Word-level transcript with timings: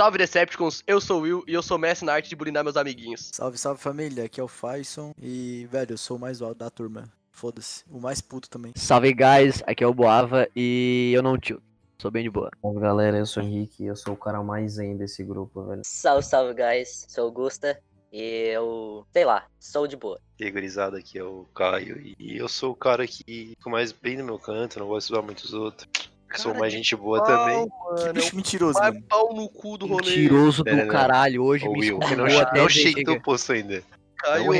Salve 0.00 0.16
Decepticons, 0.16 0.82
eu 0.86 0.98
sou 0.98 1.18
o 1.18 1.20
Will 1.24 1.44
e 1.46 1.52
eu 1.52 1.62
sou 1.62 1.76
mestre 1.76 2.06
na 2.06 2.14
arte 2.14 2.30
de 2.30 2.34
blindar 2.34 2.64
meus 2.64 2.78
amiguinhos. 2.78 3.28
Salve, 3.34 3.58
salve 3.58 3.82
família, 3.82 4.24
aqui 4.24 4.40
é 4.40 4.42
o 4.42 4.48
Faison 4.48 5.12
e, 5.20 5.68
velho, 5.70 5.92
eu 5.92 5.98
sou 5.98 6.16
o 6.16 6.18
mais 6.18 6.40
alto 6.40 6.56
da 6.56 6.70
turma. 6.70 7.12
Foda-se, 7.30 7.84
o 7.86 8.00
mais 8.00 8.18
puto 8.22 8.48
também. 8.48 8.72
Salve 8.76 9.12
guys, 9.12 9.62
aqui 9.66 9.84
é 9.84 9.86
o 9.86 9.92
Boava 9.92 10.48
e 10.56 11.12
eu 11.14 11.22
não 11.22 11.36
tio. 11.36 11.62
Sou 12.00 12.10
bem 12.10 12.22
de 12.22 12.30
boa. 12.30 12.50
Salve 12.62 12.80
galera, 12.80 13.18
eu 13.18 13.26
sou 13.26 13.42
o 13.42 13.46
Henrique 13.46 13.82
e 13.82 13.88
eu 13.88 13.94
sou 13.94 14.14
o 14.14 14.16
cara 14.16 14.42
mais 14.42 14.72
zen 14.72 14.96
desse 14.96 15.22
grupo, 15.22 15.66
velho. 15.66 15.82
Salve, 15.84 16.24
salve, 16.24 16.54
guys. 16.54 17.04
Sou 17.06 17.28
o 17.28 17.30
Gusta 17.30 17.78
e 18.10 18.52
eu, 18.54 19.06
sei 19.12 19.26
lá, 19.26 19.48
sou 19.58 19.86
de 19.86 19.98
boa. 19.98 20.18
E 20.38 20.50
gurizada, 20.50 20.96
aqui 20.96 21.18
é 21.18 21.24
o 21.24 21.44
Caio 21.54 22.00
e 22.18 22.38
eu 22.38 22.48
sou 22.48 22.72
o 22.72 22.74
cara 22.74 23.06
que 23.06 23.22
fica 23.22 23.68
mais 23.68 23.92
bem 23.92 24.16
no 24.16 24.24
meu 24.24 24.38
canto, 24.38 24.78
não 24.78 24.86
gosto 24.86 25.08
de 25.08 25.12
zoar 25.12 25.22
muito 25.22 25.40
os 25.40 25.52
outros. 25.52 26.09
Sou 26.38 26.54
mais 26.54 26.72
gente 26.72 26.94
boa 26.94 27.24
também. 27.24 27.66
Que 27.96 28.12
bicho 28.12 28.36
mentiroso, 28.36 28.78
Vai 28.78 28.92
mano. 28.92 29.04
pau 29.08 29.34
no 29.34 29.48
cu 29.48 29.76
do 29.76 29.86
rolê. 29.86 30.10
Mentiroso 30.10 30.62
do 30.62 30.86
caralho, 30.86 31.42
hoje 31.42 31.66
Ô, 31.66 31.72
me 31.72 31.92
Will, 31.92 31.98
não, 32.16 32.40
até 32.40 32.60
não 32.60 32.68
cheguei 32.68 33.04
teu 33.04 33.20
posto 33.20 33.52
ainda. 33.52 33.82
Caio. 34.16 34.52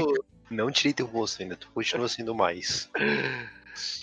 Não, 0.51 0.67
Não 0.67 0.71
tirei 0.71 0.93
teu 0.93 1.07
posto 1.07 1.43
ainda, 1.43 1.57
tu 1.57 1.71
continua 1.73 2.09
sendo 2.09 2.35
mais. 2.35 2.89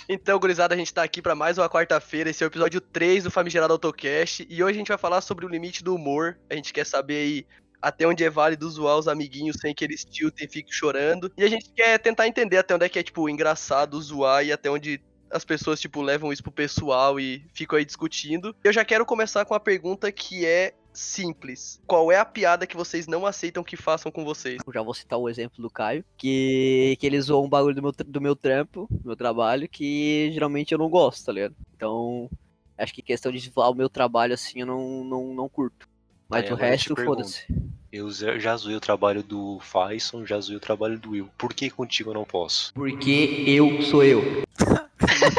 Então, 0.09 0.40
gurizada, 0.40 0.73
a 0.73 0.77
gente 0.77 0.93
tá 0.93 1.03
aqui 1.03 1.21
pra 1.21 1.35
mais 1.35 1.57
uma 1.57 1.70
quarta-feira. 1.70 2.30
Esse 2.30 2.43
é 2.43 2.48
o 2.48 2.49
episódio 2.49 2.80
3 2.80 3.26
do 3.26 3.31
Famigerado 3.31 3.73
Autocast. 3.73 4.48
E 4.49 4.63
hoje 4.63 4.76
a 4.76 4.79
gente 4.79 4.88
vai 4.88 4.98
falar 4.98 5.20
sobre 5.21 5.45
o 5.45 5.49
limite 5.49 5.84
do 5.84 5.93
humor. 5.93 6.38
A 6.49 6.55
gente 6.55 6.73
quer 6.73 6.85
saber 6.85 7.15
aí 7.15 7.45
até 7.81 8.07
onde 8.07 8.23
é 8.23 8.29
válido 8.29 8.70
zoar 8.70 8.98
os 8.98 9.07
amiguinhos 9.07 9.57
sem 9.59 9.76
que 9.76 9.84
eles 9.84 10.04
tiltem 10.04 10.48
e 10.48 10.49
fiquem 10.49 10.71
chorando. 10.71 11.31
E 11.38 11.43
a 11.43 11.48
gente 11.49 11.70
quer 11.76 11.99
tentar 11.99 12.27
entender 12.27 12.57
até 12.57 12.73
onde 12.73 12.85
é 12.85 12.90
que 12.90 12.98
é, 12.98 13.04
tipo, 13.04 13.29
engraçado 13.29 14.02
zoar 14.02 14.45
e 14.45 14.52
até 14.52 14.70
onde 14.71 15.02
as 15.31 15.45
pessoas, 15.45 15.80
tipo, 15.80 16.02
levam 16.02 16.31
isso 16.31 16.44
pro 16.44 16.52
pessoal 16.52 17.20
e 17.20 17.45
ficam 17.54 17.77
aí 17.77 17.85
discutindo. 17.85 18.55
Eu 18.63 18.73
já 18.73 18.84
quero 18.84 19.05
começar 19.05 19.46
com 19.46 19.54
uma 19.54 19.60
pergunta 19.60 20.12
que 20.12 20.46
é 20.46 20.74
simples. 20.93 21.79
Qual 21.85 22.12
é 22.12 22.18
a 22.18 22.26
piada 22.26 22.65
que 22.65 22.76
vocês 22.76 23.07
não 23.07 23.26
aceitam 23.26 23.63
que 23.63 23.77
façam 23.77 24.12
com 24.12 24.26
vocês? 24.26 24.57
Eu 24.65 24.74
já 24.74 24.82
vou 24.82 24.93
citar 24.93 25.20
o 25.20 25.29
exemplo 25.29 25.62
do 25.62 25.70
Caio, 25.70 26.04
que, 26.18 26.98
que 26.99 27.05
ele 27.05 27.21
zoou 27.21 27.46
um 27.46 27.49
bagulho 27.49 27.76
do 27.76 27.82
meu, 27.82 27.91
do 27.91 28.21
meu 28.21 28.35
trampo, 28.35 28.87
do 28.90 29.07
meu 29.07 29.15
trabalho, 29.15 29.70
que 29.70 30.32
geralmente 30.34 30.71
eu 30.71 30.77
não 30.77 30.90
gosto, 30.90 31.26
tá 31.26 31.32
ligado? 31.32 31.55
Então, 31.76 32.30
acho 32.77 32.93
que 32.93 33.02
questão 33.02 33.32
de 33.32 33.40
zoar 33.40 33.70
o 33.70 33.76
meu 33.76 33.90
trabalho 33.90 34.34
assim 34.34 34.62
eu 34.62 34.65
não, 34.65 35.04
não, 35.04 35.34
não 35.34 35.49
curto. 35.49 35.87
Mas 36.27 36.46
Aí 36.46 36.52
o 36.52 36.55
resto, 36.55 36.96
foda-se. 36.96 37.46
Eu 37.91 38.12
já 38.12 38.37
já 38.37 38.57
zoei 38.57 38.76
o 38.76 38.82
trabalho 38.82 39.24
do 39.24 39.59
Faison, 39.62 40.26
já 40.26 40.40
zoei 40.40 40.57
o 40.57 40.59
trabalho 40.59 40.99
do 40.99 41.12
Will. 41.12 41.30
Por 41.37 41.54
que 41.54 41.70
contigo 41.70 42.09
eu 42.09 42.13
não 42.13 42.26
posso? 42.26 42.74
Porque 42.74 43.46
eu 43.48 43.82
sou 43.84 44.04
eu. 44.04 44.43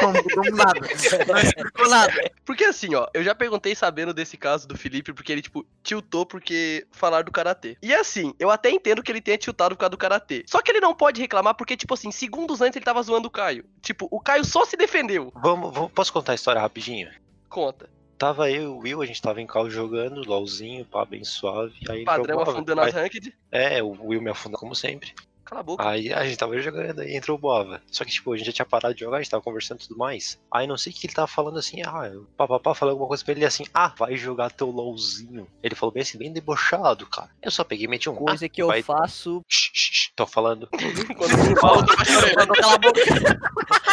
Não 0.01 0.13
mudou 0.13 0.55
nada. 0.55 0.79
Não 1.27 1.39
explicou 1.39 1.89
nada. 1.89 2.31
Porque 2.45 2.63
assim, 2.65 2.95
ó, 2.95 3.07
eu 3.13 3.23
já 3.23 3.33
perguntei 3.35 3.75
sabendo 3.75 4.13
desse 4.13 4.37
caso 4.37 4.67
do 4.67 4.77
Felipe, 4.77 5.13
porque 5.13 5.31
ele, 5.31 5.41
tipo, 5.41 5.65
tiltou 5.83 6.25
porque 6.25 6.85
falaram 6.91 7.25
do 7.25 7.31
Karatê. 7.31 7.77
E 7.81 7.93
assim, 7.93 8.33
eu 8.39 8.49
até 8.49 8.69
entendo 8.69 9.03
que 9.03 9.11
ele 9.11 9.21
tenha 9.21 9.37
tiltado 9.37 9.75
por 9.75 9.79
causa 9.81 9.91
do 9.91 9.97
Karatê. 9.97 10.43
Só 10.47 10.61
que 10.61 10.71
ele 10.71 10.79
não 10.79 10.93
pode 10.95 11.21
reclamar 11.21 11.55
porque, 11.55 11.75
tipo 11.77 11.93
assim, 11.93 12.11
segundos 12.11 12.61
antes 12.61 12.75
ele 12.77 12.85
tava 12.85 13.01
zoando 13.03 13.27
o 13.27 13.31
Caio. 13.31 13.65
Tipo, 13.81 14.07
o 14.11 14.19
Caio 14.19 14.45
só 14.45 14.65
se 14.65 14.75
defendeu. 14.77 15.31
Vamos, 15.35 15.73
vamos- 15.73 15.91
posso 15.91 16.11
contar 16.13 16.31
a 16.33 16.35
história 16.35 16.61
rapidinho? 16.61 17.09
Conta. 17.47 17.89
Tava 18.17 18.51
eu 18.51 18.61
e 18.63 18.65
o 18.67 18.77
Will, 18.79 19.01
a 19.01 19.05
gente 19.05 19.21
tava 19.21 19.39
em 19.41 19.47
cal 19.47 19.69
jogando, 19.69 20.21
LOLzinho, 20.27 20.83
pá, 20.83 21.05
bem 21.05 21.23
suave. 21.23 21.73
Aí 21.89 22.03
Padrão 22.03 22.35
Boava. 22.35 22.51
afundando 22.51 22.81
Aí- 22.81 22.89
as 22.89 22.93
ranked. 22.93 23.33
É, 23.49 23.81
o 23.81 23.95
Will 24.07 24.21
me 24.21 24.29
afunda 24.29 24.57
como 24.57 24.75
sempre. 24.75 25.13
Cala 25.49 25.61
a 25.61 25.63
boca. 25.63 25.89
Aí 25.89 26.13
a 26.13 26.23
gente 26.25 26.37
tava 26.37 26.55
jogando, 26.61 26.99
aí 26.99 27.15
entrou 27.15 27.35
o 27.35 27.41
Boava. 27.41 27.81
Só 27.91 28.05
que, 28.05 28.11
tipo, 28.11 28.31
a 28.31 28.37
gente 28.37 28.45
já 28.45 28.53
tinha 28.53 28.65
parado 28.67 28.93
de 28.93 28.99
jogar, 28.99 29.17
a 29.17 29.21
gente 29.21 29.31
tava 29.31 29.41
conversando 29.41 29.79
e 29.79 29.87
tudo 29.87 29.97
mais. 29.97 30.39
Aí 30.53 30.67
não 30.67 30.77
sei 30.77 30.93
o 30.93 30.95
que 30.95 31.07
ele 31.07 31.13
tava 31.15 31.25
falando 31.25 31.57
assim, 31.57 31.81
ah, 31.83 32.07
eu, 32.07 32.27
papapá, 32.37 32.75
falei 32.75 32.91
alguma 32.91 33.07
coisa 33.07 33.25
pra 33.25 33.33
ele 33.33 33.43
assim, 33.43 33.65
ah, 33.73 33.91
vai 33.97 34.15
jogar 34.15 34.51
teu 34.51 34.69
LOLzinho. 34.69 35.47
Ele 35.63 35.73
falou 35.73 35.91
bem 35.91 36.03
assim, 36.03 36.19
bem 36.19 36.31
debochado, 36.31 37.07
cara. 37.07 37.31
Eu 37.41 37.49
só 37.49 37.63
peguei 37.63 37.85
e 37.85 37.89
meti 37.89 38.07
um. 38.07 38.15
Coisa 38.15 38.45
ah, 38.45 38.49
que 38.49 38.61
eu 38.61 38.67
vai... 38.67 38.83
faço. 38.83 39.41
Shh, 39.47 39.71
shh, 39.73 39.91
shh, 39.91 40.11
tô 40.15 40.27
falando. 40.27 40.69
Quando 41.17 41.31
eu 41.31 41.57
falo, 41.59 41.81
eu 41.81 41.85
tô 41.87 42.05
chorando. 42.05 42.53
Cala 42.53 42.75
a 42.75 42.77
boca. 42.77 42.99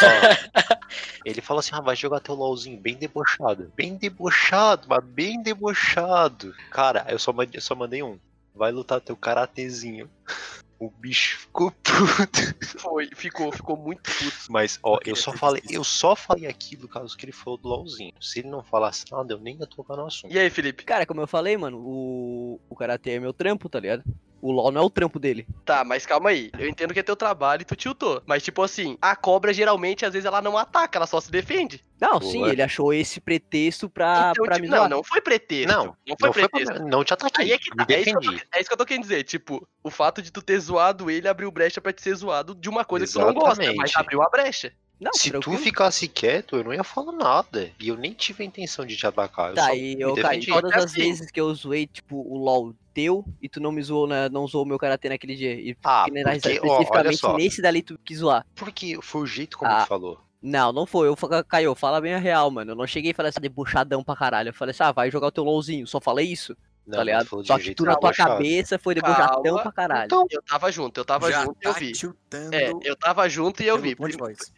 Ó, 0.03 0.77
ele 1.25 1.41
falou 1.41 1.61
assim, 1.61 1.71
ah, 1.73 1.81
vai 1.81 1.97
jogar 1.97 2.21
teu 2.21 2.35
LOLzinho, 2.35 2.79
bem 2.79 2.97
debochado. 2.97 3.73
Bem 3.75 3.97
debochado, 3.97 4.89
mas 4.91 5.03
bem 5.03 5.43
debochado. 5.43 6.55
Cara, 6.71 7.07
eu 7.09 7.19
só 7.19 7.33
mandei, 7.33 7.57
eu 7.57 7.63
só 7.63 7.75
mandei 7.75 8.03
um. 8.03 8.19
Vai 8.55 8.73
lutar 8.73 9.01
teu 9.01 9.17
karatezinho. 9.17 10.11
O 10.79 10.91
bicho 10.91 11.39
ficou 11.41 11.71
puto. 11.71 12.79
Foi, 12.79 13.09
ficou, 13.15 13.51
ficou 13.51 13.77
muito 13.77 14.11
puto. 14.11 14.37
Mas, 14.51 14.79
ó, 14.83 14.99
eu 15.05 15.17
só 15.17 15.33
falei, 15.33 15.63
eu 15.71 15.83
só 15.83 16.15
falei 16.15 16.47
aquilo 16.47 16.87
caso 16.87 17.17
que 17.17 17.25
ele 17.25 17.33
falou 17.33 17.59
do 17.59 17.69
LOLzinho. 17.69 18.13
Se 18.21 18.41
ele 18.41 18.49
não 18.49 18.63
falasse 18.63 19.05
nada, 19.11 19.33
eu 19.33 19.39
nem 19.39 19.57
ia 19.59 19.67
tocar 19.67 19.97
no 19.97 20.07
assunto. 20.07 20.33
E 20.33 20.39
aí, 20.39 20.51
Felipe? 20.51 20.85
Cara, 20.85 21.07
como 21.07 21.23
eu 21.23 21.27
falei, 21.27 21.57
mano, 21.57 21.79
o, 21.79 22.61
o 22.69 22.77
Karatê 22.77 23.13
é 23.13 23.21
meu 23.21 23.33
trampo, 23.33 23.69
tá 23.69 23.81
ligado? 23.81 24.05
O 24.41 24.53
LoL 24.53 24.71
não 24.71 24.83
é 24.83 24.85
o 24.85 24.91
trampo 24.91 25.19
dele. 25.19 25.47
Tá, 25.65 25.83
mas 25.83 26.05
calma 26.05 26.31
aí. 26.31 26.51
Eu 26.59 26.69
entendo 26.69 26.93
que 26.93 27.01
é 27.01 27.03
teu 27.03 27.17
trabalho 27.17 27.63
e 27.63 27.65
tu 27.65 27.75
tiltou. 27.75 28.23
Mas, 28.27 28.43
tipo 28.43 28.63
assim, 28.63 28.97
a 29.01 29.17
cobra 29.17 29.53
geralmente, 29.53 30.05
às 30.05 30.13
vezes, 30.13 30.27
ela 30.27 30.43
não 30.43 30.57
ataca, 30.59 30.99
ela 30.99 31.07
só 31.07 31.21
se 31.21 31.31
defende. 31.31 31.83
Não, 32.01 32.19
Boa. 32.19 32.31
sim, 32.31 32.45
ele 32.45 32.61
achou 32.61 32.93
esse 32.93 33.21
pretexto 33.21 33.89
pra, 33.89 34.33
Então, 34.33 34.45
pra 34.45 34.57
tipo, 34.57 34.69
me 34.69 34.75
não, 34.77 34.89
não 34.89 35.03
foi 35.03 35.21
pretexto. 35.23 35.73
Não, 35.75 35.87
não 36.07 36.17
foi 36.21 36.29
não 36.29 36.33
foi 36.35 36.49
pretexto. 36.49 36.75
pra, 36.75 36.85
não 36.85 37.03
te 37.03 37.15
ataquei, 37.15 37.53
é 37.53 37.59
que 37.59 37.71
me 37.71 37.87
tá, 37.87 37.95
é 37.95 38.01
isso, 38.01 38.05
que 38.05 38.11
eu 38.11 38.21
defendi. 38.21 38.43
tô, 38.45 38.49
é 38.57 38.61
isso 38.61 38.69
que 38.69 38.73
eu 38.75 38.79
tô 38.79 38.85
querendo 38.87 39.03
dizer. 39.03 39.25
Tipo, 39.25 39.67
o 39.83 39.91
fato 39.91 40.21
de 40.21 40.31
tu 40.31 40.43
ter 40.43 40.61
zoado 40.61 41.11
ele 41.11 41.27
abriu 41.27 41.51
brecha 41.51 41.81
pra 41.81 41.93
te 41.93 42.03
ser 42.03 42.15
zoado 42.15 42.55
de 42.55 42.69
uma 42.69 42.85
coisa 42.85 43.07
que 43.07 43.13
tu 43.13 43.19
não 43.19 43.33
gosta, 43.33 43.63
mas 43.63 43.71
Exatamente. 43.71 43.99
abriu 43.99 44.23
a 44.23 44.29
brecha. 44.29 44.73
Não, 44.99 45.13
Se 45.13 45.31
tranquilo. 45.31 45.59
tu 45.59 45.63
ficasse 45.63 46.09
quieto, 46.09 46.57
eu 46.57 46.65
não 46.65 46.73
ia 46.73 46.83
falar 46.83 47.13
nada. 47.13 47.71
E 47.79 47.89
eu 47.89 47.97
nem 47.97 48.13
tive 48.15 48.43
a 48.43 48.47
intenção 48.47 48.87
de 48.87 48.97
te 48.97 49.07
atacar. 49.07 49.51
Eu 49.51 49.55
Tá, 49.55 49.67
só 49.67 49.75
e 49.75 50.01
eu, 50.01 50.15
defendi. 50.15 50.47
todas 50.47 50.73
as 50.73 50.85
assim. 50.85 51.03
vezes 51.03 51.31
que 51.31 51.39
eu 51.41 51.55
zoei, 51.55 51.87
tipo, 51.87 52.17
o 52.17 52.39
LoL 52.39 52.75
teu, 52.95 53.23
e 53.43 53.49
tu 53.49 53.61
não 53.61 53.71
me 53.71 53.83
zoou, 53.83 54.07
na, 54.07 54.29
não 54.31 54.47
zoou 54.49 54.65
o 54.65 54.67
meu 54.67 54.79
karatê 54.79 55.11
naquele 55.11 55.37
dia. 55.37 55.53
E 55.53 55.77
Ah, 55.85 56.07
porque, 56.09 56.21
ó, 56.23 56.29
olha 56.29 56.37
especificamente 56.37 57.17
só. 57.19 57.37
nesse 57.37 57.61
dali 57.61 57.83
tu 57.83 57.99
quis 58.03 58.19
zoar. 58.21 58.47
Porque 58.55 58.99
foi 59.03 59.21
o 59.23 59.27
jeito 59.27 59.59
como 59.59 59.71
Ah. 59.71 59.83
tu 59.83 59.89
falou. 59.89 60.19
Não, 60.43 60.73
não 60.73 60.87
foi. 60.87 61.09
Eu 61.09 61.17
Caio, 61.47 61.75
fala 61.75 62.01
bem 62.01 62.15
a 62.15 62.19
real, 62.19 62.51
mano. 62.51 62.71
Eu 62.73 62.77
não 62.77 62.87
cheguei 62.87 63.11
e 63.11 63.15
falei 63.15 63.29
assim, 63.31 63.41
debochadão 63.41 64.03
pra 64.03 64.17
caralho. 64.17 64.49
Eu 64.51 64.55
falei 64.55 64.71
assim, 64.71 64.83
ah, 64.85 64.93
vai 64.93 65.11
jogar 65.11 65.27
o 65.27 65.33
teu 65.33 65.45
LOLzinho. 65.45 65.87
Só 65.87 66.01
falei 66.01 66.27
isso, 66.27 66.57
Não, 66.87 66.99
tá 66.99 67.05
ligado? 67.05 67.45
Só 67.45 67.59
que 67.59 67.75
tu 67.75 67.85
na 67.85 67.97
tua 67.97 68.11
debochado. 68.13 68.31
cabeça 68.37 68.79
foi 68.79 68.95
debochadão 68.95 69.43
Calma. 69.43 69.63
pra 69.63 69.73
caralho. 69.73 70.05
Então, 70.07 70.25
Eu 70.31 70.41
tava 70.43 70.71
junto, 70.73 70.99
eu 71.01 71.05
tava 71.05 71.31
Já 71.31 71.45
junto 71.45 71.59
e 71.63 71.67
eu 71.67 71.73
tá 71.75 71.79
vi. 71.81 71.93
tiltando 71.93 72.55
É, 72.55 72.73
eu 72.85 72.97
tava 72.97 73.29
junto 73.29 73.63
e 73.63 73.67
eu 73.67 73.77
vi. 73.79 73.95
voz. 73.95 74.53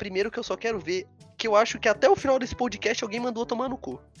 Primeiro 0.00 0.30
que 0.30 0.38
eu 0.38 0.42
só 0.42 0.56
quero 0.56 0.78
ver 0.78 1.06
que 1.36 1.46
eu 1.46 1.54
acho 1.54 1.78
que 1.78 1.86
até 1.86 2.08
o 2.08 2.16
final 2.16 2.38
desse 2.38 2.56
podcast 2.56 3.04
alguém 3.04 3.20
mandou 3.20 3.44
tomar 3.44 3.68
no 3.68 3.76
cu. 3.76 4.00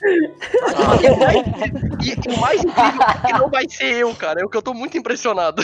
E 2.02 2.28
o 2.28 2.38
mais 2.38 2.62
incrível 2.62 3.02
é 3.02 3.26
que 3.26 3.32
não 3.32 3.48
vai 3.50 3.68
ser 3.68 3.94
eu, 3.94 4.14
cara. 4.14 4.40
É 4.40 4.44
o 4.44 4.48
que 4.48 4.56
eu 4.56 4.62
tô 4.62 4.74
muito 4.74 4.98
impressionado. 4.98 5.62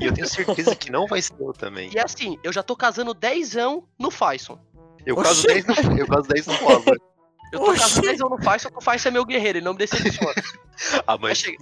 E 0.00 0.06
eu 0.06 0.12
tenho 0.12 0.26
certeza 0.26 0.74
que 0.74 0.90
não 0.90 1.06
vai 1.06 1.20
ser 1.20 1.34
eu 1.38 1.52
também. 1.52 1.90
E 1.94 1.98
assim, 1.98 2.38
eu 2.42 2.52
já 2.52 2.62
tô 2.62 2.74
casando 2.74 3.12
10 3.12 3.56
anos 3.56 3.82
no 3.98 4.10
Faison. 4.10 4.58
Eu 5.04 5.16
caso 5.16 5.46
10 5.46 5.66
no, 5.66 5.98
eu 5.98 6.06
caso 6.06 6.28
10 6.28 6.46
no 6.46 6.58
Boba. 6.58 6.96
Eu 7.52 7.60
tô 7.60 7.72
10 7.74 8.20
anos 8.22 8.38
no 8.38 8.42
Faison, 8.42 8.68
porque 8.70 8.82
o 8.82 8.84
Faison 8.84 9.08
é 9.10 9.12
meu 9.12 9.24
guerreiro, 9.26 9.58
ele 9.58 9.64
não 9.64 9.72
me 9.72 9.78
decepciona. 9.78 10.32
Ah, 11.06 11.18
mas 11.18 11.38
Chega. 11.38 11.58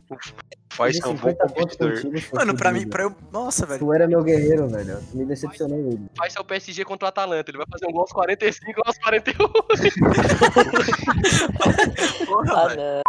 faz 0.72 0.96
um 1.04 1.14
bom 1.14 1.16
50 1.16 1.46
pontos 1.48 1.76
competidor. 1.76 2.22
Mano, 2.32 2.56
pra 2.56 2.72
mim, 2.72 2.88
pra 2.88 3.02
eu. 3.02 3.14
Nossa, 3.32 3.66
velho. 3.66 3.80
Tu 3.80 3.92
era 3.92 4.06
meu 4.06 4.22
guerreiro, 4.22 4.68
velho. 4.68 5.00
Tu 5.10 5.16
me 5.16 5.24
decepcionou. 5.26 5.78
O 5.78 6.08
Faison 6.16 6.38
é 6.38 6.40
o 6.40 6.44
PSG 6.44 6.84
contra 6.84 7.06
o 7.06 7.08
Atalanta. 7.08 7.50
Ele 7.50 7.58
vai 7.58 7.66
fazer 7.70 7.86
um 7.86 7.92
gol 7.92 8.02
aos 8.02 8.12
45 8.12 8.70
e 8.70 8.74
aos 8.86 8.98
41. 8.98 9.48
Porra, 12.26 12.52
Ah, 12.62 12.66
velho. 12.68 12.80
não. 12.80 13.02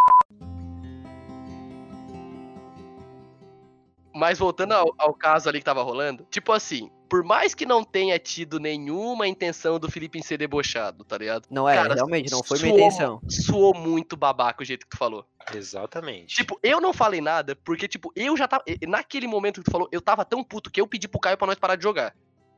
Mas 4.13 4.39
voltando 4.39 4.73
ao, 4.73 4.93
ao 4.97 5.13
caso 5.13 5.47
ali 5.47 5.59
que 5.59 5.65
tava 5.65 5.81
rolando, 5.83 6.25
tipo 6.29 6.51
assim, 6.51 6.91
por 7.11 7.25
mais 7.25 7.53
que 7.53 7.65
não 7.65 7.83
tenha 7.83 8.17
tido 8.17 8.57
nenhuma 8.57 9.27
intenção 9.27 9.77
do 9.77 9.91
Felipe 9.91 10.17
em 10.17 10.21
ser 10.21 10.37
debochado, 10.37 11.03
tá 11.03 11.17
ligado? 11.17 11.45
Não 11.51 11.67
é, 11.67 11.75
Cara, 11.75 11.93
realmente, 11.95 12.31
não 12.31 12.41
foi 12.41 12.57
minha 12.59 12.69
suou- 12.73 12.79
intenção. 12.87 13.21
Soou 13.27 13.73
muito 13.75 14.15
babaca 14.15 14.63
o 14.63 14.65
jeito 14.65 14.85
que 14.85 14.91
tu 14.91 14.97
falou. 14.97 15.25
Exatamente. 15.53 16.33
Tipo, 16.37 16.57
eu 16.63 16.79
não 16.79 16.93
falei 16.93 17.19
nada, 17.19 17.53
porque, 17.65 17.85
tipo, 17.85 18.13
eu 18.15 18.37
já 18.37 18.47
tava. 18.47 18.63
e- 18.65 18.87
Naquele 18.87 19.27
momento 19.27 19.59
que 19.59 19.65
tu 19.65 19.71
falou, 19.71 19.89
eu 19.91 19.99
tava 19.99 20.23
tão 20.23 20.41
puto 20.41 20.71
que 20.71 20.79
eu 20.79 20.87
pedi 20.87 21.05
pro 21.05 21.19
Caio 21.19 21.37
pra 21.37 21.47
nós 21.47 21.59
parar 21.59 21.75
de 21.75 21.83
jogar. 21.83 22.15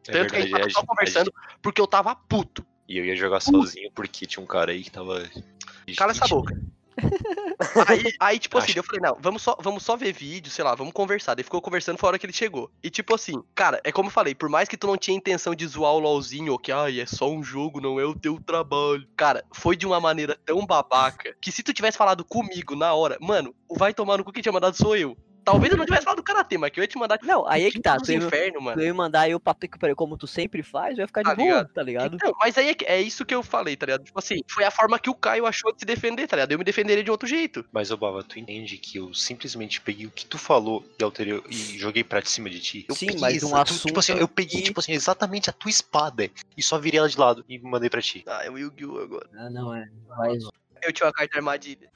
É 0.07 0.11
Tanto 0.11 0.29
que 0.31 0.35
a 0.37 0.41
gente 0.41 0.51
tava 0.51 0.63
verdade, 0.65 0.73
só 0.73 0.85
conversando, 0.85 1.33
porque 1.59 1.81
eu 1.81 1.87
tava 1.87 2.15
puto. 2.15 2.63
E 2.87 2.95
eu 2.99 3.05
ia 3.05 3.15
jogar 3.15 3.39
sozinho 3.39 3.89
porque 3.91 4.27
tinha 4.27 4.43
um 4.43 4.45
cara 4.47 4.71
aí 4.71 4.83
que 4.83 4.91
tava. 4.91 5.23
Cala 5.97 6.11
essa 6.11 6.27
boca. 6.27 6.55
Aí, 7.87 8.13
aí, 8.19 8.39
tipo 8.39 8.57
assim, 8.57 8.73
eu 8.75 8.83
falei, 8.83 9.01
não, 9.01 9.17
vamos 9.19 9.41
só, 9.41 9.57
vamos 9.61 9.83
só 9.83 9.95
ver 9.95 10.13
vídeo, 10.13 10.51
sei 10.51 10.63
lá, 10.63 10.75
vamos 10.75 10.93
conversar. 10.93 11.35
Daí 11.35 11.43
ficou 11.43 11.61
conversando 11.61 11.97
foi 11.97 12.07
a 12.07 12.09
hora 12.09 12.19
que 12.19 12.25
ele 12.25 12.33
chegou. 12.33 12.69
E 12.83 12.89
tipo 12.89 13.15
assim, 13.15 13.43
cara, 13.55 13.79
é 13.83 13.91
como 13.91 14.07
eu 14.07 14.11
falei, 14.11 14.35
por 14.35 14.49
mais 14.49 14.67
que 14.67 14.77
tu 14.77 14.87
não 14.87 14.97
tinha 14.97 15.15
intenção 15.15 15.55
de 15.55 15.65
zoar 15.65 15.93
o 15.93 15.99
LOLzinho, 15.99 16.51
ou 16.51 16.59
que, 16.59 16.71
ai, 16.71 16.99
é 16.99 17.05
só 17.05 17.29
um 17.29 17.43
jogo, 17.43 17.79
não 17.79 17.99
é 17.99 18.05
o 18.05 18.15
teu 18.15 18.39
trabalho. 18.39 19.07
Cara, 19.15 19.43
foi 19.53 19.75
de 19.75 19.85
uma 19.85 19.99
maneira 19.99 20.37
tão 20.45 20.65
babaca, 20.65 21.35
que 21.39 21.51
se 21.51 21.63
tu 21.63 21.73
tivesse 21.73 21.97
falado 21.97 22.23
comigo 22.23 22.75
na 22.75 22.93
hora, 22.93 23.17
mano, 23.21 23.53
o 23.67 23.77
vai 23.77 23.93
tomar 23.93 24.17
no 24.17 24.23
cu 24.23 24.31
que 24.31 24.41
tinha 24.41 24.53
mandado 24.53 24.75
sou 24.75 24.95
eu. 24.95 25.17
Talvez 25.43 25.71
eu 25.71 25.77
não 25.77 25.85
tivesse 25.85 26.03
falado 26.03 26.17
do 26.17 26.23
karatê, 26.23 26.57
mas 26.57 26.71
que 26.71 26.79
eu 26.79 26.83
ia 26.83 26.87
te 26.87 26.97
mandar 26.97 27.17
tipo, 27.17 27.27
Não, 27.31 27.47
aí 27.47 27.65
é 27.65 27.71
que 27.71 27.79
tá. 27.81 27.97
Tu 27.97 28.11
ia, 28.11 28.17
inferno, 28.17 28.61
mano. 28.61 28.77
tu 28.79 28.83
ia 28.83 28.93
mandar 28.93 29.29
eu 29.29 29.39
pra 29.39 29.53
como 29.95 30.17
tu 30.17 30.25
sempre 30.27 30.63
faz, 30.63 30.97
eu 30.97 31.03
ia 31.03 31.07
ficar 31.07 31.21
de 31.21 31.29
Tá 31.29 31.35
boa, 31.35 31.47
ligado? 31.47 31.69
tá 31.73 31.83
ligado? 31.83 32.15
Então, 32.15 32.33
mas 32.39 32.57
aí 32.57 32.69
é, 32.71 32.75
é 32.93 33.01
isso 33.01 33.25
que 33.25 33.35
eu 33.35 33.43
falei, 33.43 33.75
tá 33.75 33.85
ligado? 33.85 34.03
Tipo 34.03 34.17
assim, 34.19 34.35
foi 34.49 34.63
a 34.63 34.71
forma 34.71 34.97
que 34.99 35.09
o 35.09 35.15
Caio 35.15 35.45
achou 35.45 35.73
de 35.73 35.79
se 35.79 35.85
defender, 35.85 36.27
tá 36.27 36.35
ligado? 36.35 36.51
Eu 36.51 36.57
me 36.59 36.63
defenderia 36.63 37.03
de 37.03 37.11
outro 37.11 37.27
jeito. 37.27 37.65
Mas, 37.71 37.91
ô 37.91 37.97
Bava, 37.97 38.23
tu 38.23 38.39
entende 38.39 38.77
que 38.77 38.97
eu 38.97 39.13
simplesmente 39.13 39.81
peguei 39.81 40.05
o 40.05 40.11
que 40.11 40.25
tu 40.25 40.37
falou 40.37 40.83
e 40.99 41.03
alterei 41.03 41.41
e 41.49 41.55
joguei 41.77 42.03
pra 42.03 42.23
cima 42.23 42.49
de 42.49 42.59
ti? 42.59 42.85
Eu 42.87 42.95
Sim, 42.95 43.07
peguei 43.07 43.21
mas 43.21 43.43
um 43.43 43.47
exa- 43.47 43.65
tu- 43.65 43.73
Tipo 43.87 43.99
assim, 43.99 44.13
assunto 44.13 44.21
eu 44.23 44.27
peguei, 44.27 44.61
tipo 44.61 44.79
assim, 44.79 44.93
exatamente 44.93 45.49
a 45.49 45.53
tua 45.53 45.69
espada 45.69 46.29
e 46.57 46.63
só 46.63 46.77
virei 46.79 46.99
ela 46.99 47.09
de 47.09 47.19
lado 47.19 47.43
e 47.49 47.59
mandei 47.59 47.89
pra 47.89 48.01
ti. 48.01 48.23
Ah, 48.27 48.43
é 48.45 48.49
o 48.49 48.57
Yu-Gi-Oh! 48.57 48.99
agora. 48.99 49.29
Ah, 49.35 49.49
não, 49.49 49.73
é. 49.75 49.87
Vai, 50.07 50.37
Eu 50.81 50.91
tinha 50.91 51.07
uma 51.07 51.13
carta 51.13 51.37
armadilha. 51.37 51.89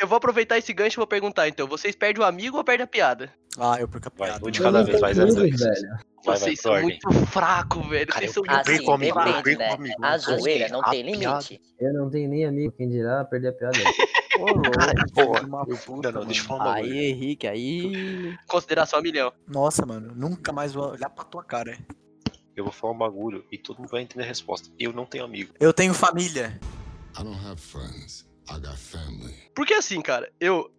Eu 0.00 0.06
vou 0.06 0.16
aproveitar 0.16 0.56
esse 0.58 0.72
gancho 0.72 0.96
e 0.96 1.00
vou 1.00 1.06
perguntar, 1.06 1.48
então. 1.48 1.66
Vocês 1.66 1.94
perdem 1.96 2.22
o 2.22 2.26
amigo 2.26 2.56
ou 2.56 2.64
perdem 2.64 2.84
a 2.84 2.86
piada? 2.86 3.32
Ah, 3.58 3.76
eu 3.80 3.88
perco 3.88 4.08
a 4.08 4.12
Vai, 4.16 4.28
piada. 4.28 4.46
um 4.46 4.50
de 4.50 4.60
Eu 4.60 4.64
cada 4.64 4.82
vez, 4.84 5.00
vai 5.00 5.12
tenho 5.14 5.28
0 5.30 5.40
amigos, 5.40 5.60
2. 5.60 5.80
velho. 5.80 5.88
Vai, 5.88 5.98
vai, 6.24 6.36
Vocês 6.38 6.60
são 6.60 6.80
muito 6.82 7.12
fracos, 7.26 7.88
velho. 7.88 8.06
Cara, 8.06 8.20
Vocês 8.20 8.32
são 8.32 8.42
muito 8.42 8.60
Assim, 8.60 8.84
eu 8.86 8.98
depende, 9.42 9.56
né? 9.58 9.70
amigo. 9.72 10.04
A 10.04 10.18
zoeira 10.18 10.68
não 10.68 10.82
tem 10.82 11.04
piada- 11.18 11.38
limite. 11.38 11.60
Eu 11.80 11.92
não 11.94 12.10
tenho 12.10 12.28
nem 12.28 12.44
amigo, 12.46 12.72
quem 12.76 12.88
dirá 12.88 13.24
perder 13.24 13.48
a 13.48 13.52
piada. 13.52 13.78
Porra, 14.38 14.94
de 15.66 15.76
puta, 15.84 16.12
não, 16.12 16.24
deixa 16.24 16.42
eu 16.42 16.46
falar. 16.46 16.74
Aí, 16.74 17.06
Henrique, 17.10 17.46
aí. 17.48 18.36
Consideração 18.46 19.00
a 19.00 19.02
milhão. 19.02 19.32
Nossa, 19.48 19.84
mano, 19.84 20.12
nunca 20.14 20.52
mais 20.52 20.72
vou 20.72 20.92
olhar 20.92 21.10
pra 21.10 21.24
tua 21.24 21.42
cara. 21.42 21.76
Eu 22.54 22.62
vou 22.64 22.72
falar 22.72 22.92
um 22.92 22.98
bagulho 22.98 23.44
e 23.50 23.58
todo 23.58 23.78
mundo 23.78 23.88
vai 23.88 24.02
entender 24.02 24.22
a 24.22 24.26
resposta. 24.26 24.68
Eu 24.78 24.92
não 24.92 25.04
tenho 25.06 25.24
amigo. 25.24 25.54
Eu 25.58 25.72
tenho 25.72 25.92
família. 25.92 26.60
I 27.18 27.24
don't 27.24 27.38
have 27.44 27.60
friends. 27.60 28.28
Porque 29.54 29.74
assim, 29.74 30.00
cara, 30.00 30.32
eu. 30.40 30.70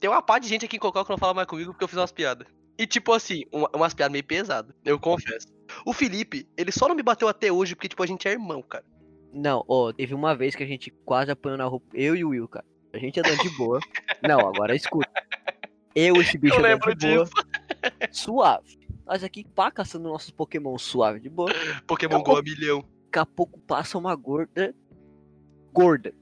Tem 0.00 0.08
uma 0.08 0.22
pá 0.22 0.38
de 0.38 0.48
gente 0.48 0.64
aqui 0.64 0.76
em 0.76 0.78
Cocó 0.78 1.02
que 1.04 1.10
não 1.10 1.18
fala 1.18 1.34
mais 1.34 1.48
comigo 1.48 1.72
porque 1.72 1.82
eu 1.84 1.88
fiz 1.88 1.98
umas 1.98 2.12
piadas. 2.12 2.46
E 2.78 2.86
tipo 2.86 3.12
assim, 3.12 3.42
uma- 3.52 3.68
umas 3.74 3.92
piadas 3.92 4.12
meio 4.12 4.24
pesadas, 4.24 4.72
eu 4.84 4.98
confesso. 5.00 5.48
O 5.84 5.92
Felipe, 5.92 6.46
ele 6.56 6.70
só 6.70 6.86
não 6.86 6.94
me 6.94 7.02
bateu 7.02 7.26
até 7.26 7.50
hoje 7.50 7.74
porque, 7.74 7.88
tipo, 7.88 8.02
a 8.02 8.06
gente 8.06 8.28
é 8.28 8.32
irmão, 8.32 8.62
cara. 8.62 8.84
Não, 9.32 9.64
ó, 9.68 9.92
teve 9.92 10.14
uma 10.14 10.34
vez 10.36 10.54
que 10.54 10.62
a 10.62 10.66
gente 10.66 10.90
quase 11.04 11.30
apanhou 11.32 11.58
na 11.58 11.64
roupa. 11.64 11.86
Eu 11.92 12.14
e 12.14 12.24
o 12.24 12.28
Will, 12.28 12.46
cara. 12.48 12.64
A 12.92 12.98
gente 12.98 13.18
andando 13.18 13.42
de 13.42 13.50
boa. 13.50 13.80
Não, 14.22 14.38
agora 14.40 14.74
escuta. 14.76 15.10
Eu 15.94 16.16
e 16.16 16.20
esse 16.20 16.38
bicho 16.38 16.54
Eu 16.54 16.60
andando 16.60 16.70
lembro 16.70 16.94
de 16.94 17.14
boa. 17.14 17.28
Suave. 18.12 18.78
Nós 19.04 19.24
aqui 19.24 19.44
pá 19.44 19.70
caçando 19.70 20.08
nossos 20.08 20.30
Pokémon 20.30 20.78
suave 20.78 21.18
de 21.18 21.28
boa. 21.28 21.50
Pokémon 21.86 22.22
Go 22.22 22.36
a 22.36 22.42
milhão. 22.42 22.80
Daqui 23.06 23.18
a 23.18 23.26
pouco 23.26 23.58
passa 23.60 23.98
uma 23.98 24.14
gorda. 24.14 24.74
Gorda, 25.72 26.14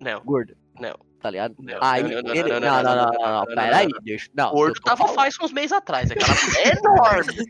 não. 0.00 0.20
Gordo. 0.24 0.56
Não. 0.78 0.94
Tá 1.20 1.30
ligado? 1.30 1.56
Não, 1.58 1.78
aí 1.80 2.02
não, 2.02 2.22
não, 2.22 2.34
ele... 2.34 2.48
não, 2.48 2.60
não, 2.60 2.82
não, 2.82 2.94
não, 2.94 3.12
não, 3.12 3.32
não, 3.40 3.46
peraí, 3.46 3.88
deixa. 4.02 4.28
Não, 4.32 4.52
gordo 4.52 4.80
tava 4.80 5.08
faz 5.08 5.36
uns 5.42 5.52
meses 5.52 5.72
atrás, 5.72 6.10
aquela 6.12 6.32
é 6.58 6.78
enorme. 6.78 7.44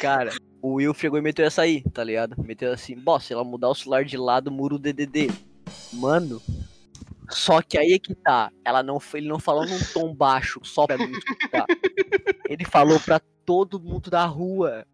Cara, 0.00 0.32
o 0.62 0.74
Will 0.74 0.94
chegou 0.94 1.18
e 1.18 1.22
meteu 1.22 1.44
essa 1.44 1.60
aí, 1.60 1.82
tá 1.90 2.02
ligado? 2.02 2.42
Meteu 2.42 2.72
assim, 2.72 2.96
boss, 2.96 3.24
se 3.24 3.34
ela 3.34 3.44
mudar 3.44 3.68
o 3.68 3.74
celular 3.74 4.02
de 4.04 4.16
lado, 4.16 4.50
muro 4.50 4.78
DDD. 4.78 5.30
Mano, 5.92 6.40
só 7.28 7.60
que 7.60 7.76
aí 7.76 7.92
é 7.92 7.98
que 7.98 8.14
tá. 8.14 8.50
Ela 8.64 8.82
não, 8.82 8.98
ele 9.12 9.28
não 9.28 9.38
falou 9.38 9.66
num 9.66 9.78
tom 9.92 10.14
baixo, 10.14 10.60
só 10.62 10.86
pra 10.86 10.96
mim 10.96 11.12
escutar. 11.12 11.66
Ele 12.48 12.64
falou 12.64 12.98
pra 12.98 13.20
todo 13.44 13.78
mundo 13.78 14.10
da 14.10 14.24
rua. 14.24 14.86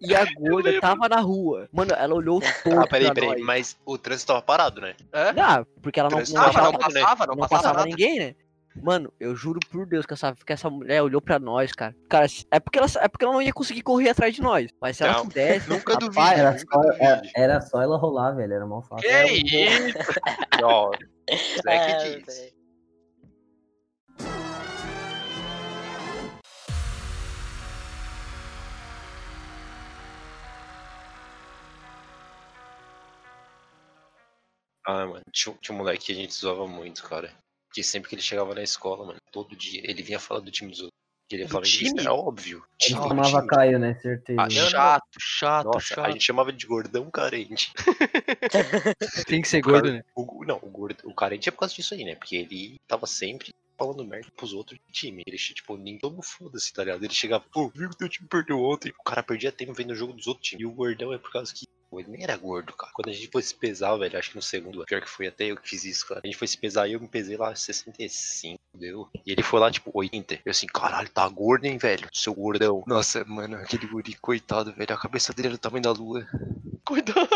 E 0.00 0.14
a 0.14 0.24
gorda 0.38 0.80
tava 0.80 1.08
na 1.08 1.20
rua. 1.20 1.68
Mano, 1.72 1.92
ela 1.92 2.14
olhou 2.14 2.40
todo 2.64 2.78
Ah, 2.80 2.86
peraí, 2.86 3.12
peraí, 3.12 3.30
nós. 3.30 3.40
mas 3.42 3.76
o 3.84 3.98
trânsito 3.98 4.28
tava 4.28 4.42
parado, 4.42 4.80
né? 4.80 4.94
É? 5.12 5.40
Ah, 5.40 5.64
porque 5.82 6.00
ela 6.00 6.08
não, 6.08 6.16
Trânsito 6.18 6.38
não 6.38 6.44
mas 6.46 6.54
passava, 6.54 6.70
não 6.72 6.72
né? 6.72 7.00
passava, 7.00 7.26
não, 7.26 7.34
não 7.36 7.48
passava, 7.48 7.84
ninguém, 7.84 8.18
né? 8.18 8.34
Mano, 8.82 9.12
eu 9.18 9.34
juro 9.34 9.58
por 9.70 9.84
Deus 9.84 10.06
que 10.06 10.14
essa, 10.14 10.32
que 10.46 10.52
essa 10.52 10.70
mulher 10.70 11.02
olhou 11.02 11.20
pra 11.20 11.40
nós, 11.40 11.72
cara. 11.72 11.94
Cara, 12.08 12.26
é 12.52 12.60
porque, 12.60 12.78
ela, 12.78 12.86
é 13.00 13.08
porque 13.08 13.24
ela 13.24 13.34
não 13.34 13.42
ia 13.42 13.52
conseguir 13.52 13.82
correr 13.82 14.10
atrás 14.10 14.32
de 14.34 14.40
nós. 14.40 14.70
Mas 14.80 14.96
se 14.96 15.02
ela 15.02 15.14
Não, 15.14 15.24
pudesse. 15.26 15.68
Nunca 15.68 15.94
rapaz, 15.94 16.06
duvido, 16.14 16.40
Era 16.40 16.50
nunca 16.52 16.64
só, 16.72 16.82
era, 16.92 17.16
duvido. 17.16 17.32
era 17.36 17.60
só 17.60 17.82
ela 17.82 17.98
rolar, 17.98 18.30
velho. 18.32 18.52
Era 18.54 18.64
mal 18.66 18.80
fácil. 18.80 19.08
Que 19.08 19.24
isso? 19.26 19.98
Ó, 20.62 20.92
Zé 21.62 21.76
Ah, 21.76 21.96
que 21.96 22.16
diz. 22.20 22.54
Ah, 34.86 35.06
mano, 35.06 35.22
tinha, 35.32 35.56
tinha 35.60 35.74
um 35.74 35.78
moleque 35.78 36.06
que 36.06 36.12
a 36.12 36.14
gente 36.14 36.34
zoava 36.34 36.66
muito, 36.66 37.02
cara. 37.02 37.32
Que 37.72 37.82
sempre 37.82 38.08
que 38.08 38.14
ele 38.16 38.22
chegava 38.22 38.54
na 38.54 38.62
escola, 38.62 39.06
mano, 39.06 39.18
todo 39.30 39.54
dia, 39.56 39.80
ele 39.84 40.02
vinha 40.02 40.18
falar 40.18 40.40
do 40.40 40.50
time 40.50 40.70
dos 40.70 40.80
outros. 40.80 41.00
Ele 41.30 41.44
Do 41.44 41.50
falava 41.50 41.66
time? 41.66 42.00
era 42.00 42.12
óbvio. 42.12 42.58
Ele 42.82 42.94
Time, 42.96 43.08
chamava 43.08 43.38
time. 43.38 43.46
Caio, 43.46 43.78
né? 43.78 43.94
Certeza. 43.94 44.42
Ah. 44.42 44.50
Chato, 44.50 45.18
chato, 45.20 45.64
Nossa, 45.66 45.80
chato. 45.80 46.06
a 46.06 46.10
gente 46.10 46.24
chamava 46.24 46.52
de 46.52 46.66
gordão 46.66 47.08
carente. 47.08 47.72
Tem 49.28 49.40
que 49.40 49.46
ser 49.48 49.60
Cara, 49.60 49.74
gordo, 49.74 49.92
né? 49.92 50.04
O, 50.16 50.44
não, 50.44 50.56
o, 50.56 50.68
gordo, 50.68 50.98
o 51.04 51.14
carente 51.14 51.48
é 51.48 51.52
por 51.52 51.58
causa 51.60 51.74
disso 51.74 51.94
aí, 51.94 52.04
né? 52.04 52.16
Porque 52.16 52.34
ele 52.34 52.80
tava 52.88 53.06
sempre 53.06 53.54
falando 53.78 54.04
merda 54.04 54.28
pros 54.36 54.52
outros 54.52 54.76
do 54.78 54.92
time. 54.92 55.22
Ele, 55.24 55.36
tipo, 55.36 55.76
nem 55.76 55.98
todo 55.98 56.20
foda-se, 56.20 56.72
tá 56.72 56.82
ligado? 56.82 57.04
Ele 57.04 57.14
chegava, 57.14 57.44
pô, 57.52 57.68
viu 57.68 57.88
que 57.90 57.96
teu 57.96 58.08
time 58.08 58.28
perdeu 58.28 58.58
ontem. 58.60 58.92
O 58.98 59.04
cara 59.04 59.22
perdia 59.22 59.52
tempo 59.52 59.72
vendo 59.72 59.92
o 59.92 59.96
jogo 59.96 60.12
dos 60.12 60.26
outros 60.26 60.48
times. 60.48 60.62
E 60.62 60.66
o 60.66 60.72
gordão 60.72 61.12
é 61.12 61.18
por 61.18 61.30
causa 61.30 61.54
que. 61.54 61.64
Ele 61.92 62.08
nem 62.08 62.22
era 62.22 62.36
gordo, 62.36 62.72
cara. 62.72 62.92
Quando 62.94 63.08
a 63.08 63.12
gente 63.12 63.28
foi 63.32 63.42
se 63.42 63.54
pesar, 63.54 63.96
velho, 63.96 64.18
acho 64.18 64.30
que 64.30 64.36
no 64.36 64.42
segundo, 64.42 64.84
pior 64.84 65.00
que 65.00 65.08
foi 65.10 65.26
até 65.26 65.46
eu 65.46 65.56
que 65.56 65.68
fiz 65.68 65.84
isso, 65.84 66.06
cara. 66.06 66.20
A 66.22 66.26
gente 66.26 66.36
foi 66.36 66.46
se 66.46 66.56
pesar 66.56 66.86
e 66.86 66.92
eu 66.92 67.00
me 67.00 67.08
pesei 67.08 67.36
lá 67.36 67.54
65, 67.54 68.58
deu. 68.74 69.08
E 69.26 69.32
ele 69.32 69.42
foi 69.42 69.58
lá, 69.58 69.70
tipo, 69.70 69.90
80. 69.92 70.40
Eu 70.44 70.50
assim, 70.50 70.66
caralho, 70.66 71.08
tá 71.08 71.28
gordo, 71.28 71.64
hein, 71.64 71.78
velho? 71.78 72.08
Seu 72.12 72.32
gordão. 72.32 72.84
Nossa, 72.86 73.24
mano, 73.24 73.56
aquele 73.56 73.86
guri, 73.86 74.14
coitado, 74.14 74.72
velho. 74.72 74.94
A 74.94 74.98
cabeça 74.98 75.32
dele 75.32 75.48
era 75.48 75.56
do 75.56 75.60
tamanho 75.60 75.82
da 75.82 75.92
lua. 75.92 76.26
Cuidado. 76.86 77.28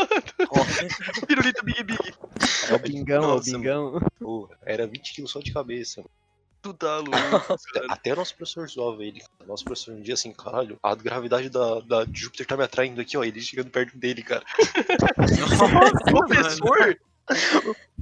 Pirulito 1.26 1.64
Big 1.64 1.82
Big. 1.82 2.14
É 2.68 2.74
o 2.74 2.78
bingão, 2.78 3.30
é 3.30 3.34
o 3.34 3.40
bingão. 3.40 4.00
Pô, 4.18 4.50
era 4.62 4.86
20 4.86 5.14
quilos 5.14 5.30
só 5.30 5.40
de 5.40 5.52
cabeça. 5.52 6.00
mano. 6.00 6.10
Tá 6.72 6.96
louco, 6.96 7.12
Até, 7.90 8.10
cara. 8.10 8.16
nosso 8.16 8.34
professor 8.34 8.66
zoava 8.68 9.04
ele. 9.04 9.20
cara. 9.20 9.46
Nosso 9.46 9.64
professor 9.64 9.94
um 9.94 10.00
dia 10.00 10.14
assim, 10.14 10.32
caralho, 10.32 10.78
a 10.82 10.94
gravidade 10.94 11.50
da, 11.50 11.80
da 11.80 12.04
de 12.04 12.20
Júpiter 12.20 12.46
tá 12.46 12.56
me 12.56 12.64
atraindo 12.64 13.00
aqui, 13.00 13.16
ó. 13.18 13.24
Ele 13.24 13.40
chegando 13.40 13.70
perto 13.70 13.96
dele, 13.98 14.22
cara. 14.22 14.44
Professor? 16.10 16.98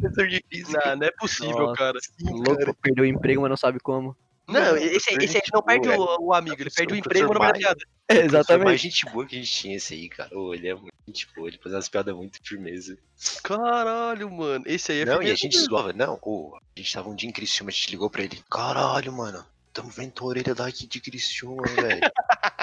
Professor 0.01 0.29
de 0.29 0.45
física. 0.51 0.81
Não, 0.87 0.97
não 0.97 1.07
é 1.07 1.11
possível, 1.13 1.59
Nossa. 1.59 1.75
cara. 1.77 1.99
Louco, 2.21 2.75
perdeu 2.81 3.05
o 3.05 3.07
emprego, 3.07 3.41
mas 3.43 3.51
não 3.51 3.57
sabe 3.57 3.79
como. 3.81 4.17
Não, 4.53 4.77
esse, 4.77 5.11
aí- 5.11 5.17
esse 5.25 5.37
aí 5.37 5.43
não 5.53 5.63
perde 5.63 5.89
o, 5.89 6.17
o 6.27 6.35
amigo, 6.35 6.57
ele 6.61 6.71
perde 6.71 6.93
o 6.95 6.97
emprego 6.97 7.33
no 7.33 7.39
mais- 7.41 7.53
mercado. 7.53 7.81
Foi 8.11 8.19
mais 8.19 8.33
Exatamente. 8.35 8.83
gente 8.83 9.07
boa 9.07 9.27
que 9.27 9.37
a 9.37 9.39
gente 9.39 9.51
tinha 9.53 9.77
esse 9.77 9.95
aí, 9.95 10.09
cara. 10.09 10.37
Ô, 10.39 10.53
ele 10.55 10.69
é 10.69 10.75
muito 10.75 10.93
gente 11.09 11.27
boa, 11.35 11.49
ele 11.49 11.59
fazia 11.59 11.77
umas 11.77 11.89
piadas 11.89 12.15
muito 12.15 12.39
firmeza. 12.45 12.97
Caralho, 13.43 14.31
mano. 14.31 14.65
Esse 14.67 14.93
aí 14.93 15.01
é 15.01 15.05
não, 15.05 15.23
e 15.23 15.31
a 15.31 15.35
gente 15.35 15.59
zoava, 15.59 15.93
não, 15.93 16.19
ô, 16.23 16.55
a 16.57 16.79
gente 16.79 16.93
tava 16.93 17.09
um 17.09 17.15
dia 17.15 17.29
em 17.29 17.33
Criciúma, 17.33 17.71
a 17.71 17.73
gente 17.73 17.91
ligou 17.91 18.11
pra 18.11 18.23
ele. 18.23 18.43
Caralho, 18.51 19.13
mano. 19.13 19.45
Tamo 19.73 19.89
vendo 19.89 20.13
tua 20.13 20.29
orelha 20.29 20.55
daqui 20.55 20.87
de 20.87 21.01
Criciúma, 21.01 21.63
velho. 21.67 22.01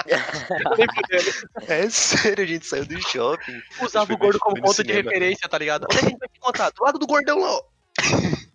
é 1.68 1.90
sério, 1.90 2.44
a 2.44 2.46
gente 2.46 2.66
saiu 2.66 2.86
do 2.86 3.00
shopping. 3.08 3.60
Usava 3.82 4.12
o 4.12 4.16
gordo 4.16 4.38
como 4.38 4.60
ponto 4.60 4.84
de 4.84 4.92
referência, 4.92 5.48
tá 5.48 5.58
ligado? 5.58 5.84
Onde 5.90 5.98
a 5.98 6.08
gente 6.08 6.18
vai 6.18 6.28
te 6.28 6.36
encontrar? 6.36 6.70
Do 6.70 6.84
lado 6.84 6.98
do 6.98 7.06
gordão 7.06 7.40
lá, 7.40 7.50
ó. 7.56 7.62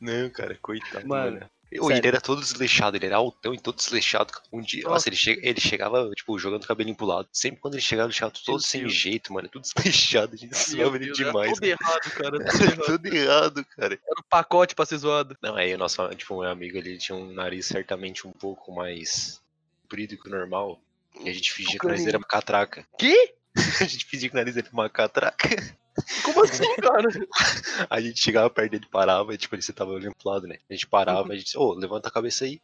Não, 0.00 0.28
cara, 0.30 0.58
coitado, 0.60 1.06
Mano, 1.06 1.32
mano. 1.38 1.50
Ô, 1.80 1.90
ele 1.90 2.06
era 2.06 2.20
todo 2.20 2.40
desleixado, 2.40 2.96
ele 2.96 3.06
era 3.06 3.16
altão 3.16 3.54
e 3.54 3.58
todo 3.58 3.76
desleixado. 3.76 4.32
Um 4.52 4.60
dia, 4.60 4.84
nossa, 4.84 5.08
ele, 5.08 5.16
chega, 5.16 5.46
ele 5.46 5.60
chegava, 5.60 6.10
tipo, 6.10 6.38
jogando 6.38 6.64
o 6.64 6.66
cabelinho 6.66 6.96
pro 6.96 7.06
lado. 7.06 7.28
Sempre 7.32 7.60
quando 7.60 7.74
ele 7.74 7.82
chegava, 7.82 8.08
ele 8.08 8.14
chegava 8.14 8.34
todo 8.44 8.60
sem 8.60 8.82
Deus. 8.82 8.92
jeito, 8.92 9.32
mano. 9.32 9.48
Tudo 9.48 9.62
desleixado, 9.74 10.34
a 10.34 10.36
gente 10.36 10.56
zoava 10.56 10.96
ele 10.96 11.12
demais. 11.12 11.52
Tudo 11.54 11.64
errado, 11.64 12.10
cara. 12.10 12.38
Tudo 12.56 12.96
tudo 12.98 13.14
errado, 13.14 13.64
cara. 13.76 13.94
Era 13.94 14.20
um 14.20 14.28
pacote 14.28 14.74
pra 14.74 14.86
ser 14.86 14.98
zoado. 14.98 15.36
Não, 15.42 15.56
aí 15.56 15.74
o 15.74 15.78
nosso, 15.78 16.06
tipo, 16.14 16.40
meu 16.40 16.50
amigo, 16.50 16.76
ele 16.76 16.98
tinha 16.98 17.16
um 17.16 17.32
nariz 17.32 17.66
certamente 17.66 18.26
um 18.26 18.32
pouco 18.32 18.72
mais 18.72 19.40
comprido 19.82 20.16
que 20.16 20.28
o 20.28 20.32
normal. 20.32 20.80
E 21.20 21.28
a 21.28 21.32
gente 21.32 21.52
fingia 21.52 21.78
que 21.78 21.86
nariz 21.86 22.06
era 22.06 22.18
uma 22.18 22.26
catraca. 22.26 22.86
Que? 22.98 23.34
A 23.80 23.84
gente 23.84 24.04
fingia 24.04 24.28
que 24.28 24.34
o 24.34 24.38
nariz 24.38 24.56
era 24.56 24.68
uma 24.72 24.88
catraca. 24.88 25.48
Como 26.24 26.44
assim, 26.44 26.64
cara? 26.76 27.08
A 27.88 28.00
gente 28.00 28.20
chegava 28.20 28.50
perto 28.50 28.72
dele, 28.72 28.86
parava, 28.90 29.32
e, 29.34 29.38
tipo, 29.38 29.54
ele 29.54 29.62
tava 29.62 29.92
olhando 29.92 30.14
pro 30.14 30.30
lado, 30.30 30.46
né? 30.46 30.58
A 30.68 30.72
gente 30.74 30.86
parava, 30.86 31.32
a 31.32 31.34
gente 31.34 31.44
disse, 31.46 31.58
ô, 31.58 31.72
levanta 31.72 32.08
a 32.08 32.12
cabeça 32.12 32.44
aí. 32.44 32.60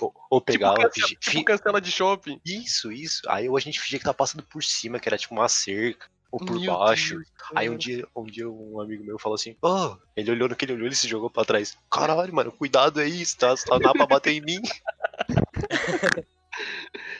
ou, 0.00 0.12
ou 0.30 0.40
pegava, 0.40 0.88
tipo, 0.90 0.92
fingia- 0.94 1.16
cancela, 1.16 1.20
fi- 1.20 1.30
tipo 1.30 1.44
cancela 1.44 1.80
de 1.80 1.92
shopping. 1.92 2.40
Isso, 2.44 2.90
isso. 2.90 3.22
Aí 3.28 3.46
a 3.48 3.60
gente 3.60 3.80
fingia 3.80 3.98
que 3.98 4.04
tava 4.04 4.16
passando 4.16 4.42
por 4.42 4.62
cima, 4.64 4.98
que 4.98 5.08
era 5.08 5.16
tipo 5.16 5.32
uma 5.34 5.48
cerca, 5.48 6.06
ou 6.30 6.40
por 6.40 6.60
Meu 6.60 6.76
baixo. 6.76 7.14
Deus, 7.14 7.28
Aí 7.54 7.70
um 7.70 7.76
dia, 7.76 8.06
um 8.14 8.24
dia 8.24 8.50
um 8.50 8.80
amigo 8.80 9.04
meu 9.04 9.18
falou 9.18 9.36
assim, 9.36 9.56
ó, 9.62 9.96
ele 10.16 10.30
olhou 10.32 10.48
no 10.48 10.56
que 10.56 10.64
ele 10.64 10.72
olhou, 10.74 10.86
ele 10.86 10.94
se 10.96 11.08
jogou 11.08 11.30
pra 11.30 11.44
trás. 11.44 11.78
Caralho, 11.90 12.34
mano, 12.34 12.50
cuidado 12.52 13.00
aí, 13.00 13.24
você 13.24 13.36
tá, 13.36 13.54
tá 13.54 13.78
lá 13.78 13.92
pra 13.92 14.06
bater 14.06 14.32
em 14.32 14.40
mim. 14.40 14.60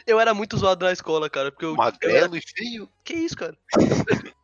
Eu 0.05 0.19
era 0.19 0.33
muito 0.33 0.57
zoado 0.57 0.85
na 0.85 0.91
escola, 0.91 1.29
cara, 1.29 1.51
porque 1.51 1.65
eu... 1.65 1.75
eu 1.75 1.81
era... 1.81 1.91
Magrelo 1.91 2.37
e 2.37 2.41
feio. 2.41 2.89
Que 3.03 3.13
isso, 3.13 3.35
cara? 3.35 3.57
É 3.77 4.39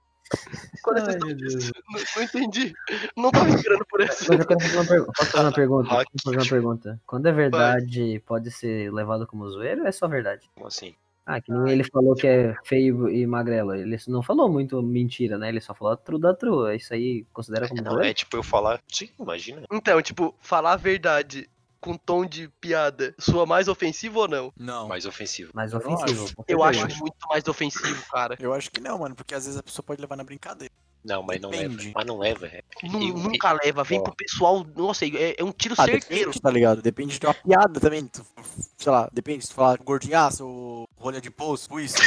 Ai, 0.87 1.17
meu 1.23 1.35
Deus. 1.35 1.71
Não, 1.89 2.01
não 2.15 2.23
entendi. 2.23 2.73
Não 3.15 3.31
tava 3.31 3.49
esperando 3.49 3.85
por 3.85 4.01
essa. 4.01 4.25
Mas 4.29 4.39
eu 4.39 4.47
quero 4.47 4.59
fazer 4.59 4.77
uma 4.77 4.85
pergunta. 4.85 5.11
Posso 5.15 5.31
fazer 5.31 5.43
uma 5.43 5.51
pergunta? 5.53 5.89
Posso 5.89 6.23
fazer 6.23 6.37
uma 6.37 6.49
pergunta? 6.49 7.01
Quando 7.05 7.25
é 7.27 7.31
verdade, 7.31 8.23
pode 8.25 8.51
ser 8.51 8.91
levado 8.93 9.27
como 9.27 9.49
zoeiro 9.49 9.81
ou 9.81 9.87
é 9.87 9.91
só 9.91 10.07
verdade? 10.07 10.49
Como 10.53 10.67
assim? 10.67 10.95
Ah, 11.25 11.41
que 11.41 11.51
nem 11.51 11.73
ele 11.73 11.83
falou 11.83 12.13
que 12.13 12.27
é 12.27 12.55
feio 12.63 13.09
e 13.09 13.25
magrelo. 13.25 13.73
Ele 13.73 13.97
não 14.07 14.21
falou 14.21 14.47
muito 14.47 14.79
mentira, 14.83 15.39
né? 15.39 15.49
Ele 15.49 15.59
só 15.59 15.73
falou 15.73 15.93
a 15.93 15.97
true 15.97 16.19
da 16.19 16.35
true. 16.35 16.75
Isso 16.75 16.93
aí 16.93 17.25
considera 17.33 17.67
como 17.67 17.81
Não, 17.81 17.93
zoeiro? 17.93 18.09
é 18.09 18.13
tipo 18.13 18.37
eu 18.37 18.43
falar. 18.43 18.79
Sim, 18.87 19.09
imagina. 19.19 19.63
Então, 19.71 19.99
tipo, 20.03 20.35
falar 20.39 20.73
a 20.73 20.77
verdade 20.77 21.49
com 21.86 21.96
tom 21.96 22.25
de 22.25 22.48
piada 22.60 23.13
soa 23.20 23.46
mais 23.46 23.68
ofensivo 23.68 24.22
ou 24.22 24.27
não? 24.27 24.51
Não. 24.58 24.88
Mais 24.88 25.06
ofensivo. 25.06 25.51
Mais 25.54 25.72
Eu 25.72 25.77
ofensivo. 25.80 26.36
com 26.36 26.44
Eu 26.48 26.60
certeza. 26.62 26.86
acho 26.88 27.00
muito 27.00 27.27
mais 27.30 27.48
ofensivo, 27.48 28.04
cara. 28.12 28.36
Eu 28.39 28.54
acho 28.54 28.72
que 28.72 28.82
não, 28.82 28.98
mano, 29.00 29.13
porque 29.15 29.36
às 29.36 29.46
vezes 29.46 29.60
a 29.60 29.63
pessoa 29.63 29.84
pode 29.86 30.01
levar 30.01 30.15
na 30.15 30.24
brincadeira. 30.24 30.74
Não, 31.04 31.22
mas 31.22 31.39
não 31.39 31.51
leva. 31.51 31.70
Depende. 31.70 31.92
Mas 31.94 32.06
não 32.08 32.18
leva. 32.18 32.48
É. 32.48 32.63
Nu- 32.82 33.00
Eu- 33.08 33.13
nunca 33.15 33.51
leva, 33.63 33.84
vem 33.84 34.00
ó. 34.00 34.01
pro 34.01 34.15
pessoal. 34.15 34.65
Nossa, 34.75 35.06
é, 35.06 35.36
é 35.38 35.44
um 35.44 35.51
tiro 35.51 35.75
Ah, 35.77 35.86
certeiro. 35.86 36.25
depende, 36.32 36.42
tá 36.42 36.50
ligado? 36.50 36.82
Depende 36.82 37.20
de 37.20 37.25
uma 37.27 37.34
piada 37.36 37.80
também. 37.80 38.08
Tu, 38.08 38.25
sei 38.75 38.92
lá, 38.92 39.08
depende. 39.13 39.44
Se 39.44 39.50
tu 39.50 39.54
falar 39.56 39.77
gordinho, 39.77 40.18
ah, 40.18 40.32
sou 40.32 40.85
rolha 41.05 41.21
de 41.21 41.29
poço, 41.29 41.79
isso. 41.79 41.97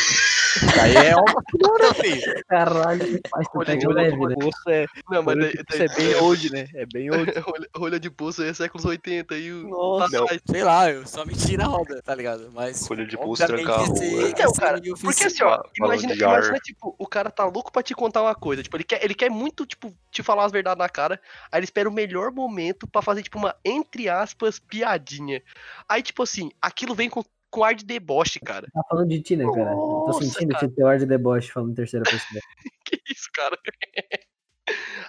Daí 0.74 0.96
é 0.96 1.14
uma 1.14 1.42
figura, 1.48 1.94
filho. 1.94 2.44
Caralho, 2.48 3.20
faz 3.30 3.46
tu 3.46 3.58
Olha, 3.58 3.66
pega 3.66 3.88
olha, 3.88 4.02
leve, 4.02 4.26
né? 4.26 4.34
poço 4.40 4.68
é, 4.68 4.86
Não, 5.08 5.22
mas 5.22 5.38
daí, 5.38 5.54
isso 5.70 5.82
é 5.82 5.88
bem 5.94 6.14
old, 6.16 6.52
né? 6.52 6.68
É 6.74 6.86
bem 6.86 7.10
old. 7.14 7.32
rolha, 7.38 7.68
rolha 7.76 8.00
de 8.00 8.10
pulso 8.10 8.42
aí 8.42 8.48
é 8.48 8.54
séculos 8.54 8.84
80 8.84 9.36
e 9.36 9.52
o. 9.52 9.68
Nossa. 9.68 10.26
Sei 10.50 10.64
lá, 10.64 10.90
eu 10.90 11.06
só 11.06 11.24
menti 11.24 11.56
na 11.56 11.66
roda, 11.66 12.02
tá 12.02 12.12
ligado? 12.12 12.50
Mas. 12.52 12.88
Folha 12.88 13.06
de 13.06 13.16
pulso, 13.16 13.44
obviamente, 13.44 13.66
trancar 13.66 13.88
a 13.88 13.92
esse-. 13.92 14.30
Então, 14.30 14.52
cara, 14.52 14.80
Porque 15.00 15.24
assim, 15.24 15.44
ó, 15.44 15.62
imagina, 15.78 16.16
de 16.16 16.22
imagina, 16.22 16.58
tipo, 16.58 16.96
o 16.98 17.06
cara 17.06 17.30
tá 17.30 17.44
louco 17.44 17.70
pra 17.70 17.82
te 17.82 17.94
contar 17.94 18.22
uma 18.22 18.34
coisa. 18.34 18.64
Tipo, 18.64 18.76
ele 18.78 18.84
quer, 18.84 19.04
ele 19.04 19.14
quer 19.14 19.30
muito, 19.30 19.64
tipo, 19.64 19.94
te 20.10 20.24
falar 20.24 20.44
as 20.44 20.50
verdades 20.52 20.78
na 20.82 20.88
cara. 20.88 21.20
Aí 21.52 21.60
ele 21.60 21.64
espera 21.64 21.88
o 21.88 21.92
melhor 21.92 22.32
momento 22.32 22.88
pra 22.88 23.00
fazer, 23.00 23.22
tipo, 23.22 23.38
uma, 23.38 23.54
entre 23.64 24.08
aspas, 24.08 24.58
piadinha. 24.58 25.40
Aí, 25.88 26.02
tipo 26.02 26.20
assim, 26.24 26.50
aquilo 26.60 26.96
vem 26.96 27.08
com, 27.08 27.22
com 27.58 27.64
ar 27.64 27.74
de 27.74 27.84
deboche, 27.84 28.38
cara. 28.38 28.68
Tá 28.72 28.82
falando 28.88 29.08
de 29.08 29.20
ti, 29.20 29.36
né, 29.36 29.44
cara? 29.44 29.72
Eu 29.72 29.76
Tô 29.76 30.06
Nossa, 30.06 30.22
sentindo 30.24 30.52
cara. 30.52 30.64
esse 30.64 30.74
teu 30.76 30.86
ar 30.86 30.98
de 30.98 31.06
deboche 31.06 31.50
falando 31.50 31.72
em 31.72 31.74
terceira 31.74 32.04
pessoa. 32.08 32.40
Que 32.84 33.02
isso, 33.10 33.28
cara? 33.34 33.58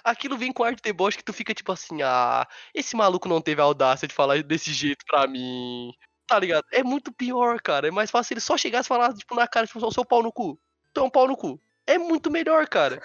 Aquilo 0.02 0.36
vem 0.36 0.52
com 0.52 0.64
ar 0.64 0.74
de 0.74 0.82
deboche 0.82 1.18
que 1.18 1.24
tu 1.24 1.32
fica 1.32 1.54
tipo 1.54 1.70
assim, 1.70 2.02
ah, 2.02 2.48
esse 2.74 2.96
maluco 2.96 3.28
não 3.28 3.40
teve 3.40 3.60
a 3.60 3.64
audácia 3.64 4.08
de 4.08 4.14
falar 4.14 4.42
desse 4.42 4.72
jeito 4.72 5.04
pra 5.06 5.28
mim. 5.28 5.92
Tá 6.26 6.38
ligado? 6.38 6.64
É 6.72 6.82
muito 6.82 7.12
pior, 7.12 7.60
cara. 7.60 7.88
É 7.88 7.90
mais 7.90 8.10
fácil 8.10 8.34
ele 8.34 8.40
só 8.40 8.56
chegar 8.56 8.80
e 8.80 8.86
falar, 8.86 9.12
tipo, 9.14 9.34
na 9.34 9.46
cara, 9.46 9.66
tipo, 9.66 9.84
o 9.84 9.92
seu 9.92 10.04
pau 10.04 10.22
no 10.22 10.32
cu. 10.32 10.58
Tu 10.92 11.00
é 11.00 11.04
um 11.04 11.10
pau 11.10 11.28
no 11.28 11.36
cu. 11.36 11.60
É 11.86 11.98
muito 11.98 12.30
melhor, 12.30 12.66
cara. 12.68 13.00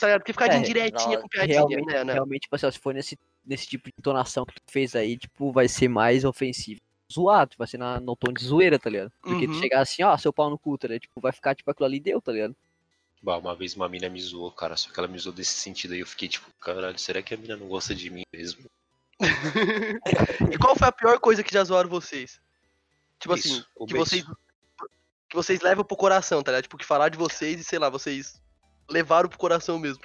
Tá 0.00 0.06
ligado? 0.06 0.24
Que 0.24 0.32
ficar 0.32 0.48
de 0.48 0.56
É, 0.56 0.58
indiretinha 0.58 1.16
não, 1.16 1.22
com 1.22 1.28
piadinha. 1.28 1.58
Realmente, 1.58 1.86
né, 1.86 2.04
né? 2.04 2.12
realmente, 2.12 2.42
tipo 2.42 2.54
assim, 2.54 2.70
se 2.70 2.78
for 2.78 2.92
nesse, 2.92 3.18
nesse 3.44 3.66
tipo 3.66 3.88
de 3.88 3.94
entonação 3.98 4.44
que 4.44 4.54
tu 4.54 4.70
fez 4.70 4.94
aí, 4.94 5.16
tipo, 5.16 5.50
vai 5.50 5.66
ser 5.66 5.88
mais 5.88 6.24
ofensivo. 6.24 6.80
Zoado, 7.12 7.54
vai 7.56 7.66
ser 7.68 7.78
na, 7.78 8.00
no 8.00 8.16
tom 8.16 8.32
de 8.32 8.44
zoeira, 8.44 8.78
tá 8.78 8.90
ligado? 8.90 9.12
Porque 9.22 9.46
tu 9.46 9.52
Uhum. 9.54 9.60
chegar 9.60 9.80
assim, 9.80 10.02
ó, 10.02 10.16
seu 10.16 10.32
pau 10.32 10.50
no 10.50 10.58
cu, 10.58 10.76
tá 10.76 10.88
ligado? 10.88 11.02
Tipo, 11.02 11.20
vai 11.20 11.32
ficar 11.32 11.54
tipo 11.54 11.70
aquilo 11.70 11.86
ali 11.86 12.00
deu, 12.00 12.20
tá 12.20 12.32
ligado? 12.32 12.54
Bah, 13.22 13.36
uma 13.38 13.54
vez 13.54 13.74
uma 13.74 13.88
mina 13.88 14.08
me 14.08 14.20
zoou, 14.20 14.50
cara, 14.52 14.76
só 14.76 14.90
que 14.90 14.98
ela 14.98 15.08
me 15.08 15.18
zoou 15.18 15.34
desse 15.34 15.54
sentido 15.54 15.94
aí. 15.94 16.00
Eu 16.00 16.06
fiquei 16.06 16.28
tipo, 16.28 16.50
caralho, 16.60 16.98
será 16.98 17.22
que 17.22 17.32
a 17.32 17.36
mina 17.36 17.56
não 17.56 17.68
gosta 17.68 17.94
de 17.94 18.10
mim 18.10 18.22
mesmo? 18.32 18.64
e 20.52 20.58
qual 20.58 20.76
foi 20.76 20.88
a 20.88 20.92
pior 20.92 21.18
coisa 21.18 21.42
que 21.42 21.52
já 21.52 21.64
zoaram 21.64 21.88
vocês? 21.88 22.40
Tipo 23.18 23.34
assim, 23.34 23.50
Isso, 23.50 23.66
o 23.76 23.86
que 23.86 23.94
beijo. 23.94 24.06
vocês. 24.06 24.24
Que 25.28 25.34
vocês 25.34 25.60
levam 25.60 25.84
pro 25.84 25.96
coração, 25.96 26.42
tá 26.42 26.52
ligado? 26.52 26.64
Tipo, 26.64 26.76
que 26.78 26.84
falar 26.84 27.08
de 27.08 27.18
vocês 27.18 27.60
e, 27.60 27.64
sei 27.64 27.78
lá, 27.78 27.88
vocês 27.88 28.40
levaram 28.88 29.28
pro 29.28 29.38
coração 29.38 29.78
mesmo. 29.78 30.02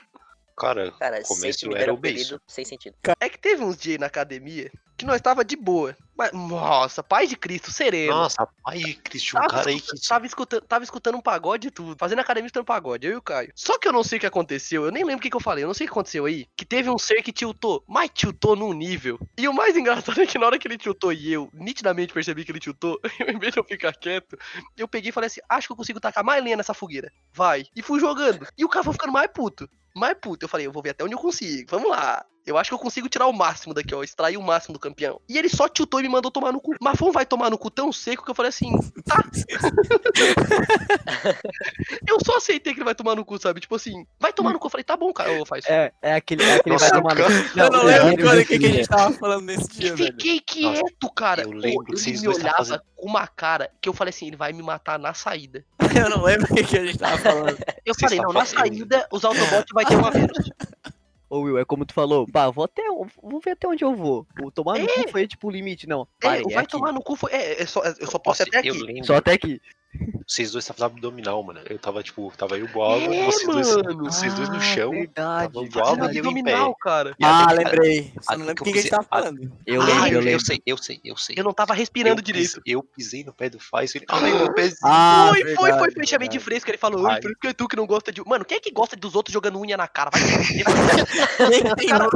Cara, 0.62 0.92
Cara, 0.92 1.20
no 1.20 1.26
começo 1.26 1.66
era 1.66 1.80
deram 1.80 1.94
o 1.96 1.98
beijo. 1.98 2.36
apelido 2.36 2.42
sem 2.48 2.64
sentido. 2.64 2.96
É 3.20 3.28
que 3.28 3.40
teve 3.40 3.64
uns 3.64 3.78
dias 3.78 3.96
aí 3.96 4.00
na 4.00 4.06
academia 4.06 4.72
que 5.02 5.06
nós 5.06 5.20
tava 5.20 5.44
de 5.44 5.56
boa. 5.56 5.98
Mas, 6.16 6.32
nossa, 6.32 7.02
paz 7.02 7.28
de 7.28 7.36
Cristo, 7.36 7.72
sereno. 7.72 8.14
Nossa, 8.14 8.48
pai, 8.64 8.94
Cristian, 9.04 9.40
um 9.40 9.42
Tava, 9.42 9.54
cara 9.56 9.70
aí 9.72 9.82
que. 9.82 10.08
tava, 10.08 10.26
escutando, 10.28 10.62
tava 10.62 10.84
escutando 10.84 11.16
um 11.16 11.22
pagode 11.22 11.70
e 11.70 11.72
tudo. 11.72 11.96
Fazendo 11.98 12.20
academia 12.20 12.46
escutando 12.46 12.66
pagode, 12.66 13.08
eu 13.08 13.14
e 13.14 13.16
o 13.16 13.22
Caio. 13.22 13.52
Só 13.56 13.80
que 13.80 13.88
eu 13.88 13.92
não 13.92 14.04
sei 14.04 14.18
o 14.18 14.20
que 14.20 14.28
aconteceu, 14.28 14.86
eu 14.86 14.92
nem 14.92 15.04
lembro 15.04 15.18
o 15.18 15.22
que, 15.22 15.32
que 15.32 15.36
eu 15.36 15.42
falei, 15.42 15.64
eu 15.64 15.68
não 15.68 15.74
sei 15.74 15.86
o 15.86 15.88
que 15.88 15.94
aconteceu 15.94 16.26
aí. 16.26 16.46
Que 16.56 16.64
teve 16.64 16.88
um 16.88 17.00
ser 17.00 17.24
que 17.24 17.32
tiltou, 17.32 17.84
mas 17.88 18.12
tiltou 18.14 18.56
num 18.56 18.74
nível. 18.74 19.20
E 19.36 19.48
o 19.48 19.54
mais 19.54 19.74
engraçado 19.76 20.22
é 20.22 20.28
que 20.28 20.38
na 20.38 20.46
hora 20.46 20.60
que 20.60 20.68
ele 20.68 20.78
tiltou 20.78 21.12
e 21.12 21.34
eu 21.34 21.50
nitidamente 21.52 22.14
percebi 22.14 22.46
que 22.46 22.52
ele 22.52 22.60
tiltou, 22.60 23.00
eu, 23.20 23.28
em 23.34 23.40
vez 23.40 23.54
de 23.54 23.60
eu 23.60 23.64
ficar 23.64 23.94
quieto, 23.94 24.38
eu 24.78 24.88
peguei 24.88 25.10
e 25.10 25.14
falei 25.14 25.28
assim: 25.28 25.42
acho 25.50 25.68
que 25.68 25.74
eu 25.74 25.78
consigo 25.78 26.00
tacar 26.00 26.24
mais 26.24 26.44
lenha 26.44 26.58
nessa 26.58 26.76
fogueira. 26.76 27.12
Vai. 27.34 27.66
E 27.76 27.82
fui 27.82 28.00
jogando. 28.00 28.48
E 28.56 28.64
o 28.64 28.70
cara 28.70 28.84
foi 28.84 28.94
ficando 28.94 29.14
mais 29.14 29.32
puto. 29.34 29.68
Mais 29.96 30.16
puto. 30.20 30.46
Eu 30.46 30.50
falei, 30.50 30.68
eu 30.68 30.72
vou 30.72 30.82
ver 30.82 30.92
até 30.92 31.04
onde 31.04 31.14
eu 31.14 31.20
consigo. 31.20 31.70
Vamos 31.70 31.90
lá. 31.90 32.26
Eu 32.46 32.58
acho 32.58 32.72
que 32.72 32.74
eu 32.74 32.80
consigo 32.80 33.08
tirar 33.08 33.28
o 33.28 33.34
máximo 33.34 33.74
daqui, 33.74 33.94
ó. 33.94 34.04
Extrair 34.04 34.38
o 34.38 34.42
máximo 34.42 34.74
do 34.74 34.80
campeão. 34.80 35.22
E 35.30 35.38
ele 35.38 35.48
só 35.48 35.70
tiltou 35.70 36.00
e 36.00 36.04
me 36.04 36.10
mandou 36.10 36.32
tomar 36.32 36.52
no 36.52 36.60
cu. 36.60 36.74
Mas 36.82 36.98
foi 36.98 37.10
um 37.10 37.12
vai 37.12 37.26
tomar 37.26 37.52
no 37.52 37.58
cu 37.58 37.70
tão 37.70 37.92
seco 37.92 38.26
que 38.26 38.32
eu 38.32 38.36
falei 38.36 38.50
assim, 38.50 38.72
tá. 39.06 39.22
eu 42.32 42.34
só 42.34 42.38
aceitei 42.38 42.74
que 42.74 42.80
ele 42.80 42.86
vai 42.86 42.96
tomar 42.96 43.16
no 43.16 43.24
cu, 43.26 43.40
sabe? 43.40 43.60
Tipo 43.60 43.76
assim, 43.76 44.06
vai 44.20 44.32
tomar 44.34 44.54
no 44.54 44.60
cu. 44.60 44.68
Eu 44.68 44.72
falei, 44.72 44.84
tá 44.84 44.96
bom, 44.98 45.12
cara, 45.14 45.32
eu 45.32 45.46
faz. 45.46 45.66
É, 45.68 45.92
é 46.02 46.14
aquele, 46.16 46.44
é 46.44 46.56
aquele 46.56 46.74
Nossa, 46.74 46.90
vai 46.90 47.02
tomar 47.02 47.16
no... 47.16 47.22
Eu 47.62 47.72
não 47.72 47.80
o 47.82 47.84
lembro 47.86 48.02
Jairo 48.08 48.24
quando- 48.24 48.40
o 48.42 48.46
que, 48.46 48.60
que 48.60 48.66
a 48.66 48.70
gente 48.72 48.88
tava 48.88 49.14
falando 49.14 49.46
nesse 49.46 49.68
dia, 49.70 49.96
velho. 49.96 50.12
fiquei 50.14 50.40
quieto, 50.40 51.10
cara. 51.16 51.42
eu 51.44 51.50
Pô, 51.52 51.56
lembro 51.58 51.86
que 51.96 52.10
ele 52.10 52.20
me 52.22 52.28
olhava 52.28 52.58
fazendo- 52.58 52.82
com 52.96 53.06
uma 53.08 53.28
cara 53.28 53.70
que 53.82 53.90
eu 53.90 53.94
falei 53.94 54.10
assim, 54.10 54.28
ele 54.28 54.36
vai 54.36 54.54
me 54.54 54.62
matar 54.64 54.98
na 55.00 55.14
saída. 55.14 55.66
Eu 56.06 56.10
não 56.10 56.24
lembro 56.24 56.46
o 56.52 56.56
que, 56.56 56.64
que 56.64 56.78
a 56.78 56.86
gente 56.86 56.98
tava 56.98 57.18
falando. 57.18 57.58
Eu 57.86 57.94
falei, 57.96 58.20
não, 58.20 58.32
na 58.32 58.46
saída, 58.46 59.08
os 59.12 59.26
Autobots 59.26 59.72
vai 59.74 59.86
ter 59.86 59.96
uma 59.96 60.10
vez. 60.12 60.28
Ô 61.30 61.40
Will, 61.42 61.58
é 61.58 61.64
como 61.66 61.86
tu 61.86 61.94
falou, 61.94 62.28
pá, 62.28 62.50
vou 62.50 62.66
até, 62.66 62.84
vou 63.22 63.40
ver 63.44 63.52
até 63.52 63.66
onde 63.68 63.84
eu 63.86 63.96
vou. 63.96 64.28
O 64.44 64.52
tomar 64.52 64.78
no 64.80 64.86
cu 64.88 65.10
foi 65.12 65.26
tipo 65.28 65.48
o 65.48 65.52
limite, 65.52 65.88
não. 65.88 66.06
É, 66.22 66.28
Vai, 66.28 66.40
é 66.40 66.44
vai 66.44 66.56
aqui. 66.64 66.72
tomar 66.72 66.92
no 66.92 67.02
cu 67.02 67.16
foi. 67.16 67.32
É, 67.32 67.62
é 67.62 67.66
só, 67.66 67.82
eu 67.84 68.08
só 68.08 68.20
posso 68.20 68.44
até 68.44 68.58
eu 68.58 68.74
aqui. 68.74 68.84
lembro. 68.84 69.06
Só 69.06 69.16
até 69.16 69.32
aqui. 69.34 69.62
Vocês 70.28 70.52
dois 70.52 70.64
estavam 70.64 70.80
fazendo 70.80 70.96
abdominal, 71.08 71.44
mano. 71.44 71.60
Eu 71.70 71.78
tava, 71.78 72.02
tipo, 72.02 72.32
tava 72.38 72.58
eu 72.58 72.68
bola, 72.70 73.02
É, 73.04 73.26
vocês, 73.26 73.46
dois, 73.48 73.68
vocês 73.98 74.34
dois 74.34 74.48
no 74.50 74.56
Ah, 74.56 74.60
chão. 74.62 74.92
Verdade. 74.92 75.54
tava 75.54 75.54
Fazendo 75.54 75.72
voava 75.74 76.14
e 76.14 76.18
eu 76.18 76.26
em 76.32 76.44
pé. 76.44 76.74
cara. 76.82 77.16
Ah, 77.22 77.44
até 77.44 77.54
lembrei. 77.56 78.14
Até 78.26 78.38
não 78.38 78.46
eu 78.48 78.56
quem 78.56 78.72
que 78.74 78.80
a 78.80 78.82
gente 78.82 78.92
tava 78.92 79.04
ah, 79.12 79.18
falando. 79.20 79.52
Eu 79.66 79.82
Ah, 79.82 79.86
lembro, 79.86 80.02
eu, 80.02 80.08
eu 80.08 80.14
eu 80.20 80.22
lembro. 80.22 80.46
sei, 80.46 80.62
eu 80.66 80.78
sei, 80.78 81.02
eu 81.04 81.18
sei. 81.18 81.36
Eu 81.38 81.44
não 81.44 81.54
tava 81.54 81.74
respirando 81.74 82.20
eu 82.22 82.24
direito. 82.24 82.62
Pisei, 82.62 82.76
eu 82.76 82.84
pisei 82.84 83.24
no 83.26 83.34
pé 83.34 83.50
do 83.50 83.60
Faz, 83.60 83.94
ele. 83.94 84.06
Meu 84.10 84.54
pezinho. 84.54 84.78
Ah, 84.84 85.28
foi, 85.30 85.56
foi, 85.56 85.74
foi, 85.74 85.92
foi, 85.92 86.08
chamei 86.08 86.30
de 86.30 86.40
fresco. 86.40 86.70
Ele 86.70 86.78
falou, 86.78 87.02
por 87.04 87.30
isso 87.32 87.40
que 87.42 87.48
é 87.48 87.54
tu 87.54 87.68
que 87.68 87.76
não 87.76 87.86
gosta 87.86 88.12
de. 88.12 88.22
Mano, 88.26 88.46
quem 88.46 88.58
é 88.58 88.62
que 88.62 88.72
gosta 88.72 88.96
dos 88.96 89.14
outros 89.16 89.34
jogando 89.34 89.60
unha 89.60 89.76
na 89.76 89.88
cara? 89.88 90.10
Vai 90.12 90.22
o 91.82 91.86
cara- 91.88 92.10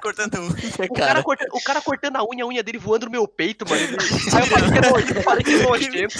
cortando 0.00 0.34
unha, 0.38 0.50
O 0.90 0.94
cara? 0.94 1.06
cara, 1.06 1.22
corta- 1.22 1.46
o 1.52 1.60
cara 1.62 1.80
cortando 1.80 2.16
a 2.16 2.24
unha, 2.24 2.44
a 2.44 2.46
unha 2.46 2.62
dele 2.62 2.78
voando 2.78 3.06
no 3.06 3.12
meu 3.12 3.26
peito, 3.26 3.64
mano. 3.68 3.82
Aí 4.34 5.16
eu 5.16 5.22
falei 5.22 5.44
que 5.44 5.54
é 5.54 5.62
nojento, 5.62 6.18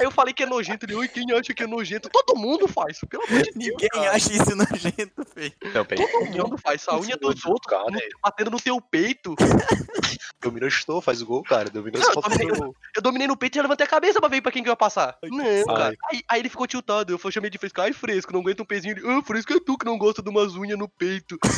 eu 0.00 0.10
falei 0.10 0.32
que 0.34 0.42
é 0.42 0.46
Que 0.46 0.50
nojento. 0.50 0.86
mentira. 0.86 0.86
Aí 0.86 0.86
eu 0.86 0.86
falei 0.86 0.86
que 0.86 0.86
é 0.86 0.86
nojento. 0.86 0.86
Ele, 0.86 0.94
oi, 0.94 1.08
quem 1.08 1.32
acha 1.36 1.54
que 1.54 1.62
é 1.62 1.66
nojento? 1.66 2.08
Todo 2.10 2.38
mundo 2.38 2.66
faz, 2.68 2.98
pelo 3.08 3.22
amor 3.24 3.42
de 3.42 3.52
Deus. 3.52 3.56
Ninguém 3.56 3.88
cara. 3.88 4.10
acha 4.12 4.32
isso 4.32 4.56
nojento, 4.56 5.24
feio. 5.34 5.52
Todo 5.72 6.26
mundo 6.48 6.58
faz. 6.58 6.88
A 6.88 6.96
unha 6.98 7.16
dos 7.16 7.44
outros 7.44 7.70
Cara, 7.70 7.90
no- 7.90 8.00
batendo 8.22 8.50
no 8.50 8.60
teu 8.60 8.80
peito. 8.80 9.34
Dominou, 10.42 10.68
chutou, 10.68 11.00
faz 11.00 11.22
o 11.22 11.26
gol, 11.26 11.42
cara. 11.42 11.70
Dominou, 11.70 12.00
Não, 12.00 12.12
só 12.12 12.20
eu 12.20 12.22
dominei, 12.22 12.58
gol. 12.58 12.76
eu 12.96 13.02
dominei 13.02 13.28
no 13.28 13.36
peito 13.36 13.54
e 13.54 13.56
já 13.56 13.62
levantei 13.62 13.86
a 13.86 13.88
cabeça 13.88 14.20
pra 14.20 14.28
ver 14.28 14.42
pra 14.42 14.50
quem 14.50 14.62
que 14.62 14.68
ia 14.68 14.74
passar. 14.76 15.16
Não, 15.22 15.44
Ai. 15.44 15.64
cara. 15.64 15.94
Aí, 16.10 16.22
aí 16.28 16.40
ele 16.40 16.48
ficou 16.48 16.66
tiltado. 16.66 17.12
Eu 17.12 17.30
chamei 17.30 17.48
de 17.48 17.58
fresco. 17.58 17.80
Ai, 17.80 17.92
fresco, 17.92 18.32
não 18.32 18.40
aguenta 18.40 18.62
um 18.62 18.66
pezinho. 18.66 18.98
Ele, 18.98 19.08
ah, 19.08 19.22
fresco 19.22 19.52
é 19.52 19.60
tu 19.60 19.78
que 19.78 19.86
não 19.86 19.96
gosta 19.96 20.20
de 20.20 20.28
umas 20.28 20.54
unhas 20.56 20.78
no 20.78 20.88
peito. 20.88 21.38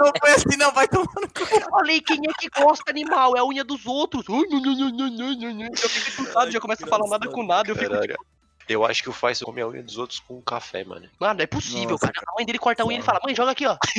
Não 0.00 0.12
foi 0.20 0.30
assim, 0.30 0.56
não, 0.56 0.72
vai 0.72 0.86
tomar 0.88 1.12
no 1.20 1.28
cu. 1.28 1.42
eu 1.52 1.60
falei, 1.70 2.00
quem 2.00 2.20
é 2.28 2.32
que 2.38 2.48
gosta, 2.60 2.90
animal? 2.90 3.36
É 3.36 3.40
a 3.40 3.44
unha 3.44 3.64
dos 3.64 3.84
outros. 3.86 4.26
Não, 4.28 4.42
não, 4.42 4.60
não, 4.60 4.74
não, 4.74 4.90
não, 4.90 5.10
não, 5.10 5.54
não. 5.54 5.66
Eu 5.66 5.88
fico 5.88 6.22
tiltado, 6.22 6.50
já 6.50 6.60
começa 6.60 6.84
a 6.84 6.88
falar 6.88 7.08
nada 7.08 7.28
com 7.28 7.42
nada. 7.44 7.68
Eu 7.70 7.76
fico 7.76 7.90
Caralho. 7.90 8.16
Eu 8.68 8.84
acho 8.84 9.02
que 9.02 9.10
o 9.10 9.12
Faz 9.12 9.40
come 9.42 9.60
a 9.60 9.66
unha 9.66 9.82
dos 9.82 9.98
outros 9.98 10.20
com 10.20 10.40
café, 10.40 10.84
mano. 10.84 11.08
Mano, 11.18 11.34
não 11.34 11.42
é 11.42 11.46
possível, 11.46 11.90
Nossa, 11.90 12.12
cara. 12.12 12.24
A 12.28 12.34
mãe 12.36 12.46
dele 12.46 12.58
corta 12.58 12.84
a 12.84 12.86
unha 12.86 12.94
e 12.94 12.98
ele 12.98 13.04
fala, 13.04 13.20
mãe, 13.24 13.34
joga 13.34 13.50
aqui, 13.50 13.66
ó. 13.66 13.76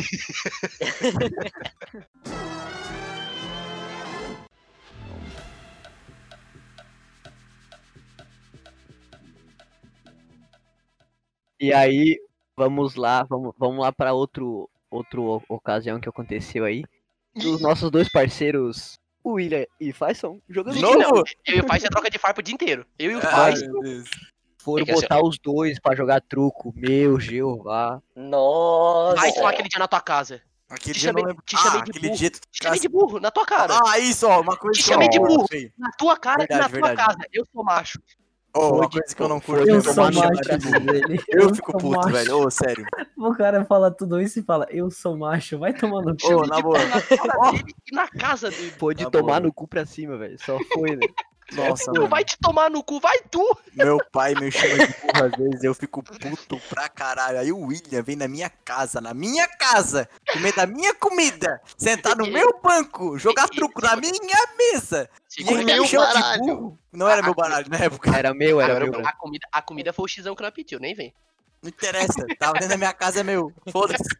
E 11.61 11.71
aí, 11.71 12.19
vamos 12.57 12.95
lá, 12.95 13.21
vamos, 13.23 13.53
vamos 13.55 13.79
lá 13.81 13.91
pra 13.91 14.13
outro, 14.13 14.67
outro 14.89 15.21
o- 15.23 15.43
ocasião 15.55 15.99
que 15.99 16.09
aconteceu 16.09 16.65
aí. 16.65 16.83
Dos 17.35 17.61
nossos 17.61 17.91
dois 17.91 18.09
parceiros, 18.11 18.99
o 19.23 19.33
William 19.33 19.65
e 19.79 19.93
Faison, 19.93 20.39
jogando 20.49 20.73
De 20.75 20.81
novo? 20.81 21.23
Eu 21.45 21.57
e 21.57 21.61
o 21.61 21.67
Faz 21.67 21.83
é 21.83 21.87
troca 21.89 22.09
de 22.09 22.17
farpa 22.17 22.39
o 22.41 22.43
dia 22.43 22.55
inteiro. 22.55 22.83
Eu 22.97 23.11
e 23.11 23.15
o 23.15 23.19
meu 23.19 23.81
Deus. 23.83 24.09
Foram 24.57 24.85
É 24.87 24.91
assim, 24.91 25.01
botar 25.01 25.23
os 25.23 25.37
dois 25.39 25.79
pra 25.79 25.95
jogar 25.95 26.19
truco. 26.21 26.73
Meu 26.75 27.19
Jeová. 27.19 28.01
Nossa. 28.15 29.15
Vai 29.17 29.31
tomar 29.31 29.49
aquele 29.51 29.69
dia 29.69 29.79
na 29.79 29.87
tua 29.87 30.01
casa. 30.01 30.41
Aquele 30.69 30.93
Te 30.95 30.99
dia 31.01 31.09
eu 31.09 31.13
não 31.13 31.19
chamei- 31.19 31.31
lembro. 31.33 31.43
te 31.45 31.57
chamei 31.57 31.81
ah, 31.81 31.83
de 31.83 31.99
burro. 31.99 32.15
dia 32.15 32.31
tu 32.31 32.39
Te 32.51 32.63
chamei 32.63 32.79
de 32.79 32.87
burro, 32.89 33.19
na 33.19 33.29
tua 33.31 33.45
cara. 33.45 33.77
Ah, 33.87 33.99
isso, 33.99 34.27
ó, 34.27 34.39
uma 34.41 34.55
coisa 34.55 34.79
Te 34.79 34.83
que 34.83 34.89
eu 34.89 34.93
chamei 34.93 35.09
de 35.09 35.17
amo, 35.17 35.27
burro. 35.27 35.47
Na 35.77 35.91
tua 35.91 36.17
cara 36.17 36.43
e 36.43 36.47
Verdade, 36.47 36.61
na 36.73 36.79
tua 36.79 36.87
verdade. 36.89 37.07
casa. 37.17 37.29
Eu 37.33 37.45
sou 37.51 37.63
macho. 37.63 37.99
Ô, 38.53 38.75
uma 38.75 38.89
coisa 38.89 39.15
que 39.15 39.21
eu 39.21 39.29
não 39.29 39.39
curto 39.39 39.67
é 39.69 39.71
Eu 39.73 39.81
sou 39.81 40.03
macho, 40.11 40.57
diz 40.59 40.73
ele. 40.73 41.19
Eu 41.29 41.55
fico 41.55 41.71
sou 41.71 41.79
puto, 41.79 41.95
macho. 41.97 42.09
velho. 42.09 42.37
Ô, 42.37 42.51
sério. 42.51 42.85
O 43.17 43.33
cara 43.33 43.63
fala 43.63 43.89
tudo 43.89 44.19
isso 44.19 44.39
e 44.39 44.43
fala, 44.43 44.67
eu 44.69 44.91
sou 44.91 45.15
macho, 45.17 45.57
vai 45.57 45.73
tomar 45.73 46.01
no 46.01 46.15
cu. 46.17 46.33
Ô, 46.33 46.45
na 46.45 46.59
boa. 46.61 46.77
Na 47.93 48.07
casa 48.09 48.49
dele. 48.49 48.73
Pode 48.77 49.03
Tá 49.05 49.09
tomar 49.09 49.39
bom. 49.39 49.47
no 49.47 49.53
cu 49.53 49.67
pra 49.67 49.85
cima, 49.85 50.17
velho. 50.17 50.37
Só 50.43 50.57
foi, 50.73 50.95
né? 50.97 51.07
Nossa, 51.51 51.91
Não 51.91 52.07
vai 52.07 52.23
te 52.23 52.37
tomar 52.37 52.69
no 52.69 52.83
cu, 52.83 52.99
vai 52.99 53.19
tu! 53.29 53.57
Meu 53.73 53.97
pai 54.11 54.33
me 54.35 54.51
chama 54.51 54.87
de 54.87 54.93
burro 54.93 55.25
às 55.25 55.31
vezes, 55.37 55.63
eu 55.63 55.73
fico 55.73 56.01
puto 56.01 56.59
pra 56.69 56.87
caralho. 56.87 57.39
Aí 57.39 57.51
o 57.51 57.65
William 57.65 58.01
vem 58.01 58.15
na 58.15 58.27
minha 58.27 58.49
casa, 58.49 59.01
na 59.01 59.13
minha 59.13 59.47
casa, 59.47 60.07
comer 60.31 60.53
da 60.53 60.65
minha 60.65 60.93
comida, 60.93 61.61
sentar 61.77 62.15
no 62.15 62.27
meu 62.27 62.59
banco, 62.61 63.17
jogar 63.17 63.47
truco 63.49 63.81
na 63.81 63.95
minha 63.95 64.47
mesa. 64.57 65.09
E 65.37 65.41
ele 65.41 65.49
Segura 65.49 65.81
me 65.81 65.87
chama 65.87 66.07
de 66.07 66.13
baralho. 66.13 66.45
burro. 66.45 66.79
Não 66.91 67.07
era 67.07 67.21
meu 67.21 67.33
baralho 67.33 67.69
na 67.69 67.77
época. 67.77 68.15
Era 68.15 68.33
meu, 68.33 68.61
era 68.61 68.79
meu. 68.79 69.05
a, 69.05 69.13
comida, 69.13 69.47
a 69.51 69.61
comida 69.61 69.93
foi 69.93 70.05
o 70.05 70.07
xizão 70.07 70.35
que 70.35 70.43
não 70.43 70.51
pediu, 70.51 70.79
nem 70.79 70.93
vem. 70.93 71.13
Não 71.61 71.69
interessa. 71.69 72.25
Tava 72.39 72.53
dentro 72.53 72.69
da 72.69 72.77
minha 72.77 72.93
casa, 72.93 73.19
é 73.19 73.23
meu. 73.23 73.51
Foda-se. 73.71 74.03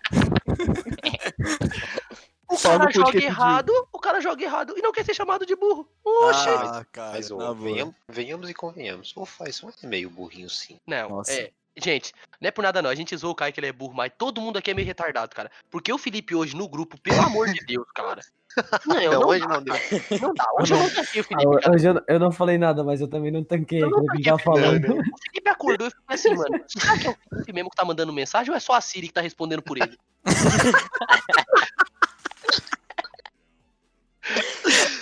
O 2.52 2.58
Só 2.58 2.78
cara 2.78 2.92
joga 2.92 3.18
errado, 3.24 3.88
o 3.94 4.00
cara 4.00 4.20
joga 4.22 4.44
errado 4.44 4.74
e 4.78 4.82
não 4.82 4.92
quer 4.92 5.06
ser 5.06 5.14
chamado 5.14 5.46
de 5.46 5.56
burro. 5.56 5.88
Oxe! 6.04 6.50
Ah, 6.50 6.86
cara, 6.92 7.12
Mas 7.14 7.32
ô, 7.32 7.38
na 7.38 7.46
boa. 7.46 7.56
venham- 7.56 7.96
venhamos 8.10 8.50
e 8.50 8.54
convenhamos. 8.54 9.14
O 9.16 9.26
Faison 9.26 9.72
é 9.82 9.88
meio 9.88 10.10
burrinho 10.10 10.50
sim. 10.50 10.78
Não, 10.86 11.10
Nossa. 11.10 11.32
é. 11.34 11.52
Gente, 11.78 12.14
não 12.42 12.50
é 12.50 12.52
por 12.52 12.62
nada 12.64 12.82
não, 12.82 12.90
a 12.90 12.96
gente 12.96 13.16
zoou 13.16 13.32
o 13.32 13.36
Caio 13.36 13.54
que 13.54 13.60
ele 13.62 13.68
é 13.68 13.72
burro, 13.72 13.94
mas 13.94 14.12
todo 14.18 14.42
mundo 14.42 14.58
aqui 14.58 14.72
é 14.72 14.74
meio 14.74 14.86
retardado, 14.86 15.34
cara. 15.34 15.50
Porque 15.70 15.92
o 15.94 15.98
Felipe 15.98 16.36
hoje 16.36 16.54
no 16.54 16.68
grupo, 16.68 17.00
pelo 17.00 17.22
amor 17.22 17.48
de 17.48 17.66
Deus, 17.66 17.88
cara. 17.96 18.22
Não, 18.86 18.96
Não, 18.98 19.12
não, 19.22 19.28
hoje 19.30 19.40
dá, 19.40 19.48
não 19.48 19.64
deu. 19.64 19.74
não 20.22 20.34
dá. 20.34 20.46
Hoje 20.60 20.74
eu 20.74 20.80
não 20.80 20.90
tanquei 20.90 21.22
o 21.22 21.24
Ah, 21.24 21.28
Felipe, 21.30 21.62
cara. 21.62 21.74
Hoje 21.74 21.88
eu, 21.88 21.94
não- 21.94 22.02
eu 22.06 22.20
não 22.20 22.32
falei 22.34 22.58
nada, 22.58 22.84
mas 22.84 23.00
eu 23.00 23.08
também 23.08 23.32
não 23.32 23.46
tanquei 23.46 23.82
Eu 23.82 23.90
não 23.90 24.04
tanquei 24.06 24.20
ele 24.20 24.24
tá 24.30 24.38
falando. 24.38 24.92
O 24.92 25.18
Felipe 25.24 25.50
acordou 25.50 25.88
e 25.88 25.92
falou 25.92 26.04
assim, 26.10 26.36
mano, 26.36 26.62
será 26.68 26.98
que 26.98 27.08
é 27.08 27.12
o 27.12 27.16
Felipe 27.30 27.54
mesmo 27.54 27.70
que 27.70 27.78
tá 27.78 27.86
mandando 27.86 28.12
mensagem 28.12 28.52
ou 28.52 28.58
é 28.58 28.60
só 28.60 28.74
a 28.74 28.82
Siri 28.82 29.08
que 29.08 29.14
tá 29.14 29.22
respondendo 29.22 29.62
por 29.62 29.78
ele? 29.78 29.98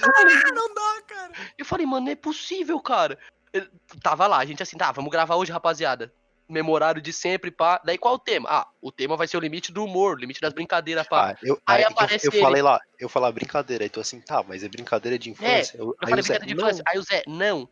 Não 0.56 0.74
dá, 0.74 1.02
cara. 1.08 1.32
Eu 1.58 1.66
falei, 1.66 1.86
mano, 1.86 2.06
não 2.06 2.12
é 2.12 2.16
possível, 2.16 2.80
cara. 2.80 3.18
Eu 3.52 3.68
tava 4.02 4.28
lá, 4.28 4.38
a 4.38 4.46
gente 4.46 4.62
assim, 4.62 4.78
tá, 4.78 4.92
vamos 4.92 5.12
gravar 5.12 5.36
hoje, 5.36 5.52
rapaziada. 5.52 6.14
Memorário 6.48 7.02
de 7.02 7.14
sempre, 7.14 7.52
pá. 7.52 7.80
Daí 7.84 7.98
qual 7.98 8.16
o 8.16 8.20
tema? 8.20 8.50
Ah, 8.50 8.68
o 8.82 8.92
tema 8.92 9.16
vai 9.16 9.28
ser 9.28 9.38
o 9.38 9.40
limite 9.40 9.72
do 9.72 9.84
humor, 9.84 10.16
o 10.16 10.20
limite 10.20 10.42
das 10.42 10.54
brincadeiras, 10.54 11.08
pá. 11.08 11.32
Ah, 11.32 11.38
eu, 11.44 11.60
Aí 11.66 11.78
aí, 11.78 11.84
eu, 11.84 11.90
aparece 11.90 12.28
eu 12.28 12.32
ele. 12.34 12.42
falei 12.42 12.62
lá, 12.62 12.80
eu 13.00 13.08
falei 13.08 13.32
brincadeira, 13.32 13.84
aí 13.84 13.90
tu 13.90 14.00
assim, 14.00 14.20
tá, 14.20 14.44
mas 14.48 14.64
é 14.64 14.68
brincadeira 14.68 15.18
de 15.20 15.30
infância. 15.30 15.78
eu, 15.78 15.88
Eu 15.90 15.96
aí 16.02 16.10
falei 16.10 16.22
o 16.22 16.24
Zé, 16.24 16.34
brincadeira 16.40 16.46
de 16.46 16.56
não, 16.56 16.68
infância. 16.68 16.84
Aí 16.88 16.98
o 16.98 17.04
Zé, 17.04 17.24
não. 17.28 17.70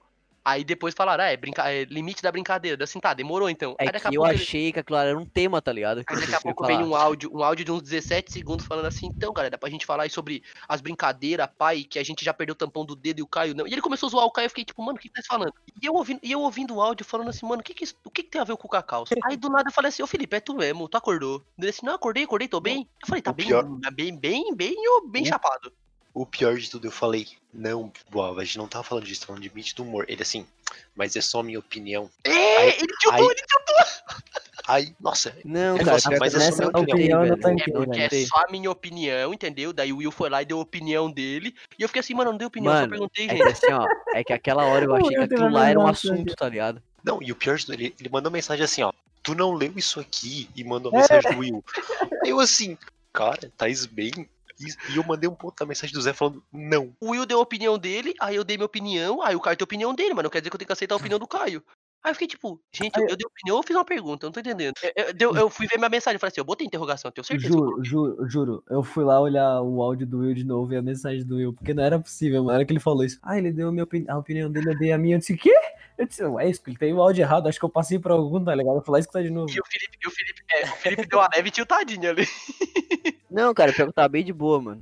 Aí 0.47 0.63
depois 0.63 0.95
falaram, 0.95 1.25
ah, 1.25 1.27
é, 1.27 1.35
brinca... 1.35 1.69
é 1.69 1.83
limite 1.83 2.23
da 2.23 2.31
brincadeira. 2.31 2.81
Assim, 2.81 3.01
tá, 3.01 3.13
demorou 3.13 3.49
então. 3.49 3.75
É 3.77 3.91
que 3.91 3.97
eu 4.07 4.21
pouco 4.21 4.27
ele- 4.27 4.41
achei 4.41 4.71
que 4.71 4.79
aquilo 4.79 4.97
era 4.97 5.17
um 5.17 5.25
tema, 5.25 5.61
tá 5.61 5.73
ligado? 5.73 5.97
Aí 5.97 6.05
daqui 6.31 6.35
a 6.35 6.39
pouco 6.39 6.65
vem 6.65 6.81
um 6.81 6.95
áudio, 6.95 7.29
um 7.35 7.43
áudio 7.43 7.65
de 7.65 7.71
uns 7.73 7.81
17 7.81 8.31
segundos 8.31 8.65
falando 8.65 8.85
assim, 8.85 9.07
então, 9.07 9.33
galera, 9.33 9.51
dá 9.51 9.57
pra 9.57 9.69
gente 9.69 9.85
falar 9.85 10.03
aí 10.03 10.09
sobre 10.09 10.41
as 10.65 10.79
brincadeiras, 10.79 11.49
pai, 11.57 11.83
que 11.83 11.99
a 11.99 12.03
gente 12.03 12.23
já 12.23 12.33
perdeu 12.33 12.53
o 12.53 12.57
tampão 12.57 12.85
do 12.85 12.95
dedo 12.95 13.19
e 13.19 13.21
o 13.23 13.27
Caio 13.27 13.53
não. 13.53 13.67
E 13.67 13.73
ele 13.73 13.81
começou 13.81 14.07
a 14.07 14.09
zoar 14.09 14.25
o 14.25 14.31
Caio, 14.31 14.45
eu 14.45 14.49
fiquei 14.49 14.63
tipo, 14.63 14.81
mano, 14.81 14.97
o 14.97 15.01
que 15.01 15.09
que 15.09 15.21
tá 15.21 15.27
falando? 15.27 15.53
E 15.81 15.85
eu 15.85 15.93
ouvindo, 15.93 16.21
e 16.23 16.31
eu 16.31 16.39
ouvindo 16.39 16.75
o 16.75 16.81
áudio 16.81 17.05
falando 17.05 17.29
assim, 17.29 17.45
mano, 17.45 17.59
o 17.59 17.63
que 17.63 17.73
que, 17.73 17.83
o 18.05 18.09
que 18.09 18.23
que 18.23 18.29
tem 18.29 18.39
a 18.39 18.45
ver 18.45 18.55
com 18.55 18.67
o 18.67 18.71
Cacau? 18.71 19.03
Aí 19.29 19.35
do 19.35 19.49
nada 19.49 19.67
eu 19.67 19.73
falei 19.73 19.89
assim, 19.89 20.01
ô 20.01 20.07
Felipe, 20.07 20.33
é 20.37 20.39
tu 20.39 20.55
mesmo, 20.55 20.87
tu 20.87 20.95
acordou? 20.95 21.43
Ele 21.59 21.67
assim, 21.67 21.85
não, 21.85 21.95
acordei, 21.95 22.23
acordei, 22.23 22.47
tô 22.47 22.61
bem. 22.61 22.87
Eu 23.01 23.07
falei, 23.07 23.21
tá 23.21 23.33
bem, 23.33 23.49
bem, 23.91 24.17
bem, 24.17 24.55
bem, 24.55 24.75
bem 25.09 25.23
O- 25.23 25.25
chapado? 25.25 25.73
O 26.19 26.25
pior 26.25 26.57
de 26.57 26.67
tudo, 26.69 26.87
eu 26.87 26.91
falei, 26.91 27.27
não, 27.53 27.91
Boava, 28.09 28.41
a 28.41 28.43
gente 28.43 28.57
não 28.57 28.67
tava 28.67 28.83
falando 28.83 29.03
disso, 29.05 29.21
tá 29.21 29.27
falando 29.27 29.43
de 29.43 29.49
limite 29.49 29.75
do 29.75 29.83
humor. 29.83 30.03
Ele 30.07 30.21
assim, 30.23 30.47
mas 30.95 31.15
é 31.15 31.21
só 31.21 31.43
minha 31.43 31.59
opinião. 31.59 32.09
É, 32.23 32.57
Aí- 32.57 32.69
ele 32.69 32.87
tiltou, 32.99 33.13
aí- 33.13 33.23
ele 33.23 33.43
Aí, 34.67 34.95
nossa, 34.99 35.33
Não, 35.45 35.75
É, 35.75 35.79
cara, 35.79 35.91
nossa, 35.91 36.09
pior 36.09 36.19
mas 36.19 36.33
é 36.35 36.51
só 36.51 36.57
minha 36.57 36.67
opinião, 36.69 37.19
não 37.19 37.25
Eu 37.27 37.37
não 37.37 37.85
Porque 37.85 38.01
é 38.01 38.25
só 38.25 38.35
a 38.45 38.51
minha 38.51 38.69
opinião, 38.71 39.33
entendeu? 39.33 39.71
Daí 39.71 39.93
o 39.93 39.97
Will 39.97 40.11
foi 40.11 40.29
lá 40.29 40.41
e 40.41 40.45
deu 40.45 40.57
a 40.57 40.61
opinião 40.61 41.09
dele. 41.09 41.55
E 41.77 41.83
eu 41.83 41.87
fiquei 41.87 41.99
assim, 41.99 42.13
mano, 42.15 42.31
não 42.31 42.37
dei 42.37 42.47
opinião, 42.47 42.73
só 42.73 42.79
Mano, 42.79 42.89
perguntei, 42.89 43.27
É 43.27 43.29
gente. 43.29 43.43
que 43.43 43.49
assim, 43.65 43.71
ó, 43.73 43.87
é 44.13 44.23
que 44.23 44.33
aquela 44.33 44.65
hora 44.65 44.85
eu 44.85 44.93
achei 44.95 45.15
que 45.15 45.23
aquilo 45.23 45.49
lá 45.49 45.69
era 45.69 45.79
um 45.79 45.87
assunto, 45.87 46.35
tá 46.35 46.49
ligado? 46.49 46.81
não, 47.03 47.21
e 47.21 47.31
o 47.31 47.35
pior 47.35 47.57
de 47.57 47.65
tudo, 47.65 47.75
ele, 47.75 47.95
ele 47.99 48.09
mandou 48.09 48.29
mensagem 48.31 48.65
assim, 48.65 48.81
ó, 48.81 48.91
tu 49.23 49.33
não 49.35 49.53
leu 49.53 49.71
isso 49.77 49.99
aqui 49.99 50.49
e 50.55 50.63
mandou 50.63 50.91
É. 50.91 50.95
a 50.97 50.99
mensagem 50.99 51.31
do 51.31 51.37
Will. 51.37 51.63
Eu 52.25 52.39
assim, 52.39 52.75
cara, 53.13 53.51
Thaís 53.55 53.85
bem. 53.85 54.27
E, 54.59 54.93
e 54.93 54.95
eu 54.97 55.03
mandei 55.03 55.29
um 55.29 55.35
ponto 55.35 55.55
da 55.59 55.65
mensagem 55.65 55.93
do 55.93 56.01
Zé 56.01 56.13
falando, 56.13 56.43
não. 56.51 56.93
O 57.01 57.11
Will 57.11 57.25
deu 57.25 57.39
a 57.39 57.41
opinião 57.41 57.77
dele, 57.77 58.13
aí 58.19 58.35
eu 58.35 58.43
dei 58.43 58.57
minha 58.57 58.65
opinião, 58.65 59.21
aí 59.21 59.35
o 59.35 59.39
Caio 59.39 59.55
tem 59.57 59.63
a 59.63 59.65
opinião 59.65 59.93
dele, 59.93 60.13
mas 60.13 60.23
não 60.23 60.29
quer 60.29 60.39
dizer 60.39 60.49
que 60.49 60.55
eu 60.55 60.59
tenho 60.59 60.67
que 60.67 60.73
aceitar 60.73 60.95
a 60.95 60.97
opinião 60.97 61.19
do 61.19 61.27
Caio. 61.27 61.63
Aí 62.03 62.11
eu 62.11 62.15
fiquei 62.15 62.27
tipo, 62.27 62.61
gente, 62.71 62.95
eu, 62.97 63.07
eu 63.09 63.17
dei 63.17 63.25
opinião 63.25 63.57
ou 63.57 63.63
fiz 63.63 63.75
uma 63.75 63.83
pergunta? 63.83 64.25
Eu 64.25 64.27
não 64.27 64.31
tô 64.33 64.39
entendendo. 64.39 64.73
Eu, 64.83 64.91
eu- 64.95 65.13
eu- 65.19 65.35
eu 65.35 65.49
fui 65.49 65.67
ver 65.67 65.77
minha 65.77 65.89
mensagem 65.89 66.15
e 66.15 66.19
falei 66.19 66.31
assim, 66.31 66.39
eu 66.39 66.45
botei 66.45 66.65
interrogação, 66.65 67.09
eu 67.09 67.13
tenho 67.13 67.25
certeza. 67.25 67.49
Juro, 67.53 67.83
juro, 67.83 68.29
juro. 68.29 68.63
Eu 68.69 68.83
fui 68.83 69.03
lá 69.03 69.19
olhar 69.19 69.61
o 69.61 69.81
áudio 69.81 70.05
do 70.07 70.19
Will 70.19 70.33
de 70.33 70.43
novo 70.45 70.71
e 70.73 70.77
a 70.77 70.81
mensagem 70.81 71.25
do 71.25 71.35
Will, 71.35 71.53
porque 71.53 71.73
não 71.73 71.83
era 71.83 71.99
possível, 71.99 72.37
mano. 72.39 72.49
Na 72.49 72.53
hora 72.55 72.65
que 72.65 72.71
ele 72.71 72.79
falou 72.79 73.03
isso. 73.03 73.19
Ah, 73.21 73.37
ele 73.37 73.51
deu 73.51 73.67
a, 73.67 73.71
minha 73.71 73.83
opini- 73.83 74.09
a 74.09 74.17
opinião 74.17 74.49
dele, 74.49 74.69
eu 74.69 74.77
dei 74.77 74.91
a 74.91 74.97
minha. 74.97 75.15
Eu 75.15 75.19
disse, 75.19 75.35
quê? 75.35 75.53
Eu 75.97 76.05
disse, 76.07 76.23
ué, 76.23 76.47
isso, 76.49 76.61
ele 76.67 76.77
tem 76.77 76.93
o 76.93 77.01
áudio 77.01 77.23
errado, 77.23 77.47
acho 77.49 77.57
que 77.59 77.65
eu 77.65 77.69
passei 77.69 77.97
por 77.97 78.11
algum, 78.11 78.41
tá 78.43 78.53
ligado? 78.53 78.75
Eu 78.85 78.91
lá 78.91 78.99
escutar 78.99 79.23
de 79.23 79.31
novo. 79.31 79.51
E 79.51 79.59
o 79.59 79.63
Felipe, 79.65 79.97
o 80.07 80.11
Felipe, 80.11 80.43
é, 80.51 80.63
o 80.65 80.77
Felipe 80.77 81.07
deu 81.07 81.19
a 81.19 81.27
leve 81.35 81.49
tiltadinha 81.51 82.11
ali. 82.11 82.25
Não, 83.29 83.53
cara, 83.53 83.73
pior 83.73 83.85
que 83.85 83.89
eu 83.89 83.93
tava 83.93 84.07
bem 84.09 84.23
de 84.23 84.31
boa, 84.33 84.61
mano. 84.61 84.81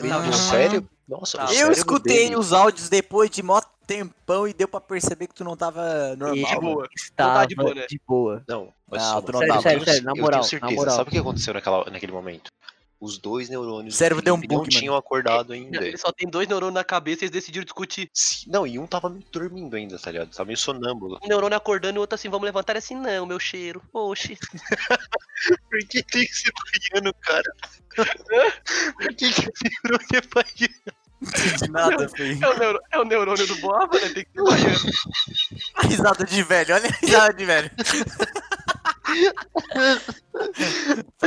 Não, 0.00 0.20
Uhum. 0.24 0.32
Sério? 0.32 0.88
Nossa, 1.08 1.36
Tá. 1.38 1.46
o 1.46 1.52
Eu 1.52 1.70
escutei 1.72 2.24
dele- 2.28 2.36
os 2.36 2.52
áudios 2.52 2.88
depois 2.88 3.28
de 3.30 3.42
mó 3.42 3.60
tempão 3.86 4.46
e 4.48 4.54
deu 4.54 4.66
pra 4.68 4.80
perceber 4.80 5.26
que 5.26 5.34
tu 5.34 5.44
não 5.44 5.56
tava 5.56 6.14
normal. 6.16 6.36
E, 6.36 6.44
de 6.44 6.60
boa. 6.60 6.74
mano. 6.76 6.88
Estava 6.96 7.46
de 7.46 7.54
boa, 7.54 7.74
né? 7.74 7.86
de 7.88 8.00
boa. 8.06 8.42
Não, 8.48 8.68
mas 8.90 9.02
Não, 9.02 9.10
só, 9.10 9.20
tu 9.20 9.32
não 9.32 9.38
Sério, 9.40 9.48
tava. 9.54 9.62
sério, 9.62 9.80
eu 9.80 9.84
sério, 9.84 10.04
na 10.04 10.12
eu 10.12 10.16
moral, 10.22 10.40
tenho 10.40 10.50
certeza. 10.50 10.70
na 10.72 10.76
moral. 10.76 10.96
Sabe 10.96 11.08
o 11.08 11.12
que 11.12 11.18
aconteceu 11.18 11.54
naquela, 11.54 11.84
naquele 11.90 12.12
momento? 12.12 12.50
Os 13.04 13.18
dois 13.18 13.48
neurônios 13.48 13.96
O 13.96 13.98
cérebro 13.98 14.22
deu 14.22 14.34
um 14.34 14.36
não 14.36 14.46
bug, 14.46 14.54
mano. 14.58 14.68
tinham 14.68 14.94
acordado 14.96 15.48
Não, 15.48 15.56
ainda. 15.56 15.84
ele 15.84 15.98
só 15.98 16.12
tem 16.12 16.28
dois 16.30 16.46
neurônios 16.46 16.74
na 16.74 16.84
cabeça 16.84 17.22
e 17.22 17.24
eles 17.24 17.32
decidiram 17.32 17.64
discutir. 17.64 18.08
Sim, 18.14 18.48
Não, 18.48 18.64
e 18.64 18.78
um 18.78 18.86
tava 18.86 19.08
meio 19.10 19.24
dormindo 19.32 19.74
ainda, 19.74 19.98
tá 19.98 20.12
ligado? 20.12 20.30
Tava 20.30 20.46
meio 20.46 20.56
sonâmbulo. 20.56 21.18
Um 21.20 21.26
neurônio 21.26 21.56
acordando 21.56 21.96
e 21.96 21.98
o 21.98 22.00
outro 22.02 22.14
assim, 22.14 22.28
vamos 22.28 22.44
levantar. 22.46 22.76
Assim, 22.76 22.94
não, 22.94 23.26
meu 23.26 23.40
cheiro. 23.40 23.82
Oxi. 23.92 24.38
Por 25.68 25.78
que 25.88 26.00
tem 26.04 26.24
que 26.24 26.32
ser 26.32 26.52
baiano, 26.92 27.12
cara? 27.22 27.52
Por 27.96 29.14
que 29.16 29.32
que 29.32 29.50
neurônio 29.84 30.06
é 30.14 30.20
baiano? 30.32 31.02
Não 31.22 31.28
entendi 31.30 31.70
nada, 31.72 32.08
feio. 32.08 32.38
É 32.44 32.48
o, 32.48 32.58
neuro- 32.58 32.80
é 32.92 32.98
o 33.00 33.04
neurônio 33.04 33.46
do 33.48 33.56
Boaba, 33.56 33.98
né? 33.98 34.08
Tem 34.10 34.24
que 34.24 34.30
ser 34.32 34.42
baiano. 34.44 34.92
A 35.74 35.82
risada 35.86 36.24
de 36.24 36.42
velho, 36.44 36.74
olha 36.76 36.86
a 36.88 36.92
risada 37.04 37.34
de 37.34 37.44
velho. 37.44 37.70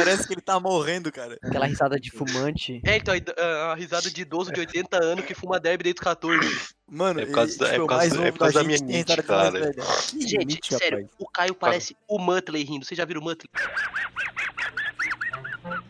Parece 0.05 0.27
que 0.27 0.33
ele 0.35 0.41
tá 0.41 0.59
morrendo, 0.59 1.11
cara. 1.11 1.35
Aquela 1.43 1.65
risada 1.65 1.99
de 1.99 2.11
fumante. 2.11 2.79
É, 2.85 2.97
então, 2.97 3.13
a, 3.37 3.71
a 3.71 3.75
risada 3.75 4.09
de 4.11 4.21
idoso 4.21 4.51
de 4.51 4.59
80 4.59 5.03
anos 5.03 5.25
que 5.25 5.33
fuma 5.33 5.59
derby 5.59 5.83
desde 5.83 5.99
os 5.99 6.03
14. 6.03 6.39
Mano, 6.87 7.19
É 7.21 7.25
por 7.25 7.33
causa 7.33 7.51
ele, 7.51 7.59
da- 7.59 7.67
é 7.67 7.71
tipo, 7.71 7.79
por 7.79 7.83
o 7.85 7.87
causa 7.97 8.05
é 8.27 8.31
por 8.31 8.39
causa 8.39 8.53
da 8.53 8.59
da 8.61 8.67
minha 8.67 8.79
mente, 8.85 9.07
mais 9.07 9.25
cara. 9.25 9.71
Gente, 10.13 10.37
limite, 10.37 10.75
sério, 10.75 10.97
rapaz. 10.99 11.11
o 11.17 11.25
Caio 11.27 11.55
parece 11.55 11.97
o 12.07 12.19
Muttley 12.19 12.63
rindo. 12.63 12.85
Vocês 12.85 12.95
já 12.97 13.03
viram 13.05 13.21
o 13.21 13.23
Muttley? 13.23 13.49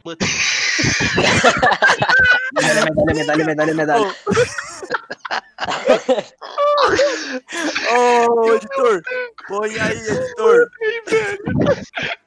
Muttley. 0.06 0.32
Medalha, 2.54 2.86
medalha, 3.14 3.46
medalha, 3.46 3.74
medalha. 3.74 4.16
Ô, 7.92 8.54
editor! 8.54 9.02
Põe 9.48 9.80
aí, 9.80 9.98
editor! 9.98 10.70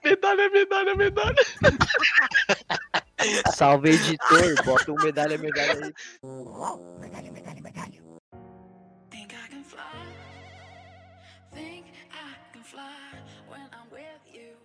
Medalha, 0.05 0.51
medalha, 0.51 0.94
medalha. 0.94 1.37
Salve, 3.55 3.90
editor. 3.90 4.64
Bota 4.64 4.92
um 4.92 4.97
medalha, 4.97 5.38
medalha 5.38 5.85
aí. 5.85 5.94
Think 9.11 9.35
I 9.35 9.49
can 9.49 9.62
fly. 9.64 9.83
Think 11.53 11.87
I 12.11 12.37
can 12.53 12.62
fly 12.62 13.23
when 13.49 13.61
I'm 13.73 13.90
with 13.92 14.25
you. 14.33 14.57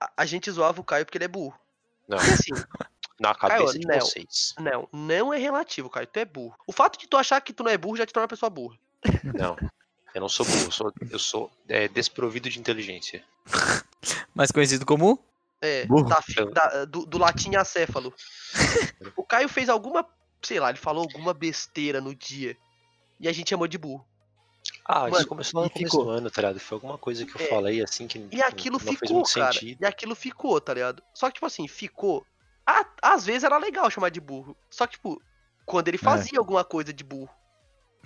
A, 0.00 0.10
a 0.18 0.26
gente 0.26 0.50
zoava 0.50 0.80
o 0.80 0.84
Caio 0.84 1.04
porque 1.04 1.18
ele 1.18 1.24
é 1.24 1.28
burro. 1.28 1.58
Não, 2.08 2.18
assim, 2.18 2.52
na 3.18 3.34
cabeça 3.34 3.64
Caio, 3.72 3.78
de 3.80 3.86
não. 3.86 4.00
vocês. 4.00 4.54
não, 4.58 4.88
não 4.92 5.32
é 5.34 5.38
relativo, 5.38 5.88
Caio. 5.90 6.06
Tu 6.06 6.18
é 6.18 6.24
burro. 6.24 6.54
O 6.66 6.72
fato 6.72 6.98
de 6.98 7.06
tu 7.06 7.16
achar 7.16 7.40
que 7.40 7.52
tu 7.52 7.62
não 7.64 7.70
é 7.70 7.78
burro 7.78 7.96
já 7.96 8.06
te 8.06 8.12
torna 8.12 8.24
uma 8.24 8.28
pessoa 8.28 8.50
burra. 8.50 8.76
Não. 9.34 9.56
Eu 10.14 10.20
não 10.20 10.28
sou 10.28 10.46
burro, 10.46 10.64
eu 10.64 10.70
sou, 10.72 10.92
eu 11.10 11.18
sou 11.18 11.50
é, 11.68 11.88
desprovido 11.88 12.48
de 12.48 12.58
inteligência. 12.58 13.22
Mais 14.34 14.50
conhecido 14.50 14.84
como? 14.86 15.18
É, 15.60 15.86
Burro. 15.86 16.08
da 16.08 16.20
da- 16.52 16.84
do, 16.84 17.06
do 17.06 17.18
latim 17.18 17.54
acéfalo. 17.56 18.12
o 19.16 19.22
Caio 19.24 19.48
fez 19.48 19.68
alguma, 19.68 20.06
sei 20.42 20.60
lá, 20.60 20.68
ele 20.70 20.78
falou 20.78 21.02
alguma 21.02 21.32
besteira 21.32 22.00
no 22.00 22.14
dia. 22.14 22.56
E 23.18 23.26
a 23.28 23.32
gente 23.32 23.50
chamou 23.50 23.66
de 23.66 23.78
burro. 23.78 24.06
Ah, 24.84 25.02
Mano, 25.02 25.16
isso 25.16 25.26
começou 25.26 25.62
no 25.62 25.70
começo 25.70 25.96
do 25.96 26.10
ano, 26.10 26.30
tá 26.30 26.42
ligado? 26.42 26.60
Foi 26.60 26.76
alguma 26.76 26.98
coisa 26.98 27.24
que 27.24 27.34
eu 27.34 27.46
É. 27.46 27.48
falei 27.48 27.82
assim 27.82 28.06
que 28.06 28.26
E 28.32 28.42
aquilo 28.42 28.74
não 28.74 28.80
fez 28.80 28.98
ficou, 28.98 29.16
muito 29.16 29.32
cara. 29.32 29.52
sentido. 29.52 29.78
E 29.82 29.86
aquilo 29.86 30.14
ficou, 30.14 30.60
tá 30.60 30.74
ligado? 30.74 31.02
Só 31.14 31.28
que, 31.28 31.34
tipo 31.34 31.46
assim, 31.46 31.66
ficou. 31.68 32.26
A- 32.66 32.86
às 33.02 33.24
vezes 33.24 33.44
era 33.44 33.56
legal 33.58 33.88
chamar 33.90 34.10
de 34.10 34.20
burro. 34.20 34.56
Só 34.70 34.86
que, 34.86 34.94
tipo, 34.94 35.22
quando 35.64 35.88
ele 35.88 35.98
fazia 35.98 36.38
alguma 36.38 36.64
coisa 36.64 36.92
de 36.92 37.04
burro. 37.04 37.30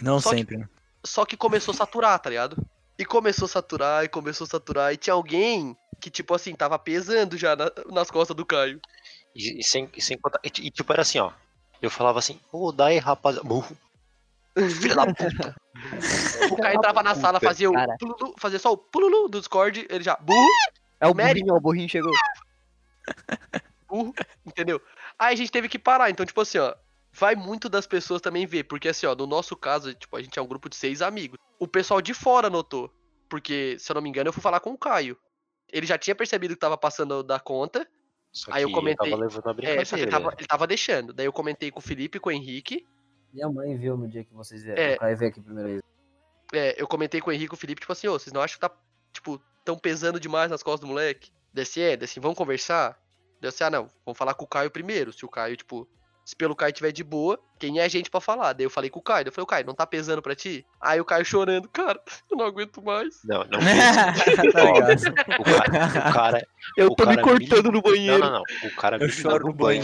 Não 0.03 0.21
Só 0.21 0.31
que- 0.31 0.37
sempre, 0.37 0.57
né? 0.59 0.69
Só 1.05 1.25
que 1.25 1.37
começou 1.37 1.73
a 1.73 1.77
saturar, 1.77 2.19
tá 2.19 2.29
ligado? 2.29 2.57
E 2.99 3.05
começou 3.05 3.47
a 3.47 3.49
saturar, 3.49 4.05
e 4.05 4.09
começou 4.09 4.45
a 4.45 4.49
saturar. 4.49 4.93
E 4.93 4.97
tinha 4.99 5.15
alguém 5.15 5.75
que, 5.99 6.11
tipo 6.11 6.35
assim, 6.35 6.55
tava 6.55 6.79
pesando 6.79 7.37
já 7.39 7.57
na- 7.57 7.73
nas 7.91 8.11
costas 8.11 8.37
do 8.37 8.45
Caio. 8.45 8.79
E, 9.35 9.61
e 9.61 9.65
sem, 9.65 9.89
e 9.97 10.03
sem 10.03 10.19
contar. 10.19 10.41
E, 10.45 10.49
e, 10.49 10.71
tipo, 10.71 10.93
era 10.93 11.03
assim, 11.03 11.19
ó. 11.19 11.33
Eu 11.81 11.91
falava 11.91 12.19
assim, 12.19 12.39
ô, 12.53 12.71
dá 12.73 12.87
aí, 12.87 12.99
rapaziada. 12.99 13.47
Burro. 13.49 13.75
Filha 14.81 14.95
da 14.97 15.07
puta. 15.07 15.57
O 16.51 16.57
Caio 16.57 16.77
entrava 16.77 17.03
na 17.03 17.15
sala, 17.15 17.41
fazia 17.41 17.71
o 17.71 17.97
pululu, 17.99 18.35
fazia 18.39 18.59
só 18.59 18.73
o 18.73 18.77
pululu 18.77 19.29
do 19.29 19.39
Discord, 19.39 19.87
ele 19.89 20.05
já, 20.05 20.17
burro, 20.17 20.47
É 21.01 21.07
o 21.07 21.15
Mary. 21.15 21.41
burrinho, 21.41 21.55
ó, 21.55 21.57
o 21.57 21.61
burrinho 21.61 21.89
chegou. 21.89 22.13
burro, 23.91 24.15
entendeu? 24.47 24.81
Aí 25.19 25.35
a 25.35 25.37
gente 25.37 25.51
teve 25.53 25.69
que 25.69 25.79
parar, 25.79 26.09
então, 26.11 26.25
tipo 26.25 26.41
assim, 26.41 26.59
ó, 26.59 26.75
vai 27.13 27.35
muito 27.35 27.69
das 27.69 27.87
pessoas 27.87 28.21
também 28.23 28.47
ver, 28.47 28.65
porque 28.65 28.89
assim, 28.89 29.07
ó, 29.07 29.15
no 29.15 29.27
nosso 29.27 29.57
caso, 29.57 29.93
tipo, 29.95 30.17
a 30.17 30.23
gente 30.23 30.39
é 30.39 30.43
um 30.43 30.47
grupo 30.47 30.69
de 30.69 30.77
seis 30.77 31.03
amigos. 31.03 31.39
O 31.59 31.67
pessoal 31.67 32.01
de 32.01 32.15
fora 32.15 32.49
notou, 32.49 32.93
porque, 33.29 33.77
se 33.79 33.91
eu 33.91 33.95
não 33.95 34.03
me 34.03 34.09
engano, 34.09 34.29
eu 34.29 34.33
fui 34.33 34.43
falar 34.43 34.61
com 34.61 34.71
o 34.73 34.79
Caio. 34.79 35.17
Ele 35.73 35.87
já 35.87 35.97
tinha 35.99 36.15
percebido 36.15 36.55
que 36.55 36.61
tava 36.61 36.77
passando 36.77 37.23
da 37.23 37.39
conta, 37.39 37.87
Só 38.33 38.53
Aí 38.53 38.63
eu 38.63 38.69
que 38.69 38.75
comentei- 38.75 39.11
tava 39.11 39.23
levando 39.23 39.49
a 39.49 39.53
brincadeira. 39.53 39.83
é, 39.83 39.85
só 39.85 39.97
que 39.97 40.03
ele 40.03 40.11
tava, 40.11 40.33
ele 40.39 40.47
tava 40.47 40.67
deixando. 40.67 41.13
Daí 41.13 41.27
eu 41.27 41.33
comentei 41.33 41.69
com 41.71 41.81
o 41.81 41.83
Felipe 41.83 42.19
e 42.19 42.21
com 42.21 42.29
o 42.29 42.33
Henrique, 42.33 42.87
Minha 43.33 43.49
mãe 43.49 43.77
viu 43.77 43.97
no 43.97 44.07
dia 44.09 44.23
que 44.25 44.33
vocês 44.33 44.63
vieram. 44.63 44.81
É. 44.81 44.95
O 44.95 44.99
Caio 44.99 45.17
veio 45.17 45.31
aqui 45.33 45.41
primeiro 45.41 45.69
vez. 45.69 45.83
é, 46.53 46.81
eu 46.81 46.87
comentei 46.87 47.21
com 47.21 47.31
o 47.31 47.33
Henrique 47.33 47.53
e 47.53 47.57
o 47.57 47.59
Felipe, 47.59 47.81
tipo 47.81 47.93
assim, 47.93 48.07
ô, 48.09 48.13
vocês 48.19 48.33
não 48.33 48.41
acham 48.41 48.55
que 48.55 48.61
tá, 48.61 48.71
tipo, 49.13 49.41
tão 49.65 49.77
pesando 49.77 50.19
demais 50.21 50.49
nas 50.51 50.63
costas 50.63 50.81
do 50.81 50.87
moleque? 50.87 51.31
Desce 51.53 51.81
é, 51.81 51.97
desce, 51.97 52.19
vamos 52.21 52.37
conversar? 52.39 52.97
Desce, 53.41 53.65
ah, 53.65 53.71
não, 53.71 53.89
vamos 54.05 54.19
falar 54.19 54.35
com 54.35 54.45
o 54.45 54.49
Caio 54.49 54.71
primeiro. 54.71 55.13
Se 55.13 55.25
o 55.25 55.29
Caio, 55.29 55.57
tipo, 55.57 55.89
se 56.25 56.37
pelo 56.37 56.55
Caio 56.55 56.73
tiver 56.73 56.93
de 56.93 57.03
boa, 57.03 57.41
quem 57.59 57.79
é 57.81 57.85
a 57.85 57.89
gente 57.89 58.11
pra 58.11 58.21
falar? 58.21 58.53
Daí 58.53 58.65
eu 58.67 58.71
falei 58.71 58.91
com 58.91 58.99
o 59.01 59.03
Caio, 59.03 59.25
daí 59.25 59.29
eu 59.31 59.33
falei, 59.35 59.45
o 59.45 59.47
Caio, 59.47 59.67
não 59.67 59.75
tá 59.75 59.87
pesando 59.87 60.21
pra 60.23 60.35
ti? 60.37 60.65
Aí 60.81 61.01
o 61.01 61.05
Caio 61.05 61.25
chorando, 61.25 61.69
cara, 61.73 62.01
eu 62.31 62.37
não 62.37 62.45
aguento 62.45 62.83
mais. 62.83 63.21
Não, 63.25 63.45
não. 63.45 63.59
tá 63.59 63.59
o 65.41 65.45
cara, 65.45 66.11
o 66.11 66.13
cara. 66.13 66.47
Eu 66.77 66.89
o 66.89 66.95
tô 66.95 67.07
me 67.07 67.17
cara 67.17 67.23
cortando 67.27 67.67
me- 67.67 67.73
no 67.73 67.83
banheiro. 67.83 68.19
Não, 68.19 68.31
não, 68.31 68.43
não. 68.63 68.69
O 68.71 68.77
cara 68.77 68.97
Eu 68.97 69.07
me 69.07 69.13
choro 69.13 69.47
no 69.47 69.53
banho. 69.53 69.83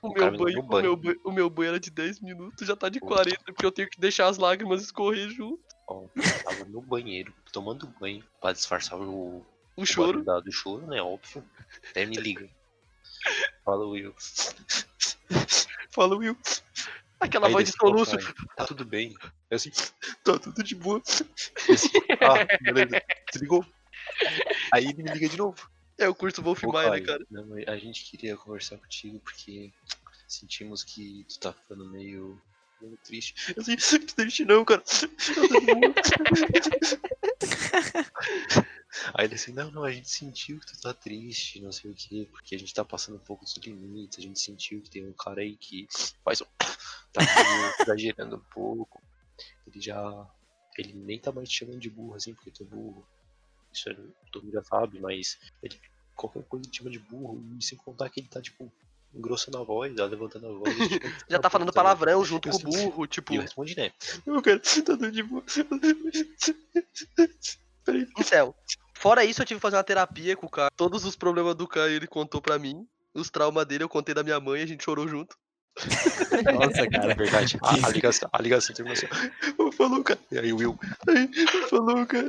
O 0.00 0.10
meu 0.12 0.30
me 0.30 0.38
banho, 0.38 0.54
deu 0.54 0.62
o 0.62 0.62
banho. 0.66 0.82
meu 0.82 0.96
banho, 0.96 1.20
o 1.24 1.32
meu 1.32 1.50
banho 1.50 1.68
era 1.70 1.80
de 1.80 1.90
10 1.90 2.20
minutos, 2.20 2.66
já 2.66 2.76
tá 2.76 2.88
de 2.88 3.00
Puta. 3.00 3.14
40, 3.14 3.42
porque 3.46 3.66
eu 3.66 3.72
tenho 3.72 3.88
que 3.90 3.98
deixar 4.00 4.26
as 4.28 4.38
lágrimas 4.38 4.82
escorrer 4.82 5.28
junto. 5.30 5.58
Ó, 5.88 6.04
eu 6.14 6.44
tava 6.44 6.64
no 6.66 6.80
banheiro, 6.82 7.32
tomando 7.52 7.86
banho, 7.98 8.22
pra 8.40 8.52
disfarçar 8.52 8.96
o, 9.00 9.44
O 9.74 9.82
o 9.82 9.84
choro. 9.86 10.22
da- 10.22 10.38
do 10.38 10.52
choro, 10.52 10.86
né? 10.86 11.00
Óbvio. 11.02 11.42
Até 11.90 12.04
me 12.06 12.14
liga. 12.16 12.48
Fala, 13.64 13.86
Will. 13.86 14.14
Fala, 15.90 16.16
Will. 16.16 16.36
Aquela 17.20 17.48
Aí 17.48 17.52
voz 17.52 17.68
de 17.68 17.76
soluço. 17.76 18.16
"Pai, 18.16 18.34
Tá 18.56 18.64
tudo 18.66 18.84
bem. 18.84 19.16
Eu 19.50 19.56
assim, 19.56 19.70
tá 20.24 20.38
tudo 20.38 20.62
de 20.62 20.74
boa. 20.74 21.02
Assim, 21.68 21.90
ah, 22.20 22.58
beleza. 22.62 23.02
Desligou. 23.32 23.66
Aí 24.72 24.84
ele 24.86 25.02
me 25.02 25.10
liga 25.10 25.28
de 25.28 25.36
novo. 25.36 25.68
É 25.98 26.08
o 26.08 26.14
curso 26.14 26.40
Wolf 26.42 26.60
Pô, 26.60 26.72
Maia, 26.72 26.90
né, 26.90 27.00
cara? 27.00 27.26
não, 27.28 27.56
a 27.66 27.76
gente 27.76 28.04
queria 28.04 28.36
conversar 28.36 28.78
contigo 28.78 29.18
porque 29.18 29.72
sentimos 30.28 30.84
que 30.84 31.26
tu 31.28 31.40
tá 31.40 31.52
ficando 31.52 31.84
meio, 31.90 32.40
meio 32.80 32.96
triste. 32.98 33.54
Eu 33.56 33.64
que 33.64 34.14
triste 34.14 34.44
não, 34.44 34.64
cara. 34.64 34.82
Tô. 34.82 35.08
Aí 39.14 39.26
ele 39.26 39.34
assim, 39.34 39.52
não, 39.52 39.70
não, 39.70 39.84
a 39.84 39.92
gente 39.92 40.08
sentiu 40.08 40.58
que 40.58 40.66
tu 40.66 40.80
tá 40.80 40.94
triste, 40.94 41.60
não 41.60 41.70
sei 41.70 41.90
o 41.90 41.94
que, 41.94 42.26
porque 42.26 42.54
a 42.54 42.58
gente 42.58 42.72
tá 42.74 42.84
passando 42.84 43.16
um 43.16 43.24
pouco 43.24 43.44
dos 43.44 43.56
limites, 43.58 44.18
a 44.18 44.22
gente 44.22 44.40
sentiu 44.40 44.80
que 44.80 44.90
tem 44.90 45.06
um 45.06 45.12
cara 45.12 45.40
aí 45.42 45.56
que 45.56 45.86
faz 46.24 46.40
um. 46.40 46.46
tá 47.12 47.22
exagerando 47.80 48.36
um 48.36 48.44
pouco. 48.52 49.02
Ele 49.66 49.80
já. 49.80 50.28
Ele 50.76 50.92
nem 50.92 51.18
tá 51.18 51.32
mais 51.32 51.48
te 51.48 51.58
chamando 51.58 51.80
de 51.80 51.90
burro 51.90 52.14
assim, 52.14 52.34
porque 52.34 52.50
tu 52.50 52.62
é 52.62 52.66
burro. 52.66 53.06
Isso 53.72 53.90
é- 53.90 53.96
todo 54.32 54.44
mundo 54.44 54.54
já 54.54 54.62
sabe, 54.62 55.00
mas 55.00 55.38
ele 55.62 55.78
qualquer 56.18 56.42
coisa 56.44 56.68
te 56.68 56.78
chama 56.78 56.90
de 56.90 56.98
burro, 56.98 57.40
e 57.56 57.62
sem 57.62 57.78
contar 57.78 58.10
que 58.10 58.18
ele 58.18 58.28
tá, 58.28 58.42
tipo, 58.42 58.70
engrossando 59.14 59.58
a 59.58 59.64
voz, 59.64 59.94
tá 59.94 60.04
levantando 60.04 60.46
a 60.46 60.52
voz. 60.52 60.76
tipo, 60.88 61.06
Já 61.28 61.38
tá 61.38 61.50
falando 61.50 61.68
puta, 61.68 61.80
palavrão 61.80 62.24
junto 62.24 62.48
com 62.48 62.56
o 62.56 62.60
burro, 62.60 63.06
tipo. 63.06 63.32
E 63.32 63.36
eu 63.36 63.42
respondi, 63.42 63.76
né? 63.76 63.92
Eu 64.26 64.42
quero, 64.42 64.60
tá 64.60 64.82
tudo 64.82 65.10
de 65.10 65.22
boa. 65.22 65.42
Peraí. 67.84 68.06
Então, 68.18 68.54
fora 68.94 69.24
isso, 69.24 69.40
eu 69.40 69.46
tive 69.46 69.58
que 69.58 69.62
fazer 69.62 69.76
uma 69.76 69.84
terapia 69.84 70.36
com 70.36 70.46
o 70.46 70.50
Caio. 70.50 70.70
Todos 70.76 71.04
os 71.04 71.16
problemas 71.16 71.54
do 71.54 71.66
Caio 71.66 71.94
ele 71.94 72.06
contou 72.06 72.40
pra 72.40 72.58
mim. 72.58 72.86
Os 73.14 73.30
traumas 73.30 73.64
dele 73.66 73.84
eu 73.84 73.88
contei 73.88 74.14
da 74.14 74.22
minha 74.22 74.38
mãe, 74.38 74.62
a 74.62 74.66
gente 74.66 74.84
chorou 74.84 75.08
junto. 75.08 75.36
Nossa, 76.54 76.80
É 76.82 76.90
cara. 76.90 77.14
verdade. 77.14 77.58
A, 77.62 77.86
a 77.86 77.90
ligação, 77.90 78.28
a 78.32 78.42
ligação 78.42 78.74
terminou 78.74 78.96
assim. 78.96 79.06
"Ô, 79.58 79.70
Falou, 79.72 80.02
cara. 80.02 80.18
E 80.30 80.38
aí 80.38 80.52
Will. 80.52 80.78
"Ai, 81.08 81.28
Falou, 81.68 82.04
cara. 82.06 82.28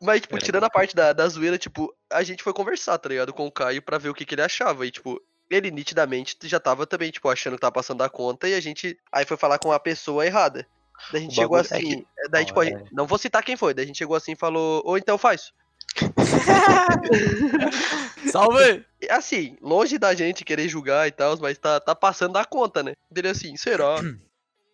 Mas, 0.00 0.20
tipo, 0.22 0.38
tirando 0.38 0.64
a 0.64 0.70
parte 0.70 0.94
da, 0.94 1.12
da 1.12 1.28
zoeira, 1.28 1.58
tipo, 1.58 1.94
a 2.10 2.22
gente 2.22 2.42
foi 2.42 2.52
conversar, 2.52 2.98
tá 2.98 3.08
ligado? 3.08 3.32
Com 3.32 3.46
o 3.46 3.52
Caio 3.52 3.82
pra 3.82 3.98
ver 3.98 4.08
o 4.08 4.14
que, 4.14 4.24
que 4.24 4.34
ele 4.34 4.42
achava. 4.42 4.86
E, 4.86 4.90
tipo, 4.90 5.20
ele 5.50 5.70
nitidamente 5.70 6.36
já 6.44 6.60
tava 6.60 6.86
também, 6.86 7.10
tipo, 7.10 7.28
achando 7.28 7.54
que 7.54 7.60
tava 7.60 7.72
passando 7.72 7.98
da 7.98 8.08
conta. 8.08 8.48
E 8.48 8.54
a 8.54 8.60
gente 8.60 8.98
aí 9.12 9.24
foi 9.24 9.36
falar 9.36 9.58
com 9.58 9.72
a 9.72 9.80
pessoa 9.80 10.24
errada. 10.26 10.66
Daí 11.12 11.20
a 11.20 11.24
gente 11.24 11.34
chegou 11.34 11.56
é 11.56 11.60
assim. 11.60 12.04
Daí, 12.30 12.42
Ó, 12.42 12.46
tipo, 12.46 12.60
a 12.60 12.66
é. 12.66 12.68
gente, 12.68 12.94
não 12.94 13.06
vou 13.06 13.18
citar 13.18 13.42
quem 13.42 13.56
foi. 13.56 13.72
Daí 13.74 13.84
a 13.84 13.86
gente 13.86 13.98
chegou 13.98 14.16
assim 14.16 14.32
e 14.32 14.36
falou, 14.36 14.82
ou 14.84 14.98
então 14.98 15.16
faz. 15.16 15.52
Salve! 18.30 18.84
Assim, 19.10 19.56
longe 19.60 19.98
da 19.98 20.14
gente 20.14 20.44
querer 20.44 20.68
julgar 20.68 21.08
e 21.08 21.10
tal, 21.10 21.36
mas 21.38 21.58
tá, 21.58 21.80
tá 21.80 21.94
passando 21.94 22.34
da 22.34 22.44
conta, 22.44 22.82
né? 22.82 22.92
Dele 23.10 23.28
assim, 23.28 23.56
será? 23.56 23.96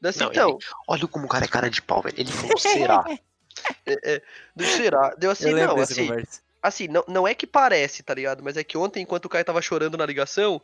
Assim, 0.04 0.20
Não, 0.20 0.30
então, 0.30 0.58
Olha 0.86 1.08
como 1.08 1.24
o 1.24 1.28
cara 1.28 1.46
é 1.46 1.48
cara 1.48 1.68
de 1.68 1.82
pau, 1.82 2.00
velho. 2.00 2.14
Ele 2.16 2.30
falou, 2.30 2.56
será? 2.58 3.04
é, 3.86 3.98
é, 4.04 4.22
deu 4.54 4.68
será? 4.68 5.14
Deu 5.18 5.30
assim, 5.32 5.52
não, 5.52 5.76
assim, 5.80 6.06
conversa. 6.06 6.40
Assim, 6.62 6.88
não, 6.88 7.04
não 7.06 7.28
é 7.28 7.34
que 7.34 7.46
parece, 7.46 8.02
tá 8.02 8.14
ligado? 8.14 8.42
Mas 8.42 8.56
é 8.56 8.64
que 8.64 8.76
ontem, 8.76 9.02
enquanto 9.02 9.26
o 9.26 9.28
Caio 9.28 9.44
tava 9.44 9.62
chorando 9.62 9.96
na 9.96 10.06
ligação, 10.06 10.60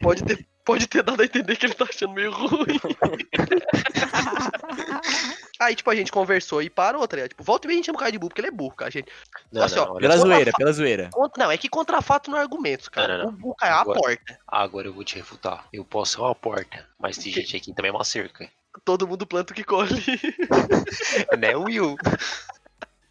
pode 0.00 0.24
ter, 0.24 0.46
pode 0.64 0.86
ter 0.86 1.02
dado 1.02 1.20
a 1.20 1.24
entender 1.24 1.56
que 1.56 1.66
ele 1.66 1.74
tá 1.74 1.86
achando 1.88 2.14
meio 2.14 2.30
ruim. 2.30 2.78
Aí, 5.58 5.74
tipo, 5.74 5.90
a 5.90 5.94
gente 5.94 6.12
conversou 6.12 6.60
e 6.60 6.68
parou, 6.68 7.06
tá 7.08 7.16
ligado? 7.16 7.30
Tipo, 7.30 7.42
volta 7.42 7.66
e 7.66 7.68
meia 7.68 7.76
a 7.76 7.78
gente 7.78 7.86
chama 7.86 7.96
o 7.96 8.00
Caio 8.00 8.12
de 8.12 8.18
burro, 8.18 8.28
porque 8.28 8.40
ele 8.42 8.48
é 8.48 8.52
burro, 8.52 8.74
cara, 8.74 8.90
gente. 8.90 9.10
Não, 9.50 9.62
Assim, 9.62 9.78
ó, 9.78 9.86
não, 9.86 9.92
olha 9.92 10.00
Pela 10.00 10.16
zoeira, 10.18 10.52
pela 10.52 10.72
zoeira. 10.72 11.10
Não, 11.36 11.50
é 11.50 11.56
que 11.56 11.68
contra 11.68 12.02
fato 12.02 12.30
não 12.30 12.36
é 12.36 12.42
argumentos, 12.42 12.88
cara. 12.88 13.18
Não, 13.18 13.32
não, 13.32 13.38
O, 13.42 13.50
o 13.50 13.54
Caio 13.54 13.72
é 13.72 13.74
a 13.74 13.84
porta. 13.84 14.38
Agora 14.46 14.86
eu 14.86 14.92
vou 14.92 15.04
te 15.04 15.16
refutar. 15.16 15.66
Eu 15.72 15.84
posso 15.84 16.12
ser 16.12 16.20
uma 16.20 16.34
porta, 16.34 16.86
mas 16.98 17.16
tem 17.16 17.32
gente 17.32 17.56
aqui 17.56 17.72
também 17.72 17.90
é 17.90 17.92
uma 17.92 18.04
cerca. 18.04 18.50
Todo 18.84 19.08
mundo 19.08 19.26
planta 19.26 19.52
o 19.52 19.56
que 19.56 19.64
colhe. 19.64 19.90
né, 21.38 21.56
Will? 21.56 21.96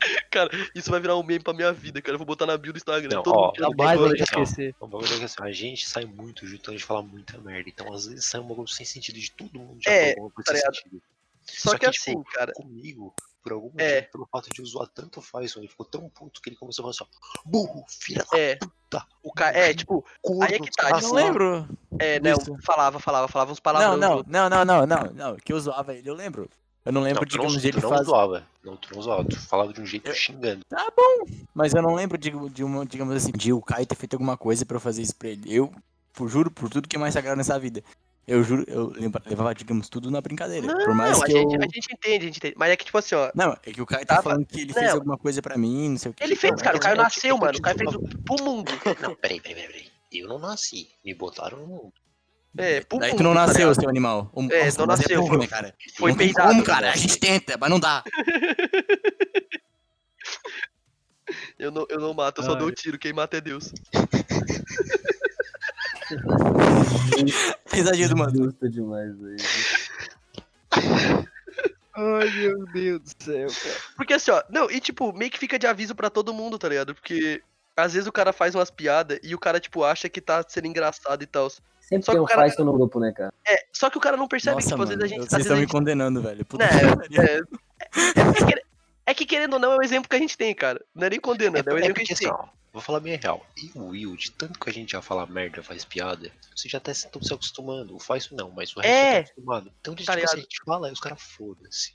Cara, 0.32 0.50
isso 0.76 0.92
vai 0.92 1.00
virar 1.00 1.16
um 1.18 1.24
meme 1.24 1.44
pra 1.44 1.54
minha 1.54 1.72
vida, 1.72 2.02
cara. 2.02 2.16
Eu 2.16 2.20
vou 2.20 2.26
botar 2.28 2.46
na 2.46 2.58
bio 2.58 2.74
do 2.74 2.78
Instagram. 2.78 3.10
Não, 3.16 3.24
Todo 3.24 3.36
ó, 3.38 3.48
mundo 3.48 3.58
Jamais 3.60 4.00
colhe. 4.00 4.18
deixar 4.18 4.42
esquecer. 4.42 4.76
O 4.80 4.88
bagulho 4.88 5.14
é 5.14 5.18
que 5.20 5.24
assim, 5.26 5.36
a 5.42 5.52
gente 5.52 5.88
sai 5.88 6.06
muito 6.06 6.46
junto, 6.46 6.70
a 6.70 6.74
gente 6.74 6.84
fala 6.86 7.02
muita 7.02 7.38
merda. 7.40 7.70
Então, 7.70 7.94
às 7.94 8.06
vezes 8.08 8.26
sai 8.26 8.42
um 8.42 8.48
bagulho 8.48 8.68
sem 8.68 8.86
sentido 8.86 9.20
de 9.20 9.32
todo 9.32 9.58
mundo 9.60 9.78
já 9.82 9.92
É, 9.92 10.16
coisa 10.16 10.34
tá 10.44 10.56
sentido. 10.56 11.02
Só, 11.46 11.70
Só 11.70 11.78
que, 11.78 11.80
que, 11.80 11.86
assim, 11.88 12.12
tipo, 12.12 12.24
cara. 12.34 12.52
Comigo, 12.54 13.14
por 13.44 13.52
algum 13.54 13.68
motivo, 13.68 13.82
É. 13.90 14.02
pelo 14.02 14.26
fato 14.32 14.50
de 14.52 14.60
eu 14.60 14.66
zoar 14.66 14.88
tanto 14.90 15.22
faz, 15.22 15.56
ele 15.56 15.68
ficou 15.68 15.86
tão 15.86 16.10
puto 16.10 16.42
que 16.42 16.50
ele 16.50 16.56
começou 16.58 16.90
a 16.90 16.92
falar 16.94 17.08
assim, 17.10 17.20
burro, 17.46 17.86
filha 17.88 18.26
da 18.32 18.38
É. 18.38 18.56
puta, 18.56 19.06
O 19.24 19.32
ca... 19.32 19.50
É, 19.52 19.74
tipo, 19.74 20.04
corno, 20.22 20.44
aí 20.44 20.56
é 20.56 20.60
que 20.60 20.72
tá, 20.72 20.90
desgraçado." 20.92 21.04
Eu 21.06 21.08
não 21.10 21.16
lembro. 21.16 21.70
é, 22.00 22.20
não, 22.20 22.32
Isso. 22.34 22.58
falava, 22.64 23.00
falava, 23.00 23.28
falava 23.28 23.52
uns 23.52 23.60
Não, 23.60 23.62
palavrões. 23.62 24.00
não, 24.02 24.18
junto. 24.18 24.30
não, 24.32 24.50
não, 24.50 24.66
não, 24.66 24.86
não, 24.88 25.04
não. 25.14 25.36
Que 25.38 25.54
eu 25.54 25.60
zoava 25.60 25.94
ele, 25.94 26.10
eu 26.10 26.16
lembro. 26.16 26.50
Eu 26.86 26.92
não 26.92 27.02
lembro, 27.02 27.22
Não, 27.22 27.26
não, 27.26 27.28
digamos, 27.48 27.62
de 27.62 27.68
ele 27.68 27.82
não 27.82 27.90
fazer. 27.90 28.04
zoava. 28.06 28.48
Não, 28.64 28.78
tu 28.78 28.94
não 28.96 29.02
zoava. 29.02 29.26
Tu 29.26 29.40
falava 29.40 29.74
de 29.74 29.82
um 29.82 29.86
jeito 29.86 30.14
xingando. 30.14 30.64
Tá 30.70 30.88
bom. 30.96 31.26
Mas 31.54 31.74
eu 31.74 31.82
não 31.82 31.96
lembro 31.96 32.18
de, 32.18 32.30
de 32.50 32.64
uma, 32.64 32.86
digamos 32.86 33.16
assim, 33.16 33.32
de 33.32 33.52
o 33.52 33.62
Caio 33.62 33.86
ter 33.86 33.96
feito 33.96 34.14
alguma 34.14 34.38
coisa 34.38 34.66
pra 34.66 34.78
eu 34.78 34.82
fazer 34.82 35.02
isso 35.02 35.16
pra 35.16 35.30
ele. 35.30 35.52
Eu, 35.54 35.74
por, 36.14 36.28
juro, 36.30 36.52
por 36.52 36.70
tudo 36.70 36.88
que 36.88 36.96
é 36.96 37.00
mais 37.00 37.14
sagrado 37.14 37.38
nessa 37.38 37.58
vida. 37.60 37.84
Eu 38.28 38.44
juro, 38.44 38.64
eu 38.68 38.92
levava, 39.28 39.54
digamos, 39.54 39.88
tudo 39.90 40.10
na 40.10 40.20
brincadeira. 40.22 40.68
por 40.84 40.94
mais 40.96 41.18
Não, 41.18 41.24
a 41.24 41.26
que 41.28 41.32
gente, 41.32 41.54
eu. 41.56 41.60
a 41.62 41.64
gente 41.66 41.88
entende, 41.94 42.18
a 42.18 42.28
gente 42.28 42.38
entende. 42.38 42.56
Mas 42.58 42.72
é 42.72 42.76
que, 42.76 42.86
tipo 42.86 42.98
assim, 42.98 43.16
ó. 43.16 43.32
Não, 43.36 43.52
é 43.64 43.72
que 43.72 43.82
o 43.82 43.86
Caio 43.86 44.06
tá 44.06 44.16
Tava- 44.16 44.30
falando 44.32 44.46
que 44.46 44.62
ele 44.62 44.74
fez 44.74 44.88
Não. 44.88 44.94
alguma 44.96 45.18
coisa 45.18 45.42
pra 45.42 45.58
mim, 45.58 45.90
não 45.90 45.98
sei 45.98 46.12
o 46.12 46.14
que. 46.14 46.24
Ele 46.24 46.36
fez, 46.36 46.60
cara. 46.62 46.78
O 46.78 46.80
Caio 46.80 46.98
nasceu, 46.98 47.38
mano. 47.38 47.58
O 47.58 47.62
Caio 47.62 47.78
fez 47.78 47.94
o, 47.96 48.00
pro 48.00 48.44
mundo. 48.44 48.72
Não, 49.02 49.16
peraí, 49.16 49.40
peraí, 49.40 49.56
peraí, 49.56 49.68
peraí. 49.68 49.86
Eu 50.12 50.28
não 50.30 50.40
nasci. 50.40 50.90
Me 51.04 51.14
botaram 51.14 51.58
no 51.60 51.68
mundo. 51.68 51.94
É, 52.58 52.82
pro 52.82 53.00
Daí 53.00 53.16
tu 53.16 53.22
não 53.24 53.34
tá 53.34 53.48
nasceu, 53.48 53.68
ligado? 53.70 53.82
seu 53.82 53.90
animal. 53.90 54.32
O- 54.34 54.42
É, 54.52 54.66
Nossa, 54.66 54.80
não 54.80 54.86
mas 54.88 55.00
nasceu, 55.00 55.28
foi- 55.28 55.38
né, 55.38 55.48
cara? 55.48 55.76
Foi 55.98 56.12
não 56.12 56.18
peidado. 56.18 56.48
como, 56.50 56.64
cara. 56.64 56.92
A 56.92 56.96
gente 56.96 57.18
tenta, 57.20 57.58
mas 57.60 57.70
não 57.70 57.80
dá. 57.80 58.04
Eu 61.58 61.72
não, 61.72 61.86
eu 61.90 62.00
não 62.00 62.14
mato, 62.14 62.42
eu 62.42 62.46
só 62.46 62.52
Ai. 62.54 62.60
dou 62.60 62.72
tiro. 62.72 63.00
Quem 63.00 63.12
mata 63.14 63.38
é 63.38 63.42
Deus. 63.42 63.72
Do 68.10 68.18
mano. 68.18 68.44
Justo 68.44 68.70
demais 68.70 69.12
aí. 69.24 69.36
Ai, 71.96 72.30
meu 72.30 72.66
Deus 72.74 73.02
do 73.02 73.24
céu, 73.24 73.48
cara. 73.48 73.76
Porque 73.96 74.14
assim, 74.14 74.32
ó. 74.32 74.44
Não, 74.50 74.70
e 74.70 74.80
tipo, 74.80 75.12
meio 75.14 75.32
que 75.32 75.40
fica 75.40 75.58
de 75.58 75.66
aviso 75.66 75.96
pra 75.96 76.10
todo 76.10 76.34
mundo, 76.34 76.60
tá 76.60 76.68
ligado? 76.70 76.94
Porque 76.94 77.42
às 77.76 77.94
vezes 77.94 78.08
o 78.08 78.12
cara 78.12 78.32
faz 78.34 78.54
umas 78.54 78.70
piadas 78.70 79.20
e 79.24 79.34
o 79.34 79.40
cara, 79.40 79.60
tipo, 79.60 79.84
acha 79.84 80.08
que 80.10 80.22
tá 80.22 80.44
sendo 80.48 80.68
engraçado 80.68 81.24
e 81.24 81.26
tal. 81.28 81.50
Sempre 81.88 82.06
Só 82.06 82.12
tem 82.14 82.16
que 82.16 82.22
um 82.22 82.24
o 82.24 82.28
cara- 82.28 82.42
Faisal 82.42 82.66
no 82.66 82.74
grupo, 82.74 83.00
né, 83.00 83.12
cara? 83.12 83.34
É, 83.48 83.66
só 83.72 83.90
que 83.90 83.98
o 83.98 84.02
cara 84.02 84.18
não 84.18 84.28
percebe 84.28 84.56
Nossa, 84.56 84.68
que, 84.68 84.72
tipo, 84.74 84.84
às 84.84 84.90
vezes 84.90 85.04
a 85.04 85.08
gente. 85.08 85.20
Vocês 85.30 85.42
estão 85.42 85.54
a 85.56 85.60
me 85.60 85.62
gente 85.66 85.72
condenando, 85.72 86.22
velho. 86.22 86.44
Puta 86.46 86.68
que 86.68 87.20
é, 87.20 87.38
é, 87.38 87.38
é 87.38 88.46
que, 88.46 88.64
é 89.08 89.14
que 89.14 89.26
querendo 89.26 89.54
ou 89.54 89.60
não 89.60 89.74
é 89.74 89.78
o 89.78 89.84
exemplo 89.84 90.10
que 90.10 90.16
a 90.16 90.20
gente 90.20 90.36
tem, 90.38 90.54
cara. 90.56 90.84
Não 90.96 91.06
é 91.06 91.10
nem 91.12 91.20
condenando, 91.20 91.70
é, 91.70 91.74
o 91.74 91.78
É 91.78 91.80
exemplo 91.82 91.96
que 91.96 92.02
a 92.02 92.06
gente 92.06 92.14
assim, 92.14 92.24
tem. 92.26 92.34
ó, 92.34 92.48
vou 92.74 92.82
falar 92.82 93.00
bem 93.00 93.16
real. 93.18 93.46
E 93.56 93.72
o 93.78 93.90
Will, 93.90 94.16
de 94.16 94.32
tanto 94.32 94.60
que 94.60 94.70
a 94.70 94.74
gente 94.74 94.94
já 94.94 95.02
fala 95.02 95.26
merda, 95.28 95.62
faz 95.62 95.86
piada, 95.86 96.32
vocês 96.56 96.72
já 96.72 96.80
até 96.80 96.92
estão 96.92 97.22
se 97.22 97.34
acostumando. 97.34 97.96
O 97.96 98.00
faz 98.00 98.30
não, 98.32 98.50
mas 98.52 98.76
o 98.76 98.80
resto 98.80 98.92
É. 98.92 99.14
tá 99.14 99.20
acostumado. 99.32 99.72
Então, 99.80 99.94
de, 99.94 100.06
Tá 100.06 100.14
tipo 100.14 100.26
assim, 100.26 100.38
a 100.38 100.40
gente 100.42 100.64
fala, 100.66 100.88
aí 100.88 100.94
os 100.94 101.00
caras 101.00 101.22
foda-se. 101.22 101.94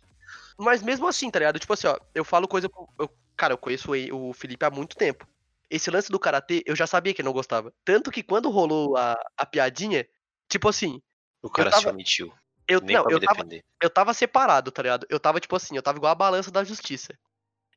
Mas 0.57 0.83
mesmo 0.83 1.09
assim, 1.09 1.31
tá 1.31 1.39
ligado? 1.41 1.59
Tipo 1.59 1.73
assim, 1.73 1.89
ó, 1.89 1.99
eu 2.15 2.25
falo 2.25 2.47
coisa. 2.47 2.69
pro- 2.69 2.89
Eu, 2.99 3.11
cara, 3.37 3.55
eu 3.55 3.59
conheço 3.59 3.91
o 3.93 4.29
o 4.31 4.33
Felipe 4.33 4.65
há 4.65 4.71
muito 4.71 4.95
tempo. 4.95 5.27
Esse 5.71 5.91
lance 5.91 6.11
do 6.11 6.19
karatê, 6.19 6.63
eu 6.67 6.75
já 6.75 6.87
sabia 6.87 7.15
que 7.15 7.21
ele 7.23 7.27
não 7.27 7.33
gostava. 7.33 7.73
Tanto 7.85 8.11
que 8.11 8.23
quando 8.23 8.51
rolou 8.51 8.97
a, 8.97 9.17
a 9.37 9.47
piadinha, 9.47 10.07
tipo 10.49 10.69
assim, 10.69 11.01
O 11.43 11.49
cara 11.49 11.71
tava- 11.71 11.83
se 11.83 11.89
omitiu. 11.89 12.33
eu, 12.69 12.81
Nem 12.81 12.97
não, 12.97 13.05
eu 13.09 13.21
tava, 13.21 13.37
defender. 13.37 13.65
eu 13.81 13.89
tava 13.89 14.13
separado, 14.13 14.71
tá 14.73 14.83
ligado? 14.83 15.07
Eu 15.09 15.21
tava, 15.21 15.39
tipo 15.41 15.55
assim, 15.55 15.77
eu 15.77 15.83
tava 15.83 15.99
igual 15.99 16.11
a 16.11 16.15
balança 16.17 16.51
da 16.51 16.65
justiça. 16.65 17.17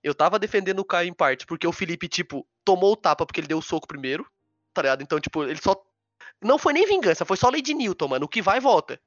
Eu 0.03 0.13
tava 0.15 0.37
defendendo 0.39 0.79
o 0.79 0.85
Caio 0.85 1.07
em 1.07 1.13
parte, 1.13 1.45
porque 1.45 1.65
o 1.67 1.71
Felipe, 1.71 2.09
tipo, 2.09 2.45
tomou 2.65 2.91
o 2.93 2.97
tapa 2.97 3.25
porque 3.25 3.39
ele 3.39 3.47
deu 3.47 3.59
o 3.59 3.61
soco 3.61 3.87
primeiro, 3.87 4.27
tá 4.73 4.81
ligado? 4.81 5.01
Então, 5.03 5.19
tipo, 5.19 5.43
ele 5.43 5.61
só. 5.61 5.81
Não 6.41 6.57
foi 6.57 6.73
nem 6.73 6.85
vingança, 6.85 7.23
foi 7.23 7.37
só 7.37 7.49
de 7.51 7.73
Newton, 7.73 8.07
mano. 8.09 8.25
O 8.25 8.29
que 8.29 8.41
vai, 8.41 8.59
volta. 8.59 8.99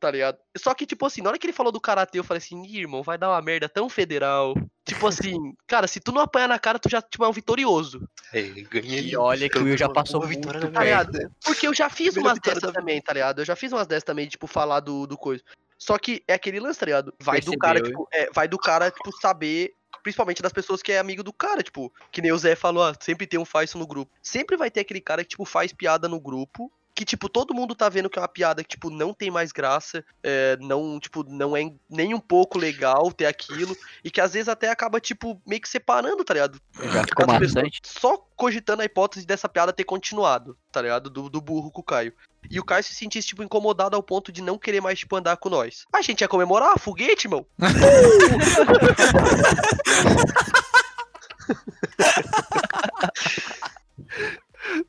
Tá 0.00 0.10
ligado? 0.10 0.38
Só 0.56 0.74
que, 0.74 0.84
tipo 0.84 1.06
assim, 1.06 1.22
na 1.22 1.30
hora 1.30 1.38
que 1.38 1.46
ele 1.46 1.52
falou 1.52 1.72
do 1.72 1.80
karatê, 1.80 2.18
eu 2.18 2.24
falei 2.24 2.38
assim, 2.38 2.62
"Ih, 2.64 2.80
irmão, 2.80 3.02
vai 3.02 3.16
dar 3.16 3.30
uma 3.30 3.40
merda 3.40 3.68
tão 3.68 3.88
federal. 3.88 4.54
Tipo 4.84 5.06
assim, 5.06 5.34
cara, 5.66 5.86
se 5.86 5.98
tu 5.98 6.12
não 6.12 6.20
apanhar 6.20 6.48
na 6.48 6.58
cara, 6.58 6.78
tu 6.78 6.90
já 6.90 7.00
tipo, 7.00 7.24
é 7.24 7.28
um 7.28 7.32
vitorioso. 7.32 8.06
É, 8.32 8.42
ganhei. 8.42 9.00
E 9.00 9.16
olha 9.16 9.48
que 9.48 9.58
o 9.58 9.64
Will 9.64 9.78
já 9.78 9.88
passou 9.88 10.20
uma 10.20 10.26
muito 10.26 10.40
vitória 10.40 10.60
perto. 10.60 10.72
na 10.72 10.80
Tá 10.80 10.84
ligado? 10.84 11.32
Porque 11.42 11.66
eu 11.66 11.74
já 11.74 11.88
fiz 11.88 12.16
umas 12.16 12.38
dessas 12.38 12.62
da 12.62 12.72
também, 12.72 13.00
tá 13.00 13.12
ligado? 13.12 13.40
Eu 13.40 13.44
já 13.44 13.56
fiz 13.56 13.72
umas 13.72 13.86
dessas 13.86 14.04
também, 14.04 14.28
tipo, 14.28 14.46
falar 14.46 14.80
do, 14.80 15.06
do 15.06 15.16
coisa. 15.16 15.42
Só 15.78 15.98
que 15.98 16.22
é 16.26 16.34
aquele 16.34 16.60
lance, 16.60 16.80
tá 16.80 16.86
ligado? 16.86 17.14
Vai 17.20 17.40
do 17.40 17.56
cara, 17.58 17.80
Percebeu, 17.80 18.06
tipo, 18.06 18.08
é, 18.12 18.30
vai 18.32 18.48
do 18.48 18.58
cara, 18.58 18.90
tipo, 18.90 19.12
saber, 19.20 19.74
principalmente 20.02 20.42
das 20.42 20.52
pessoas 20.52 20.82
que 20.82 20.92
é 20.92 20.98
amigo 20.98 21.22
do 21.22 21.32
cara, 21.32 21.62
tipo, 21.62 21.92
que 22.10 22.22
nem 22.22 22.32
o 22.32 22.38
Zé 22.38 22.54
falou, 22.54 22.82
ó, 22.84 22.94
sempre 23.00 23.26
tem 23.26 23.38
um 23.38 23.44
faz 23.44 23.70
isso 23.70 23.78
no 23.78 23.86
grupo. 23.86 24.12
Sempre 24.22 24.56
vai 24.56 24.70
ter 24.70 24.80
aquele 24.80 25.00
cara 25.00 25.22
que, 25.22 25.30
tipo, 25.30 25.44
faz 25.44 25.72
piada 25.72 26.08
no 26.08 26.20
grupo. 26.20 26.70
Que, 26.94 27.04
tipo, 27.04 27.28
todo 27.28 27.54
mundo 27.54 27.74
tá 27.74 27.88
vendo 27.88 28.08
que 28.08 28.18
é 28.18 28.22
uma 28.22 28.28
piada 28.28 28.62
que, 28.62 28.70
tipo, 28.70 28.88
não 28.88 29.12
tem 29.12 29.30
mais 29.30 29.50
graça, 29.50 30.04
é, 30.22 30.56
não, 30.60 31.00
tipo, 31.00 31.24
não 31.24 31.56
é 31.56 31.72
nem 31.90 32.14
um 32.14 32.20
pouco 32.20 32.56
legal 32.56 33.12
ter 33.12 33.26
aquilo, 33.26 33.76
e 34.04 34.10
que 34.10 34.20
às 34.20 34.32
vezes 34.32 34.48
até 34.48 34.70
acaba, 34.70 35.00
tipo, 35.00 35.40
meio 35.44 35.60
que 35.60 35.68
separando, 35.68 36.24
tá 36.24 36.34
ligado? 36.34 36.60
Já 36.72 37.02
ficou 37.02 37.26
maçante. 37.26 37.80
Só 37.82 38.16
cogitando 38.36 38.82
a 38.82 38.84
hipótese 38.84 39.26
dessa 39.26 39.48
piada 39.48 39.72
ter 39.72 39.84
continuado, 39.84 40.56
tá 40.70 40.80
ligado? 40.80 41.10
Do, 41.10 41.28
do 41.28 41.40
burro 41.40 41.70
com 41.70 41.80
o 41.80 41.84
Caio. 41.84 42.12
E 42.50 42.60
o 42.60 42.64
Caio 42.64 42.84
se 42.84 42.94
sentisse, 42.94 43.28
tipo, 43.28 43.42
incomodado 43.42 43.96
ao 43.96 44.02
ponto 44.02 44.30
de 44.30 44.42
não 44.42 44.58
querer 44.58 44.80
mais, 44.80 44.98
tipo, 44.98 45.16
andar 45.16 45.36
com 45.36 45.48
nós. 45.48 45.86
A 45.92 46.02
gente 46.02 46.20
ia 46.20 46.28
comemorar, 46.28 46.78
foguete, 46.78 47.26
irmão. 47.26 47.46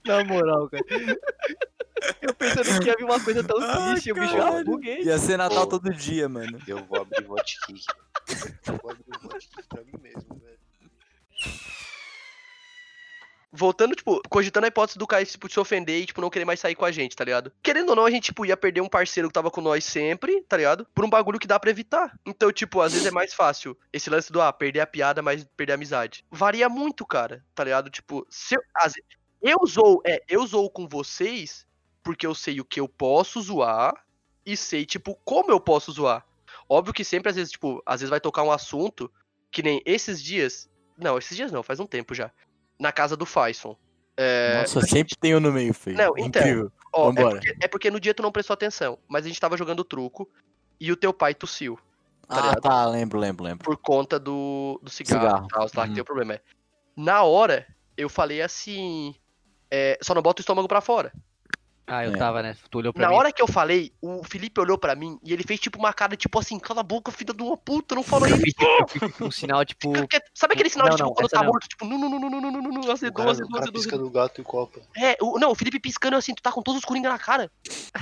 Na 0.06 0.24
moral, 0.24 0.70
cara. 0.70 0.84
Eu 2.60 2.64
pensando 2.64 2.82
que 2.82 2.88
ia 2.90 2.96
vir 2.96 3.04
uma 3.04 3.24
coisa 3.24 3.44
tão 3.44 3.58
Ai, 3.62 3.92
triste, 3.92 4.12
o 4.12 4.16
bicho 4.16 4.36
caralho. 4.36 4.58
ah, 4.58 4.64
buguei. 4.64 5.04
Ia 5.04 5.18
ser 5.18 5.38
Natal 5.38 5.68
Pô. 5.68 5.80
todo 5.80 5.94
dia, 5.94 6.30
mano. 6.30 6.60
Eu 6.68 6.84
vou 6.86 7.02
abrir 7.02 7.24
vodka. 7.24 7.68
Eu 8.68 8.78
vou 8.82 8.92
abrir 8.92 9.20
vodka 9.22 9.64
pra 9.70 9.84
mim 9.84 9.94
mesmo, 10.02 10.40
velho. 10.40 10.56
Voltando, 13.52 13.96
tipo, 13.96 14.22
cogitando 14.30 14.66
a 14.66 14.68
hipótese 14.68 15.00
do 15.00 15.08
Caio, 15.08 15.26
tipo, 15.26 15.50
se 15.50 15.58
ofender 15.58 16.02
e, 16.02 16.06
tipo, 16.06 16.20
não 16.20 16.30
querer 16.30 16.44
mais 16.44 16.60
sair 16.60 16.76
com 16.76 16.84
a 16.84 16.92
gente, 16.92 17.16
tá 17.16 17.24
ligado? 17.24 17.54
Querendo 17.64 17.90
ou 17.90 17.96
não, 17.96 18.06
a 18.06 18.12
gente, 18.12 18.26
tipo, 18.26 18.46
ia 18.46 18.58
perder 18.58 18.82
um 18.82 18.90
parceiro 18.90 19.30
que 19.30 19.34
tava 19.34 19.50
com 19.50 19.62
nós 19.62 19.86
sempre, 19.86 20.42
tá 20.42 20.58
ligado? 20.58 20.86
Por 20.94 21.06
um 21.06 21.10
bagulho 21.10 21.40
que 21.40 21.48
dá 21.48 21.58
pra 21.58 21.70
evitar. 21.70 22.20
Então, 22.26 22.52
tipo, 22.52 22.82
às 22.82 22.92
vezes 22.92 23.08
é 23.08 23.12
mais 23.12 23.34
fácil 23.34 23.78
esse 23.94 24.10
lance 24.10 24.30
do, 24.30 24.42
ah, 24.42 24.52
perder 24.52 24.82
a 24.82 24.88
piada, 24.88 25.22
mas 25.22 25.46
perder 25.56 25.72
a 25.72 25.76
amizade. 25.76 26.26
Varia 26.30 26.68
muito, 26.68 27.06
cara, 27.06 27.46
tá 27.56 27.64
ligado? 27.64 27.90
Tipo, 27.90 28.28
se 28.30 28.56
eu, 28.56 28.62
eu 29.42 29.66
zoo, 29.66 30.02
é, 30.06 30.22
eu 30.28 30.46
zoo 30.46 30.70
com 30.70 30.86
vocês 30.86 31.66
porque 32.06 32.26
eu 32.26 32.36
sei 32.36 32.62
o 32.62 32.66
que 32.66 32.80
eu 32.80 32.88
posso 32.88 33.42
zoar 33.42 34.06
e 34.46 34.56
sei, 34.56 34.86
tipo, 34.86 35.20
como 35.26 35.52
eu 35.52 35.60
posso 35.60 35.92
zoar. 35.92 36.24
Óbvio 36.70 36.94
que 36.94 37.04
sempre, 37.04 37.30
às 37.32 37.36
vezes, 37.36 37.52
tipo, 37.52 37.82
às 37.84 38.00
vezes 38.00 38.12
vai 38.12 38.22
tocar 38.22 38.44
um 38.44 38.52
assunto 38.52 39.12
que 39.52 39.64
nem 39.64 39.82
esses 39.86 40.22
dias. 40.24 40.70
Não, 40.96 41.18
esses 41.18 41.36
dias 41.36 41.52
não, 41.52 41.64
faz 41.64 41.80
um 41.80 41.88
tempo 41.88 42.14
já. 42.14 42.32
Na 42.80 42.92
casa 42.92 43.18
do 43.18 43.26
Faison. 43.26 43.76
É, 44.16 44.60
Nossa, 44.60 44.82
sempre 44.82 45.16
tem 45.16 45.36
um 45.36 45.40
no 45.40 45.52
meio, 45.52 45.74
feio. 45.74 45.98
Não, 45.98 46.14
então, 46.16 46.42
Incrível. 46.42 46.72
ó, 46.94 47.10
é 47.10 47.14
porque, 47.14 47.58
é 47.62 47.68
porque 47.68 47.92
no 47.92 48.00
dia 48.00 48.14
tu 48.14 48.22
não 48.22 48.32
prestou 48.32 48.54
atenção, 48.54 49.00
mas 49.08 49.26
a 49.26 49.28
gente 49.28 49.42
tava 49.42 49.58
jogando 49.58 49.84
truco 49.84 50.30
e 50.80 50.92
o 50.92 50.96
teu 50.96 51.12
pai 51.12 51.34
tossiu. 51.34 51.78
tá 52.28 52.52
Ah, 52.52 52.56
tá, 52.56 52.86
lembro, 52.86 53.20
lembro, 53.20 53.44
lembro. 53.44 53.66
Por 53.66 53.78
conta 53.78 54.20
do, 54.20 54.80
do 54.82 54.92
cigarro, 54.92 55.26
Cigarro, 55.26 55.48
tal, 55.48 55.64
lá 55.64 55.70
que 55.70 55.90
uhum. 55.90 55.94
tem 55.96 56.02
o 56.02 56.06
problema. 56.06 56.36
É. 56.36 56.42
Na 56.96 57.24
hora, 57.24 57.68
eu 57.98 58.08
falei 58.08 58.42
assim. 58.44 59.16
é, 59.72 59.98
só 60.02 60.14
não 60.14 60.22
bota 60.22 60.40
o 60.40 60.44
estômago 60.44 60.68
pra 60.68 60.82
fora. 60.82 61.12
Ah, 61.88 62.04
eu 62.04 62.14
É. 62.14 62.18
tava, 62.18 62.42
né? 62.42 62.56
Tu 62.70 62.78
olhou 62.80 62.92
pra 62.92 63.04
Na 63.04 63.10
mim. 63.10 63.16
hora 63.16 63.32
que 63.32 63.42
eu 63.42 63.48
falei, 63.48 63.94
o 64.02 64.24
Felipe 64.24 64.60
olhou 64.60 64.76
pra 64.78 64.96
mim 64.96 65.20
e 65.24 65.32
ele 65.32 65.44
fez 65.44 65.60
tipo 65.60 65.78
uma 65.78 65.94
cara, 65.94 66.16
tipo 66.16 66.40
assim, 66.40 66.58
cala 66.58 66.80
a 66.80 66.84
boca, 66.84 67.12
filha 67.12 67.34
de 67.34 67.44
uma 67.44 67.56
puta, 67.56 67.94
não 67.94 68.02
falou 68.02 68.28
Eu 68.28 68.36
isso. 68.38 68.46
tipo, 68.46 68.64
eu 68.64 68.88
fiz 68.88 69.02
tipo, 69.12 69.26
um 69.26 69.32
sinal, 69.32 69.64
tipo. 69.64 69.94
Sabe 70.34 70.56
aquele 70.56 70.70
sinal 70.70 70.88
Não, 70.88 70.96
de 70.96 70.98
tipo, 70.98 71.10
não, 71.10 71.14
quando 71.16 71.30
tá 71.30 71.40
não. 71.44 71.46
morto, 71.52 71.68
tipo, 71.68 71.86
não, 71.86 71.98
não, 72.00 72.10
não, 72.10 72.20
não, 72.20 72.30
não, 72.30 72.52
não, 72.52 72.62
não, 72.62 72.72
não, 72.82 72.92
azedou, 72.92 73.14
cara, 73.18 73.32
azedou, 73.32 73.60
azedou, 73.60 73.74
pisca 73.74 73.98
gato 74.10 74.42
e 74.42 74.44
copa. 74.44 74.82
É, 74.98 75.16
o, 75.22 75.38
não, 75.38 75.52
o 75.52 75.56
Felipe 75.56 75.80
piscando 75.80 76.16
assim, 76.18 76.34
tu 76.34 76.42
tá 76.42 76.52
com 76.52 76.62
todos 76.64 76.80
os 76.80 76.86
coringa 76.86 77.10
na 77.10 77.20
cara. 77.20 77.52
Tá 77.94 78.00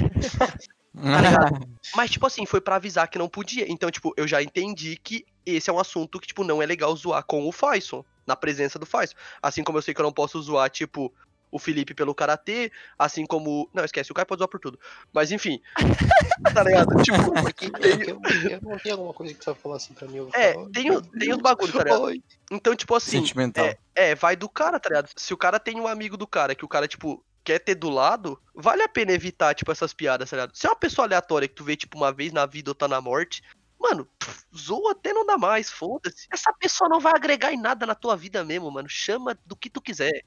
ligado? 1.21 1.67
Mas, 1.95 2.11
tipo 2.11 2.25
assim, 2.25 2.45
foi 2.45 2.61
pra 2.61 2.75
avisar 2.75 3.07
que 3.07 3.17
não 3.17 3.27
podia. 3.27 3.69
Então, 3.69 3.89
tipo, 3.91 4.13
eu 4.15 4.27
já 4.27 4.41
entendi 4.41 4.95
que 4.95 5.25
esse 5.45 5.69
é 5.69 5.73
um 5.73 5.79
assunto 5.79 6.19
que, 6.19 6.27
tipo, 6.27 6.43
não 6.43 6.61
é 6.61 6.65
legal 6.65 6.95
zoar 6.95 7.23
com 7.23 7.45
o 7.47 7.51
Faison, 7.51 8.05
na 8.25 8.35
presença 8.35 8.77
do 8.79 8.85
Faison. 8.85 9.13
Assim 9.41 9.63
como 9.63 9.77
eu 9.77 9.81
sei 9.81 9.93
que 9.93 9.99
eu 9.99 10.05
não 10.05 10.13
posso 10.13 10.41
zoar, 10.41 10.69
tipo, 10.69 11.11
o 11.53 11.59
Felipe 11.59 11.93
pelo 11.93 12.15
Karatê, 12.15 12.71
assim 12.97 13.25
como. 13.25 13.69
Não, 13.73 13.85
esquece, 13.85 14.11
o 14.11 14.15
cara 14.15 14.25
pode 14.25 14.39
zoar 14.39 14.49
por 14.49 14.59
tudo. 14.59 14.79
Mas 15.13 15.31
enfim. 15.31 15.61
tá 16.53 16.63
ligado? 16.63 16.95
Tipo, 17.03 17.53
tem- 17.53 17.71
Eu, 18.09 18.19
eu 18.51 18.61
não 18.61 18.77
tem 18.79 18.91
alguma 18.91 19.13
coisa 19.13 19.33
que 19.33 19.43
você 19.43 19.51
vai 19.51 19.59
falar 19.59 19.75
assim 19.77 19.93
pra 19.93 20.07
mim? 20.07 20.17
Eu 20.17 20.29
É, 20.33 20.53
falar, 20.53 20.69
tem, 20.71 20.83
"Meu 20.89 20.99
o- 20.99 21.01
tem 21.01 21.37
bagulho, 21.37 21.71
tá 21.71 21.83
ligado? 21.83 22.05
ai". 22.07 22.23
Então, 22.51 22.75
tipo 22.75 22.95
assim. 22.95 23.11
Sentimental. 23.11 23.65
É, 23.65 23.77
é, 23.95 24.15
vai 24.15 24.35
do 24.35 24.49
cara, 24.49 24.79
tá 24.79 24.89
ligado? 24.89 25.09
Se 25.15 25.33
o 25.33 25.37
cara 25.37 25.59
tem 25.59 25.79
um 25.79 25.87
amigo 25.87 26.17
do 26.17 26.25
cara 26.27 26.55
que 26.55 26.65
o 26.65 26.67
cara, 26.67 26.87
tipo, 26.87 27.23
quer 27.43 27.59
ter 27.59 27.75
do 27.75 27.89
lado, 27.89 28.39
vale 28.55 28.81
a 28.83 28.87
pena 28.89 29.11
evitar, 29.11 29.53
tipo, 29.53 29.71
essas 29.71 29.93
piadas, 29.93 30.29
tá 30.29 30.35
ligado? 30.37 30.55
Se 30.55 30.65
é 30.65 30.69
uma 30.69 30.75
pessoa 30.75 31.05
aleatória 31.05 31.47
que 31.47 31.55
tu 31.55 31.63
vê, 31.63 31.75
tipo, 31.75 31.97
uma 31.97 32.11
vez 32.11 32.31
na 32.31 32.45
vida 32.45 32.71
ou 32.71 32.75
tá 32.75 32.87
na 32.87 32.99
morte, 33.01 33.43
mano, 33.79 34.07
pff, 34.17 34.43
zoa 34.57 34.93
até 34.93 35.11
não 35.11 35.25
dá 35.25 35.37
mais, 35.37 35.69
foda-se. 35.69 36.25
Essa 36.31 36.53
pessoa 36.53 36.89
não 36.89 37.01
vai 37.01 37.11
agregar 37.13 37.51
em 37.51 37.59
nada 37.61 37.85
na 37.85 37.93
tua 37.93 38.15
vida 38.15 38.43
mesmo, 38.45 38.71
mano. 38.71 38.87
Chama 38.87 39.37
do 39.45 39.55
que 39.57 39.69
tu 39.69 39.81
quiser. 39.81 40.23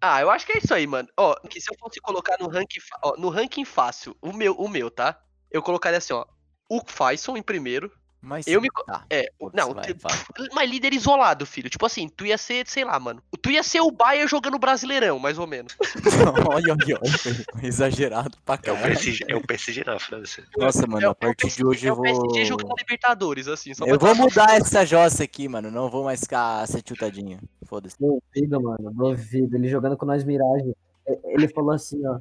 Ah, 0.00 0.20
eu 0.20 0.30
acho 0.30 0.46
que 0.46 0.52
é 0.52 0.58
isso 0.58 0.72
aí, 0.72 0.86
mano. 0.86 1.08
Ó, 1.16 1.34
que 1.48 1.60
se 1.60 1.70
eu 1.72 1.76
fosse 1.78 2.00
colocar 2.00 2.36
no 2.38 2.48
ranking, 2.48 2.80
ó, 3.02 3.16
no 3.18 3.28
ranking 3.28 3.64
fácil, 3.64 4.16
o 4.22 4.32
meu, 4.32 4.54
o 4.54 4.68
meu, 4.68 4.90
tá? 4.90 5.18
Eu 5.50 5.62
colocaria 5.62 5.98
assim, 5.98 6.12
ó, 6.12 6.24
o 6.70 6.80
Faison 6.86 7.36
em 7.36 7.42
primeiro. 7.42 7.90
Mas 8.20 8.48
Eu 8.48 8.60
me 8.60 8.68
Tá. 8.84 9.04
É, 9.08 9.30
Foda-se, 9.38 9.56
não, 9.68 9.74
vai, 9.74 9.84
te- 9.84 9.92
vai. 9.94 10.12
mas 10.52 10.68
líder 10.68 10.92
isolado, 10.92 11.46
filho. 11.46 11.70
Tipo 11.70 11.86
assim, 11.86 12.08
tu 12.08 12.26
ia 12.26 12.36
ser, 12.36 12.66
sei 12.66 12.84
lá, 12.84 12.98
mano. 12.98 13.22
Tu 13.40 13.50
ia 13.52 13.62
ser 13.62 13.80
o 13.80 13.92
Bayern 13.92 14.28
jogando 14.28 14.58
Brasileirão, 14.58 15.20
mais 15.20 15.38
ou 15.38 15.46
menos. 15.46 15.76
olha, 16.50 16.72
olha, 16.74 16.98
olha. 17.00 17.64
Exagerado 17.64 18.36
pra 18.44 18.54
É 18.56 18.72
o, 18.72 18.74
caralho. 18.74 18.94
PSG, 18.94 19.24
é 19.28 19.36
o 19.36 19.40
PSG 19.40 19.84
na 19.84 19.98
França. 20.00 20.42
Nossa, 20.56 20.84
mano, 20.86 21.04
É 21.06 21.08
o- 21.08 21.12
a 21.12 21.14
partir 21.14 21.44
é 21.46 21.48
o 21.48 21.50
de 21.56 21.64
hoje 21.64 21.86
É 21.86 21.90
eu 21.90 21.92
o 21.92 21.96
vou. 21.96 22.04
PSG 22.04 22.44
jogando 22.44 22.74
Libertadores, 22.76 23.46
assim. 23.46 23.72
Só 23.72 23.84
Eu 23.86 23.98
vou 23.98 24.14
mudar 24.16 24.56
essa 24.56 24.84
jossa 24.84 25.22
aqui, 25.22 25.46
mano. 25.48 25.70
Não 25.70 25.88
vou 25.88 26.02
mais 26.04 26.20
ficar 26.20 26.66
ser 26.66 26.82
chutadinho. 26.86 27.38
Foda-se. 27.68 27.96
Duvido, 28.00 28.60
mano, 28.62 28.90
duvido. 28.92 29.56
Ele 29.56 29.68
jogando 29.68 29.96
com 29.96 30.06
nós 30.06 30.24
Mirage. 30.24 30.74
É, 31.06 31.18
Ele 31.26 31.46
falou 31.48 31.72
assim, 31.72 32.04
ó. 32.06 32.18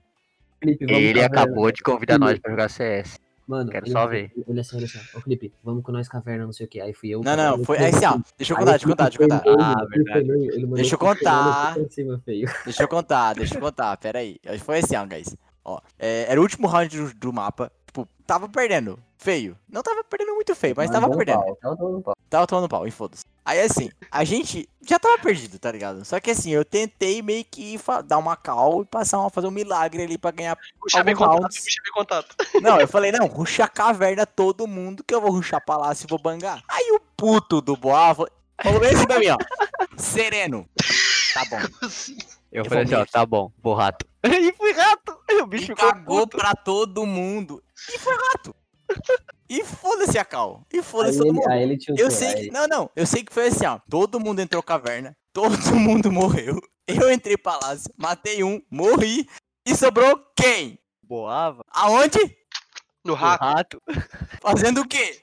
Felipe, 0.60 0.86
vamos 0.86 1.02
Ele 1.02 1.20
caverna. 1.22 1.42
acabou 1.44 1.72
de 1.72 1.82
convidar 1.82 2.20
nós 2.20 2.38
pra 2.40 2.52
jogar 2.52 2.70
CS. 2.70 3.18
Mano, 3.48 3.72
Quero 3.72 3.86
ele- 3.86 3.92
só 3.94 4.06
ver. 4.08 4.30
Olha 4.46 4.60
assim, 4.60 4.76
olha 4.76 4.86
assim. 4.86 5.00
Ô, 5.16 5.22
Felipe, 5.22 5.54
vamos 5.64 5.82
com 5.84 5.92
nós 5.94 6.10
caverna, 6.10 6.46
não 6.46 6.52
sei 6.52 6.66
o 6.66 6.70
que. 6.70 6.82
Aí 6.82 6.94
fui 6.94 7.10
eu. 7.12 7.22
Não, 7.24 7.36
não, 7.38 7.64
foi. 7.64 7.78
É 7.78 7.88
assim, 7.88 8.06
ó. 8.06 8.10
assim, 8.10 8.24
Deixa 8.38 8.54
eu 8.54 8.58
contar, 8.58 8.72
deixa 8.72 8.86
eu 8.86 8.90
contar, 8.90 9.04
deixa 9.10 9.24
eu 9.24 9.28
Felipe 9.30 9.46
contar. 9.50 9.64
Ah, 9.64 9.86
verdade. 9.86 10.28
Deixa 10.28 10.44
eu 10.44 10.76
Felipe 10.76 10.98
contar. 10.98 11.76
Deixa 12.66 12.84
eu 12.84 12.88
contar, 12.90 13.34
deixa 13.36 13.56
eu 13.56 13.62
contar, 13.62 13.98
pera 13.98 14.20
aí. 14.20 14.38
Foi 14.60 14.80
assim, 14.80 14.98
ó, 14.98 15.06
guys. 15.06 15.34
Ó, 15.64 15.80
é, 15.98 16.26
era 16.30 16.40
o 16.40 16.44
último 16.44 16.68
round 16.68 16.98
do, 16.98 17.14
do 17.14 17.32
mapa. 17.32 17.72
Tipo, 17.86 18.06
tava 18.26 18.50
perdendo. 18.50 19.00
Feio. 19.20 19.58
Não 19.68 19.82
tava 19.82 20.04
perdendo 20.04 20.36
muito 20.36 20.54
feio, 20.56 20.76
mas 20.78 20.90
tava 20.92 21.08
Mandando 21.08 21.18
perdendo. 21.18 21.44
pau, 21.44 21.56
Tava 21.62 21.76
dando 21.76 22.02
pau. 22.02 22.16
Tava 22.30 22.48
tomando 22.48 22.70
pau, 22.70 22.88
enfoda-se. 22.88 23.24
Aí 23.44 23.60
assim, 23.62 23.90
a 24.12 24.24
gente 24.24 24.70
já 24.86 25.00
tava 25.00 25.18
perdido, 25.18 25.58
tá 25.58 25.72
ligado? 25.72 26.06
Só 26.06 26.20
que 26.20 26.30
assim, 26.32 26.52
eu 26.52 26.64
tentei 26.64 27.22
meio 27.22 27.44
que 27.44 27.80
dar 28.06 28.18
uma 28.20 28.36
cal 28.36 28.84
e 28.84 28.86
passar 28.86 29.20
uma, 29.20 29.30
fazer 29.30 29.48
um 29.48 29.52
milagre 29.52 30.04
ali 30.04 30.18
pra 30.18 30.30
ganhar. 30.32 30.56
Puxa 30.80 31.04
bem 31.04 31.14
alguns 31.16 31.36
contato, 31.36 31.54
puxa 31.56 31.82
bem 31.84 31.94
contato. 31.94 32.36
Não, 32.62 32.80
eu 32.80 32.88
falei, 32.88 33.12
não, 33.12 33.26
ruxa 33.28 33.64
a 33.64 33.68
caverna 33.68 34.26
todo 34.26 34.68
mundo 34.68 35.04
que 35.04 35.16
eu 35.16 35.22
vou 35.22 35.32
ruxar 35.32 35.64
palácio 35.66 36.06
e 36.06 36.10
vou 36.10 36.20
bangar. 36.22 36.62
Aí 36.70 36.92
o 36.92 37.00
puto 37.16 37.60
do 37.62 37.76
Boava. 37.76 38.30
Falou 38.62 38.84
esse 38.84 39.06
pra 39.08 39.20
mim, 39.20 39.30
ó. 39.30 39.38
Sereno. 39.98 40.68
Tá 41.34 41.44
bom. 41.50 41.60
Eu, 42.52 42.64
Eu 42.64 42.66
falei 42.66 42.84
assim, 42.84 42.96
ó, 42.96 43.06
tá 43.06 43.26
bom, 43.26 43.52
vou 43.62 43.74
rato. 43.74 44.06
e 44.24 44.52
fui 44.54 44.74
rato. 44.74 45.18
O 45.42 45.46
bicho 45.46 45.72
E 45.72 45.76
cagou 45.76 46.22
puto. 46.28 46.38
pra 46.38 46.54
todo 46.54 47.06
mundo. 47.06 47.64
E 47.94 47.98
foi 48.00 48.16
rato. 48.16 48.56
E 49.50 49.64
foda-se 49.64 50.18
a 50.18 50.26
Cal. 50.26 50.66
E 50.74 50.82
foda-se 50.82 51.18
todo 51.18 51.28
ele, 51.28 51.34
mundo. 51.38 51.50
aí 51.50 51.64
ele 51.64 51.78
tiltou. 51.78 52.04
Eu 52.06 52.12
sei 52.12 52.28
aí- 52.30 52.36
que. 52.46 52.52
Não, 52.52 52.68
não. 52.68 52.90
Eu 52.96 53.06
sei 53.06 53.24
que 53.24 53.34
foi 53.34 53.48
assim, 53.48 53.66
ó. 53.66 53.80
Todo 53.90 54.20
mundo 54.20 54.40
entrou 54.42 54.62
caverna. 54.62 55.16
Todo 55.32 55.52
mundo 55.76 56.12
morreu. 56.12 56.60
Eu 56.88 57.12
entrei 57.12 57.38
palácio. 57.38 57.92
Matei 57.98 58.44
um. 58.44 58.62
Morri. 58.70 59.28
E 59.66 59.76
sobrou 59.76 60.20
quem? 60.36 60.80
Boava. 61.04 61.62
Aonde? 61.72 62.20
No 63.06 63.14
rato, 63.14 63.42
rato. 63.42 63.82
Fazendo 64.42 64.82
o 64.82 64.88
quê? 64.88 65.22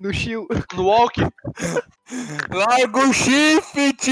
No 0.00 0.12
chill. 0.12 0.48
no 0.74 0.86
walk. 0.86 1.20
Larga 2.50 2.98
o 3.08 3.12
shift! 3.12 4.10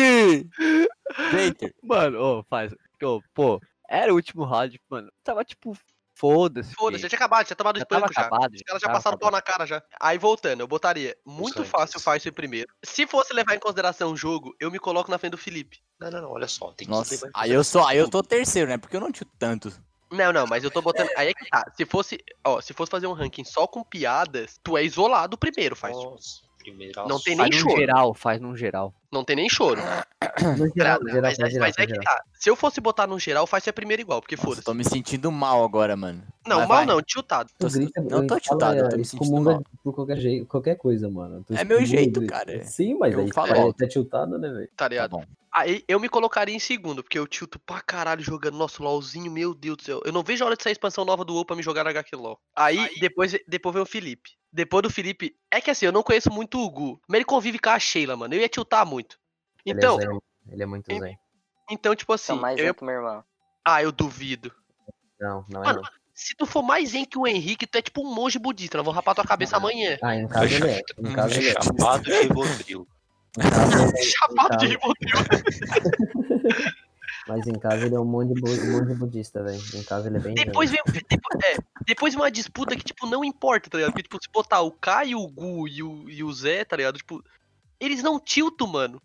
Hater. 1.32 1.74
Mano, 1.82 2.20
ô, 2.20 2.44
faz. 2.44 2.72
ô, 3.02 3.20
pô, 3.34 3.60
era 3.88 4.12
o 4.12 4.16
último 4.16 4.44
round, 4.44 4.80
mano. 4.88 5.10
Tava 5.24 5.44
tipo, 5.44 5.76
foda-se. 6.18 6.74
Foda-se, 6.74 7.02
já 7.02 7.08
tinha 7.08 7.16
acabado, 7.16 7.48
já 7.48 7.54
no 7.54 7.78
já 7.78 7.84
tava 7.84 8.06
espanco 8.06 8.12
já. 8.12 8.20
acabado. 8.22 8.54
Os 8.54 8.62
caras 8.62 8.82
já 8.82 8.86
tava 8.88 8.98
passaram 8.98 9.16
o 9.16 9.18
pau 9.18 9.28
acabado. 9.28 9.46
na 9.46 9.52
cara 9.52 9.66
já. 9.66 9.82
Aí 10.00 10.18
voltando, 10.18 10.60
eu 10.60 10.66
botaria 10.66 11.16
muito 11.24 11.64
fácil 11.64 11.98
o 11.98 12.02
Fácil 12.02 12.28
em 12.28 12.32
primeiro. 12.32 12.68
Se 12.84 13.06
fosse 13.06 13.32
levar 13.32 13.54
em 13.54 13.58
consideração 13.58 14.12
o 14.12 14.16
jogo, 14.16 14.54
eu 14.58 14.70
me 14.70 14.78
coloco 14.78 15.10
na 15.10 15.18
frente 15.18 15.32
do 15.32 15.38
Felipe. 15.38 15.78
Não, 16.00 16.10
não, 16.10 16.22
não, 16.22 16.30
olha 16.32 16.48
só. 16.48 16.72
Tem 16.72 16.86
que 16.86 16.92
Nossa, 16.92 17.14
em 17.14 17.30
aí 17.34 17.52
eu 17.52 17.62
sou, 17.62 17.86
aí 17.86 17.98
eu 17.98 18.08
tô 18.08 18.22
terceiro, 18.22 18.68
né? 18.68 18.78
Porque 18.78 18.96
eu 18.96 19.00
não 19.00 19.12
tinha 19.12 19.28
tanto. 19.38 19.72
Não, 20.10 20.32
não, 20.32 20.46
mas 20.46 20.64
eu 20.64 20.70
tô 20.70 20.80
botando. 20.80 21.10
Aí 21.16 21.28
é 21.28 21.34
que 21.34 21.48
tá. 21.48 21.70
Se 21.76 21.84
fosse, 21.84 22.18
ó, 22.44 22.60
se 22.60 22.72
fosse 22.72 22.90
fazer 22.90 23.06
um 23.06 23.12
ranking 23.12 23.44
só 23.44 23.66
com 23.66 23.84
piadas, 23.84 24.58
tu 24.62 24.76
é 24.76 24.84
isolado 24.84 25.36
primeiro, 25.36 25.76
faz. 25.76 25.94
Nossa, 25.94 26.40
primeiro 26.58 26.92
Não 27.08 27.20
tem 27.20 27.36
Faz 27.36 27.50
nem 27.50 27.58
num 27.60 27.68
choro. 27.68 27.80
geral, 27.80 28.14
faz 28.14 28.40
num 28.40 28.56
geral. 28.56 28.94
Não 29.10 29.24
tem 29.24 29.36
nem 29.36 29.48
choro. 29.48 29.80
No 30.56 30.68
geral, 30.68 31.00
no 31.00 31.08
geral, 31.08 31.22
mas, 31.22 31.38
no 31.38 31.46
é- 31.46 31.50
geral, 31.50 31.66
mas 31.68 31.78
é 31.78 31.86
que 31.86 31.94
geral. 31.94 32.04
tá. 32.04 32.22
Se 32.34 32.50
eu 32.50 32.54
fosse 32.56 32.80
botar 32.80 33.06
no 33.06 33.18
geral, 33.18 33.46
faz 33.46 33.66
é 33.66 33.72
primeiro 33.72 34.02
igual, 34.02 34.20
porque 34.20 34.36
foda-se. 34.36 34.62
tô 34.64 34.74
me 34.74 34.84
sentindo 34.84 35.32
mal 35.32 35.64
agora, 35.64 35.96
mano. 35.96 36.22
Não, 36.46 36.58
Mas 36.60 36.68
mal 36.68 36.76
vai. 36.78 36.86
não, 36.86 37.02
tiltado. 37.02 37.50
Tô- 37.58 37.68
grita, 37.68 38.00
não 38.02 38.26
tô 38.26 38.38
tiltado, 38.38 38.76
eu 38.78 38.88
tô 38.88 38.96
me 38.96 39.02
excomunga 39.02 39.50
sentindo 39.52 39.54
mal. 39.54 39.64
por 39.82 39.94
qualquer 39.94 40.16
jeito, 40.18 40.46
qualquer 40.46 40.76
coisa, 40.76 41.08
mano. 41.08 41.44
É 41.50 41.64
meu 41.64 41.84
jeito, 41.84 42.24
cara. 42.26 42.62
Sim, 42.64 42.94
mas 42.98 43.12
Eu 43.14 43.20
aí 43.20 43.32
falo 43.32 43.54
é, 43.54 43.60
alto. 43.60 43.76
tá 43.78 43.88
tiltado, 43.88 44.38
né, 44.38 44.48
velho? 44.48 44.66
Tá 44.68 44.72
Tá 44.84 44.88
ligado? 44.88 45.10
bom. 45.12 45.24
Aí 45.50 45.82
eu 45.88 45.98
me 45.98 46.08
colocaria 46.10 46.54
em 46.54 46.58
segundo, 46.60 47.02
porque 47.02 47.18
eu 47.18 47.26
tilto 47.26 47.58
pra 47.58 47.80
caralho 47.80 48.22
jogando 48.22 48.56
nosso 48.58 48.82
LOLzinho, 48.82 49.30
meu 49.32 49.54
Deus 49.54 49.78
do 49.78 49.82
céu. 49.82 50.02
Eu 50.04 50.12
não 50.12 50.22
vejo 50.22 50.44
a 50.44 50.46
hora 50.48 50.56
de 50.56 50.62
sair 50.62 50.70
a 50.70 50.72
expansão 50.72 51.04
nova 51.06 51.24
do 51.24 51.32
WoW 51.34 51.44
pra 51.46 51.56
me 51.56 51.62
jogar 51.62 51.84
na 51.84 51.90
HQ 51.90 52.14
LOL. 52.14 52.38
Aí, 52.54 52.88
depois, 53.00 53.34
depois 53.48 53.72
vem 53.74 53.82
o 53.82 53.86
Felipe. 53.86 54.32
Depois 54.52 54.82
do 54.82 54.90
Felipe, 54.90 55.36
é 55.50 55.60
que 55.60 55.70
assim, 55.70 55.86
eu 55.86 55.92
não 55.92 56.02
conheço 56.02 56.30
muito 56.32 56.58
o 56.58 56.70
Gu, 56.70 57.00
mas 57.06 57.16
ele 57.16 57.24
convive 57.24 57.58
com 57.58 57.70
a 57.70 57.78
Sheila, 57.78 58.16
mano. 58.16 58.34
Eu 58.34 58.40
ia 58.40 58.48
tiltar 58.48 58.84
muito. 58.86 59.18
Então, 59.64 59.96
ele 59.96 60.04
é, 60.04 60.08
zen, 60.08 60.20
ele 60.52 60.62
é 60.62 60.66
muito 60.66 60.94
zen. 60.94 61.18
então 61.70 61.94
tipo 61.94 62.12
assim, 62.12 62.26
São 62.26 62.36
mais 62.40 62.58
eu 62.58 62.64
ia- 62.66 62.74
que 62.74 62.84
meu 62.84 62.94
irmão. 62.94 63.22
ah, 63.64 63.82
eu 63.82 63.92
duvido. 63.92 64.50
Não, 65.20 65.44
não 65.50 65.62
é 65.62 65.66
Mano, 65.66 65.82
não. 65.82 65.90
Se 66.14 66.34
tu 66.34 66.46
for 66.46 66.62
mais 66.62 66.88
zen 66.90 67.04
que 67.04 67.16
o 67.18 67.26
Henrique, 67.28 67.66
tu 67.66 67.76
é 67.76 67.82
tipo 67.82 68.00
um 68.04 68.12
monge 68.12 68.38
budista. 68.40 68.76
Eu 68.78 68.82
vou 68.84 68.92
rapar 68.92 69.14
tua 69.14 69.24
cabeça 69.24 69.56
amanhã. 69.56 69.96
Ah, 70.02 70.16
em 70.16 70.26
casa 70.26 70.46
ele 70.54 70.68
é. 70.68 70.82
Em 70.98 71.12
casa 71.14 71.34
ele 71.36 71.48
é. 71.50 71.52
Chapado 71.62 72.02
de 72.04 72.10
ele 72.10 72.24
é. 72.32 72.32
Chapado 74.02 74.56
de 74.56 74.66
Então- 74.66 74.92
Rivotril. 74.92 75.18
Mas 77.28 77.46
em 77.46 77.58
casa 77.58 77.84
ele 77.84 77.94
é 77.94 78.00
um 78.00 78.04
monge, 78.06 78.32
bu- 78.34 78.48
um 78.50 78.80
monge 78.80 78.94
budista, 78.94 79.42
velho. 79.42 79.60
Em 79.74 79.82
casa 79.84 80.08
ele 80.08 80.16
é 80.16 80.20
bem. 80.20 80.34
Depois 80.34 80.70
vem, 80.70 80.80
depois, 81.08 81.44
é, 81.44 81.56
depois 81.86 82.14
vem 82.14 82.22
uma 82.22 82.30
disputa 82.30 82.74
que, 82.74 82.82
tipo, 82.82 83.06
não 83.06 83.22
importa, 83.22 83.68
tá 83.68 83.76
ligado? 83.76 83.92
Porque, 83.92 84.04
tipo, 84.04 84.18
se 84.22 84.30
botar 84.32 84.62
o 84.62 84.72
Caio, 84.72 85.18
o 85.18 85.28
Gu 85.28 85.68
e 85.68 85.82
o, 85.82 86.08
e 86.08 86.24
o 86.24 86.32
Zé, 86.32 86.64
tá 86.64 86.76
ligado? 86.76 86.96
Tipo, 86.96 87.22
eles 87.78 88.02
não 88.02 88.18
tiltam, 88.18 88.66
mano. 88.66 89.00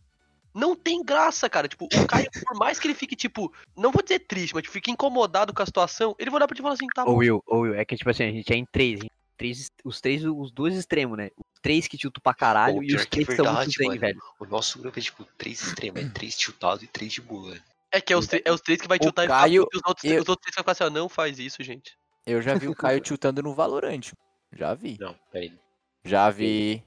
Não 0.54 0.76
tem 0.76 1.04
graça, 1.04 1.50
cara. 1.50 1.68
Tipo, 1.68 1.86
o 1.86 2.08
Caio, 2.08 2.30
por 2.46 2.58
mais 2.58 2.80
que 2.80 2.88
ele 2.88 2.94
fique, 2.94 3.16
tipo, 3.16 3.52
não 3.76 3.92
vou 3.92 4.02
dizer 4.02 4.20
triste, 4.20 4.54
mas 4.54 4.62
tipo, 4.64 4.74
fique 4.74 4.90
incomodado 4.92 5.54
com 5.54 5.62
a 5.62 5.66
situação, 5.66 6.16
ele 6.18 6.30
vai 6.30 6.38
olhar 6.38 6.48
pra 6.48 6.56
ti 6.56 6.60
e 6.60 6.62
falar 6.64 6.76
assim, 6.76 6.88
tá 6.96 7.04
Ô 7.04 7.08
bom. 7.08 7.18
Will, 7.18 7.44
ô 7.46 7.58
Will, 7.62 7.76
é 7.76 7.84
que 7.84 7.98
tipo 7.98 8.10
assim, 8.10 8.24
a 8.24 8.32
gente 8.32 8.54
é 8.54 8.56
em 8.56 8.66
três, 8.66 9.02
hein? 9.02 9.10
três 9.36 9.68
os 9.84 10.00
três, 10.00 10.24
os 10.24 10.52
dois 10.52 10.76
extremos, 10.78 11.18
né? 11.18 11.32
Os 11.36 11.60
três 11.60 11.88
que 11.88 11.98
tiltam 11.98 12.22
pra 12.24 12.34
caralho 12.36 12.76
Pô, 12.76 12.84
e 12.84 12.96
os 12.96 13.04
que 13.04 13.20
é 13.20 13.26
três 13.26 13.28
que 13.28 13.36
são 13.36 13.46
muito 13.46 13.58
verdade, 13.58 13.78
zen, 13.78 13.88
mano. 13.88 14.00
velho. 14.00 14.22
O 14.40 14.46
nosso 14.46 14.80
grupo 14.80 14.98
é 14.98 15.02
tipo 15.02 15.26
três 15.38 15.62
extremos, 15.62 16.02
é 16.02 16.10
três 16.10 16.38
tiltado 16.38 16.84
e 16.84 16.88
três 16.88 17.12
de 17.12 17.20
boa. 17.22 17.58
É 17.94 18.02
que 18.02 18.12
é 18.12 18.18
os, 18.18 18.26
tre- 18.28 18.42
é 18.44 18.52
os 18.52 18.60
três 18.60 18.82
que 18.82 18.88
vai 18.88 18.98
tiltar 18.98 19.26
e 19.26 19.28
ficar 19.28 19.40
Caio, 19.42 19.68
e 19.72 19.78
os 19.78 19.82
outros, 19.86 20.04
eu- 20.12 20.22
os 20.24 20.28
outros 20.30 20.42
três 20.44 20.56
vão 20.56 20.64
ficar 20.64 20.72
assim, 20.72 20.84
ó, 20.84 20.90
não 20.90 21.08
faz 21.08 21.38
isso, 21.38 21.62
gente. 21.64 21.96
Eu 22.26 22.42
já 22.42 22.56
vi 22.56 22.68
o 22.68 22.76
Caio 22.76 23.00
tiltando 23.00 23.44
no 23.44 23.54
Valorant. 23.54 24.12
Já 24.52 24.74
vi. 24.74 24.98
Não, 25.00 25.16
peraí. 25.32 25.54
Já 26.04 26.30
vi. 26.30 26.84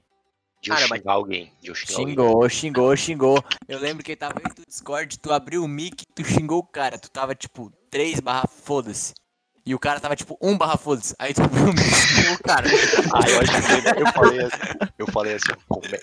De 0.61 0.69
eu 0.69 0.75
Cara, 0.75 0.87
mas- 0.89 0.99
xingar 0.99 1.13
alguém. 1.13 1.53
De 1.61 1.69
eu 1.69 1.75
xingar 1.75 1.99
alguém. 1.99 2.07
Xingou, 2.15 2.49
xingou, 2.49 2.95
xingou. 2.97 3.43
Eu 3.69 3.79
lembro 3.79 4.03
que 4.03 4.15
tava 4.15 4.35
aí 4.39 4.43
no 4.57 4.65
Discord, 4.65 5.17
tu 5.19 5.31
abriu 5.31 5.63
o 5.63 5.67
mic, 5.67 6.03
tu 6.15 6.23
xingou 6.25 6.59
o 6.59 6.63
cara. 6.67 6.97
Tu 6.99 7.09
tava 7.09 7.33
tipo 7.35 7.71
3 7.89 8.19
barra 8.19 8.47
foda-se. 8.47 9.13
E 9.67 9.75
o 9.75 9.79
cara 9.79 9.99
tava 9.99 10.15
tipo 10.15 10.37
1 10.41 10.57
barra 10.57 10.77
foda-se. 10.77 11.13
Aí 11.19 11.33
tu 11.33 11.43
abriu 11.43 11.65
o 11.65 11.73
mic 11.73 11.83
xingou 11.83 12.35
o 12.35 12.39
cara. 12.41 12.69
Ah, 13.13 13.29
eu 13.29 13.41
acho 13.41 13.51
que 13.51 14.01
eu 14.01 14.13
falei 14.13 14.39
assim, 14.39 14.93
eu 14.97 15.07
falei 15.07 15.33
assim, 15.33 15.51
ó, 15.51 15.55
como 15.67 15.85
é, 15.87 15.99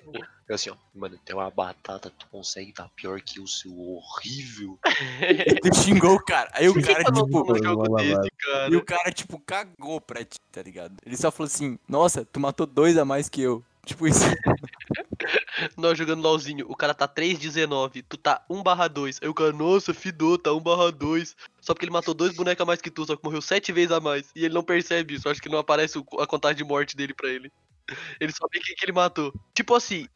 eu 0.46 0.55
assim, 0.55 0.68
ó, 0.68 0.74
mano, 0.94 1.18
tem 1.24 1.35
uma 1.35 1.50
batata, 1.50 2.11
tu 2.11 2.27
consegue 2.31 2.74
dar 2.74 2.90
pior 2.90 3.22
que 3.22 3.40
o 3.40 3.48
seu 3.48 3.72
horrível. 3.72 4.79
E 5.22 5.55
tu 5.61 5.74
xingou 5.77 6.14
o 6.14 6.22
cara. 6.22 6.50
Aí 6.53 6.68
o 6.68 6.74
cara, 6.74 7.05
tipo. 7.05 7.42
desse, 7.55 8.31
cara. 8.38 8.70
E 8.70 8.77
o 8.77 8.85
cara, 8.85 9.11
tipo, 9.11 9.38
cagou 9.38 9.98
pra 9.98 10.22
ti, 10.22 10.38
tá 10.53 10.62
ligado? 10.62 10.96
Ele 11.07 11.16
só 11.16 11.31
falou 11.31 11.46
assim, 11.46 11.79
nossa, 11.88 12.22
tu 12.22 12.38
matou 12.38 12.66
dois 12.66 12.98
a 12.98 13.05
mais 13.07 13.31
que 13.31 13.40
eu. 13.40 13.64
Tipo 13.87 14.07
isso. 14.07 14.24
Nós 15.77 15.97
jogando 15.99 16.23
LOLzinho, 16.23 16.67
o 16.69 16.77
cara 16.77 16.95
tá 16.95 17.09
3,19, 17.09 18.05
tu 18.09 18.17
tá 18.17 18.45
1 18.49 18.63
barra 18.63 18.89
2. 18.89 19.19
Aí 19.23 19.29
o 19.29 19.35
cara, 19.35 19.53
nossa, 19.53 19.95
fidou, 19.95 20.39
tá 20.39 20.53
1 20.53 20.61
barra 20.61 20.91
2. 20.91 21.37
Só 21.61 21.73
porque 21.73 21.85
ele 21.87 21.93
matou 21.93 22.15
dois 22.15 22.35
bonecos 22.37 22.61
a 22.63 22.67
mais 22.67 22.81
que 22.81 22.91
tu, 22.91 23.05
só 23.07 23.17
que 23.17 23.25
morreu 23.25 23.41
7 23.41 23.73
vezes 23.73 23.91
a 23.93 24.01
mais. 24.01 24.31
E 24.37 24.45
ele 24.45 24.55
não 24.55 24.63
percebe 24.63 25.15
isso, 25.15 25.29
acho 25.29 25.41
que 25.41 25.49
não 25.49 25.59
aparece 25.59 25.99
a 26.19 26.27
contagem 26.27 26.57
de 26.59 26.65
morte 26.65 26.97
dele 26.97 27.15
pra 27.15 27.29
ele. 27.29 27.51
Ele 28.21 28.33
só 28.33 28.47
vê 28.51 28.61
quem 28.61 28.75
que 28.75 28.85
ele 28.87 28.93
matou. 28.93 29.31
Tipo 29.53 29.75
assim, 29.75 30.09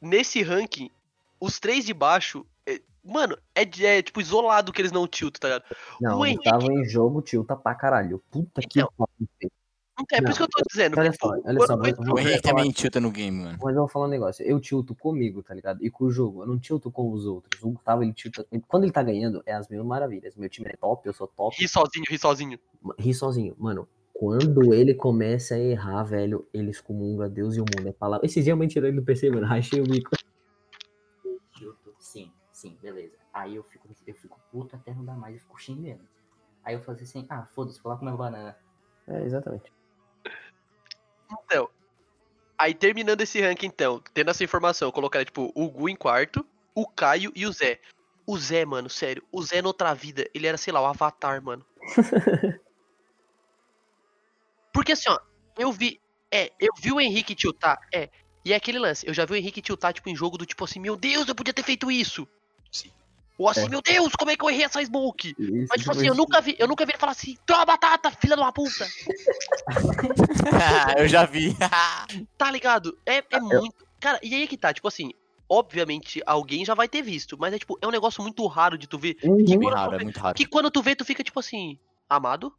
nesse 0.00 0.40
ranking, 0.40 0.88
os 1.40 1.58
três 1.58 1.84
de 1.84 1.92
baixo, 1.92 2.46
é- 2.64 2.80
mano, 3.04 3.36
é, 3.56 3.62
é 3.84 4.02
tipo 4.02 4.20
isolado 4.20 4.72
que 4.72 4.80
eles 4.80 4.92
não 4.92 5.08
tiltam, 5.08 5.40
tá 5.40 5.48
ligado? 5.48 5.64
Não, 6.00 6.20
o 6.20 6.24
Henrique- 6.26 6.44
tava 6.48 6.72
em 6.72 6.84
jogo, 6.84 7.20
tilta 7.20 7.56
pra 7.56 7.74
caralho. 7.74 8.22
Puta 8.30 8.60
que 8.62 8.78
Então, 8.78 8.92
pariu. 8.96 9.50
É 10.10 10.20
por 10.20 10.30
isso 10.30 10.38
que 10.38 10.42
eu 10.44 10.48
tô 10.48 10.62
dizendo. 10.70 10.98
Olha 10.98 11.12
só, 11.12 11.28
olha 11.44 11.60
só, 11.66 11.76
mas- 11.76 11.98
O 11.98 12.18
Henrique 12.18 12.42
também 12.42 12.70
tilta 12.70 13.00
no 13.00 13.10
game, 13.10 13.38
mano. 13.44 13.58
Mas 13.62 13.74
eu 13.74 13.80
vou 13.82 13.88
falar 13.88 14.06
um 14.06 14.10
negócio, 14.10 14.44
eu 14.44 14.58
tilto 14.60 14.94
comigo, 14.94 15.42
tá 15.42 15.54
ligado? 15.54 15.84
E 15.84 15.90
com 15.90 16.04
o 16.04 16.10
jogo, 16.10 16.42
eu 16.42 16.46
não 16.46 16.58
tilto 16.58 16.90
com 16.90 17.10
os 17.12 17.26
outros. 17.26 17.62
O 17.62 17.70
Gustavo, 17.70 18.02
ele 18.02 18.12
tilta. 18.12 18.46
Quando 18.68 18.84
ele 18.84 18.92
tá 18.92 19.02
ganhando, 19.02 19.42
é 19.46 19.52
as 19.54 19.68
mil 19.68 19.84
maravilhas. 19.84 20.36
Meu 20.36 20.48
time 20.48 20.68
é 20.70 20.76
top, 20.76 21.06
eu 21.06 21.12
sou 21.12 21.26
top. 21.26 21.56
Ri 21.58 21.68
sozinho, 21.68 22.04
ri 22.08 22.18
sozinho. 22.18 22.58
Ri 22.98 23.14
sozinho. 23.14 23.54
Mano, 23.58 23.88
quando 24.12 24.72
ele 24.74 24.94
começa 24.94 25.54
a 25.54 25.58
errar, 25.58 26.02
velho, 26.04 26.46
ele 26.52 26.70
excomunga 26.70 27.28
Deus 27.28 27.56
e 27.56 27.60
o 27.60 27.64
mundo. 27.64 27.88
É 27.88 27.92
palavra. 27.92 28.24
Esse 28.26 28.42
dia 28.42 28.52
eu 28.52 28.68
tirei 28.68 28.90
ele 28.90 29.00
do 29.00 29.04
PC, 29.04 29.30
mano. 29.30 29.46
Rachei 29.46 29.80
o 29.80 29.84
bico. 29.84 30.10
Tilto, 31.56 31.94
sim, 31.98 32.30
sim, 32.52 32.76
beleza. 32.80 33.16
Aí 33.32 33.56
eu 33.56 33.62
fico, 33.64 33.88
eu 34.06 34.14
fico 34.14 34.38
puto 34.50 34.76
até 34.76 34.94
não 34.94 35.04
dar 35.04 35.16
mais, 35.16 35.34
eu 35.36 35.40
fico 35.40 35.60
xingando. 35.60 36.02
Aí 36.64 36.74
eu 36.74 36.80
falo 36.82 36.98
assim, 37.00 37.26
ah, 37.28 37.46
foda-se, 37.52 37.82
vou 37.82 37.92
lá 37.92 37.98
comer 37.98 38.16
banana. 38.16 38.56
É, 39.08 39.24
exatamente. 39.24 39.72
Então, 41.44 41.68
aí 42.58 42.74
terminando 42.74 43.20
esse 43.20 43.40
ranking, 43.40 43.66
então, 43.66 44.02
tendo 44.12 44.30
essa 44.30 44.44
informação, 44.44 44.88
eu 44.88 44.92
colocaria, 44.92 45.24
tipo, 45.24 45.52
o 45.54 45.68
Gu 45.68 45.88
em 45.88 45.96
quarto, 45.96 46.46
o 46.74 46.86
Caio 46.86 47.32
e 47.34 47.46
o 47.46 47.52
Zé. 47.52 47.80
O 48.26 48.38
Zé, 48.38 48.64
mano, 48.64 48.88
sério, 48.88 49.22
o 49.32 49.42
Zé 49.42 49.60
noutra 49.60 49.94
vida, 49.94 50.28
ele 50.32 50.46
era, 50.46 50.56
sei 50.56 50.72
lá, 50.72 50.80
o 50.80 50.86
Avatar, 50.86 51.42
mano. 51.42 51.64
Porque 54.72 54.92
assim, 54.92 55.10
ó, 55.10 55.18
eu 55.58 55.72
vi, 55.72 56.00
é, 56.30 56.50
eu 56.58 56.72
vi 56.80 56.92
o 56.92 57.00
Henrique 57.00 57.34
tiltar, 57.34 57.78
é, 57.92 58.08
e 58.44 58.52
é 58.52 58.56
aquele 58.56 58.78
lance, 58.78 59.06
eu 59.06 59.12
já 59.12 59.24
vi 59.24 59.32
o 59.32 59.36
Henrique 59.36 59.60
tiltar, 59.60 59.92
tipo, 59.92 60.08
em 60.08 60.16
jogo 60.16 60.38
do 60.38 60.46
tipo 60.46 60.64
assim, 60.64 60.80
meu 60.80 60.96
Deus, 60.96 61.28
eu 61.28 61.34
podia 61.34 61.52
ter 61.52 61.62
feito 61.62 61.90
isso. 61.90 62.26
Sim. 62.70 62.90
Ou 63.42 63.48
assim, 63.48 63.64
É. 63.64 63.68
meu 63.68 63.82
Deus, 63.82 64.12
como 64.16 64.30
é 64.30 64.36
que 64.36 64.44
eu 64.44 64.50
errei 64.50 64.64
essa 64.64 64.82
smoke? 64.84 65.34
Isso, 65.38 65.66
Mas, 65.68 65.80
tipo 65.80 65.90
assim, 65.90 66.06
eu 66.06 66.14
nunca 66.14 66.40
vi, 66.40 66.54
eu 66.58 66.68
nunca 66.68 66.84
vi 66.86 66.92
ele 66.92 66.98
falar 66.98 67.12
assim, 67.12 67.36
toma 67.44 67.64
batata, 67.64 68.10
filha 68.12 68.36
de 68.36 68.42
uma 68.42 68.52
puta. 68.52 68.86
eu 70.96 71.08
já 71.08 71.24
vi. 71.26 71.56
Tá 72.38 72.50
ligado? 72.50 72.96
É, 73.06 73.22
é 73.30 73.40
muito. 73.40 73.86
Cara, 74.00 74.18
e 74.22 74.34
aí 74.34 74.46
que 74.48 74.56
tá, 74.56 74.72
tipo 74.72 74.88
assim, 74.88 75.12
obviamente 75.48 76.20
alguém 76.26 76.64
já 76.64 76.74
vai 76.74 76.88
ter 76.88 77.02
visto, 77.02 77.36
mas 77.38 77.52
é 77.54 77.58
tipo, 77.58 77.78
é 77.80 77.86
um 77.86 77.90
negócio 77.90 78.22
muito 78.22 78.44
raro 78.46 78.76
de 78.78 78.86
tu 78.86 78.98
ver. 78.98 79.16
Uhum. 79.22 79.36
Que 79.38 79.56
Muito 79.56 79.60
quando, 79.60 79.74
raro, 79.74 79.90
tu 79.90 79.94
é 79.94 79.98
vê, 79.98 80.04
muito 80.04 80.20
raro. 80.20 80.34
que 80.36 80.46
quando 80.46 80.70
tu 80.70 80.82
vê, 80.82 80.94
tu 80.96 81.04
fica 81.04 81.22
tipo 81.22 81.38
assim, 81.40 81.78
amado? 82.08 82.52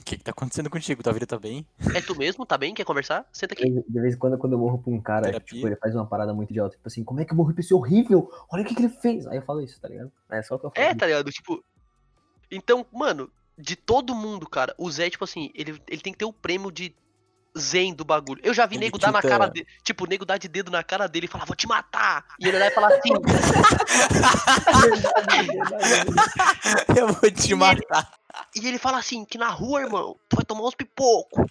O 0.00 0.04
que, 0.04 0.16
que 0.16 0.24
tá 0.24 0.30
acontecendo 0.30 0.70
contigo? 0.70 1.02
Tua 1.02 1.12
vida 1.12 1.26
tá 1.26 1.38
bem? 1.38 1.66
É 1.94 2.00
tu 2.00 2.16
mesmo? 2.16 2.46
Tá 2.46 2.56
bem? 2.56 2.72
Quer 2.72 2.84
conversar? 2.84 3.28
Senta 3.32 3.54
aqui. 3.54 3.70
De 3.70 4.00
vez 4.00 4.14
em 4.14 4.18
quando, 4.18 4.38
quando 4.38 4.54
eu 4.54 4.58
morro 4.58 4.78
pra 4.78 4.90
um 4.90 5.00
cara, 5.00 5.38
tipo, 5.40 5.66
ele 5.66 5.76
faz 5.76 5.94
uma 5.94 6.06
parada 6.06 6.32
muito 6.32 6.50
idiota, 6.50 6.74
tipo 6.74 6.88
assim, 6.88 7.04
como 7.04 7.20
é 7.20 7.24
que 7.24 7.32
eu 7.32 7.36
morri 7.36 7.52
pra 7.52 7.60
esse 7.60 7.74
horrível? 7.74 8.30
Olha 8.50 8.62
o 8.62 8.66
que, 8.66 8.74
que 8.74 8.82
ele 8.82 8.88
fez. 8.88 9.26
Aí 9.26 9.36
eu 9.36 9.42
falo 9.42 9.60
isso, 9.60 9.78
tá 9.80 9.88
ligado? 9.88 10.10
É 10.30 10.42
só 10.42 10.54
o 10.54 10.58
que 10.58 10.66
eu 10.66 10.70
falo. 10.70 10.86
É, 10.86 10.94
tá 10.94 11.06
ligado? 11.06 11.30
Tipo. 11.30 11.62
Então, 12.50 12.84
mano, 12.90 13.30
de 13.56 13.76
todo 13.76 14.14
mundo, 14.14 14.48
cara, 14.48 14.74
o 14.78 14.90
Zé, 14.90 15.10
tipo 15.10 15.24
assim, 15.24 15.50
ele, 15.54 15.80
ele 15.86 16.00
tem 16.00 16.12
que 16.12 16.18
ter 16.18 16.24
o 16.24 16.32
prêmio 16.32 16.72
de 16.72 16.94
zen 17.58 17.94
do 17.94 18.04
bagulho. 18.04 18.40
Eu 18.44 18.54
já 18.54 18.66
vi 18.66 18.76
Ele 18.76 18.84
nego 18.86 18.98
dar 18.98 19.12
na 19.12 19.20
cara 19.22 19.48
dele. 19.48 19.66
Tipo, 19.82 20.04
o 20.04 20.06
nego 20.06 20.24
dar 20.24 20.38
de 20.38 20.48
dedo 20.48 20.70
na 20.70 20.82
cara 20.84 21.08
dele 21.08 21.26
e 21.26 21.28
falar, 21.28 21.44
vou 21.44 21.56
te 21.56 21.66
matar. 21.66 22.24
E 22.38 22.48
ele 22.48 22.58
vai 22.58 22.70
falar 22.70 22.88
assim. 22.88 23.10
Eu 26.96 27.08
vou 27.08 27.30
te 27.30 27.52
E 27.52 27.54
matar. 27.54 28.10
e 28.54 28.66
ele 28.68 28.78
fala 28.78 28.98
assim, 28.98 29.24
que 29.24 29.38
na 29.38 29.48
rua, 29.48 29.80
irmão, 29.82 30.16
tu 30.28 30.36
vai 30.36 30.44
tomar 30.44 30.62
uns 30.62 30.74
pipocos. 30.74 31.44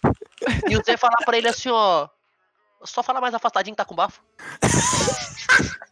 E 0.70 0.78
o 0.78 0.84
Zé 0.84 0.98
falar 0.98 1.18
pra 1.26 1.38
ele 1.38 1.48
assim, 1.48 1.70
ó. 1.70 2.08
Só 2.84 3.04
fala 3.04 3.20
mais 3.20 3.34
afastadinho 3.34 3.76
que 3.76 3.78
tá 3.78 3.86
com 3.86 3.96
bafo. 3.96 4.22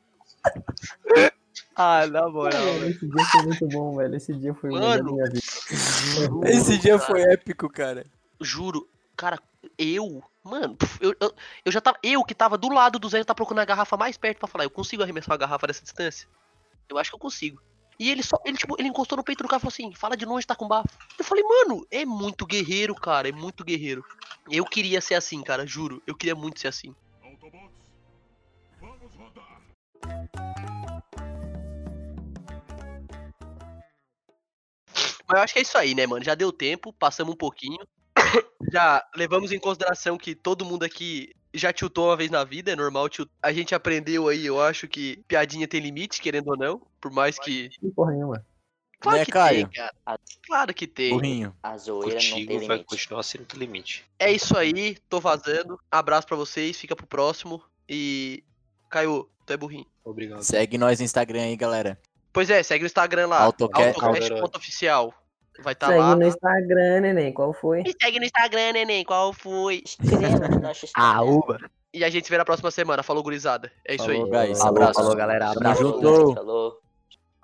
Ah, 1.79 2.07
na 2.07 2.27
moral. 2.27 2.59
Mano, 2.59 2.87
esse 2.87 3.07
dia 3.07 3.23
foi 3.31 3.43
muito 3.43 3.67
bom, 3.67 3.95
velho. 3.95 4.15
Esse 4.15 4.33
dia 4.33 4.51
foi 4.55 4.71
o 4.71 4.73
melhor 4.73 4.97
da 4.97 5.03
minha 5.03 5.25
vida. 5.25 6.49
Esse 6.49 6.75
dia 6.79 6.97
foi 6.97 7.21
épico, 7.21 7.69
cara. 7.69 8.03
Juro, 8.41 8.89
cara, 9.15 9.37
eu. 9.78 10.24
Mano, 10.43 10.78
eu, 11.01 11.15
eu, 11.20 11.34
eu 11.65 11.72
já 11.72 11.82
tava. 11.82 11.97
Eu 12.01 12.24
que 12.24 12.34
tava 12.34 12.57
do 12.57 12.70
lado 12.70 12.99
do 12.99 13.09
Zé, 13.09 13.24
tá 13.24 13.36
procurando 13.36 13.61
a 13.61 13.65
garrafa 13.65 13.97
mais 13.97 14.18
perto 14.18 14.39
pra 14.39 14.47
falar. 14.47 14.63
Eu 14.63 14.70
consigo 14.70 15.03
arremessar 15.03 15.34
a 15.34 15.38
garrafa 15.38 15.68
dessa 15.68 15.84
distância? 15.84 16.28
Eu 16.89 16.97
acho 16.97 17.09
que 17.09 17.15
eu 17.15 17.20
consigo. 17.20 17.61
E 17.99 18.09
ele 18.09 18.24
só. 18.24 18.38
Ele, 18.45 18.57
tipo, 18.57 18.76
ele 18.80 18.88
encostou 18.88 19.18
no 19.18 19.24
peito 19.24 19.43
do 19.43 19.49
cara 19.49 19.59
e 19.59 19.61
falou 19.61 19.74
assim: 19.74 19.93
fala 19.93 20.15
de 20.15 20.26
longe, 20.26 20.45
tá 20.45 20.55
com 20.55 20.68
bafo. 20.68 20.89
Eu 21.18 21.26
falei, 21.26 21.43
mano, 21.43 21.86
é 21.89 22.05
muito 22.05 22.45
guerreiro, 22.45 22.93
cara. 22.95 23.30
É 23.30 23.32
muito 23.32 23.63
guerreiro. 23.63 24.05
Eu 24.49 24.65
queria 24.65 25.01
ser 25.01 25.15
assim, 25.15 25.41
cara, 25.41 25.65
juro. 25.65 26.01
Eu 26.05 26.15
queria 26.15 26.36
muito 26.36 26.59
ser 26.59 26.68
assim. 26.68 26.95
Mas 35.28 35.38
eu 35.38 35.43
acho 35.43 35.53
que 35.53 35.59
é 35.59 35.61
isso 35.61 35.78
aí, 35.78 35.93
né, 35.93 36.07
mano? 36.07 36.24
Já 36.24 36.36
deu 36.36 36.53
tempo, 36.53 36.93
passamos 36.93 37.34
um 37.34 37.38
pouquinho. 37.38 37.80
Já 38.71 39.03
levamos 39.15 39.51
em 39.51 39.59
consideração 39.59 40.17
que 40.17 40.36
todo 40.36 40.65
mundo 40.65 40.84
aqui 40.84 41.34
já 41.53 41.71
tiltou 41.71 42.07
uma 42.07 42.17
vez 42.17 42.30
na 42.30 42.43
vida, 42.43 42.71
é 42.71 42.75
normal. 42.75 43.09
tilt- 43.09 43.30
A 43.41 43.51
gente 43.53 43.73
aprendeu 43.73 44.28
aí, 44.28 44.45
eu 44.45 44.61
acho 44.61 44.88
que 44.88 45.23
piadinha 45.28 45.67
tem 45.67 45.80
limite, 45.80 46.21
querendo 46.21 46.49
ou 46.49 46.57
não. 46.57 46.82
Por 46.99 47.11
mais 47.11 47.39
que. 47.39 47.69
Porra 47.95 48.11
nenhuma. 48.11 48.45
Claro 48.99 49.19
Né, 49.19 49.25
que 49.25 49.32
Caio? 49.32 49.67
tem, 49.69 49.84
cara. 49.84 50.19
Claro 50.45 50.73
que 50.73 50.88
tem. 50.88 51.11
Burrinho. 51.11 51.55
A 51.61 51.78
zoeira 51.78 52.15
não 52.15 52.19
tem 52.19 52.30
Contigo 52.32 52.53
vai 52.67 52.78
limite. 52.78 52.86
continuar 52.86 53.23
sendo 53.23 53.45
do 53.45 53.57
limite. 53.59 54.03
É 54.17 54.32
isso 54.32 54.57
aí, 54.57 54.97
tô 55.07 55.19
vazando. 55.19 55.80
Abraço 55.91 56.25
pra 56.28 56.36
vocês, 56.36 56.78
fica 56.78 56.95
pro 56.95 57.05
próximo. 57.07 57.61
E. 57.88 58.43
Caio, 58.89 59.30
tu 59.45 59.53
é 59.53 59.57
burrinho. 59.57 59.86
Obrigado. 60.03 60.41
Segue 60.43 60.78
nós 60.78 60.99
no 60.99 61.05
Instagram 61.05 61.43
aí, 61.43 61.55
galera. 61.55 61.99
Pois 62.34 62.49
é, 62.49 62.61
segue 62.63 62.84
no 62.84 62.88
Instagram 62.88 63.28
lá. 63.28 63.41
Autocast- 63.43 64.01
Autocast.oficial. 64.01 65.13
Vai 65.59 65.73
estar 65.73 65.87
Segue 65.87 65.99
lá. 65.99 66.15
no 66.15 66.27
Instagram, 66.27 67.01
neném. 67.01 67.33
Qual 67.33 67.53
foi? 67.53 67.81
Me 67.83 67.93
segue 68.01 68.19
no 68.19 68.25
Instagram, 68.25 68.73
neném. 68.73 69.03
Qual 69.03 69.33
foi? 69.33 69.83
Ah, 70.95 71.21
uba. 71.23 71.59
E 71.93 72.03
a 72.03 72.09
gente 72.09 72.25
se 72.25 72.29
vê 72.29 72.37
na 72.37 72.45
próxima 72.45 72.69
semana. 72.69 73.01
Falou, 73.01 73.23
gurizada. 73.23 73.71
É 73.87 73.95
isso 73.95 74.09
aí. 74.09 74.17
Falou, 74.17 74.31
guys. 74.31 74.57
Falou, 74.59 74.69
Abraço. 74.69 74.93
falou, 74.99 75.15
galera. 75.15 75.51
Abraço. 75.51 75.81
junto. 75.81 76.33
Falou. 76.35 76.79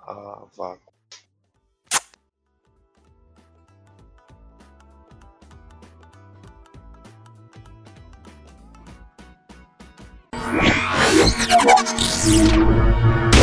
Ah, 0.00 0.42
vá. 0.56 0.76
Thank 12.24 13.24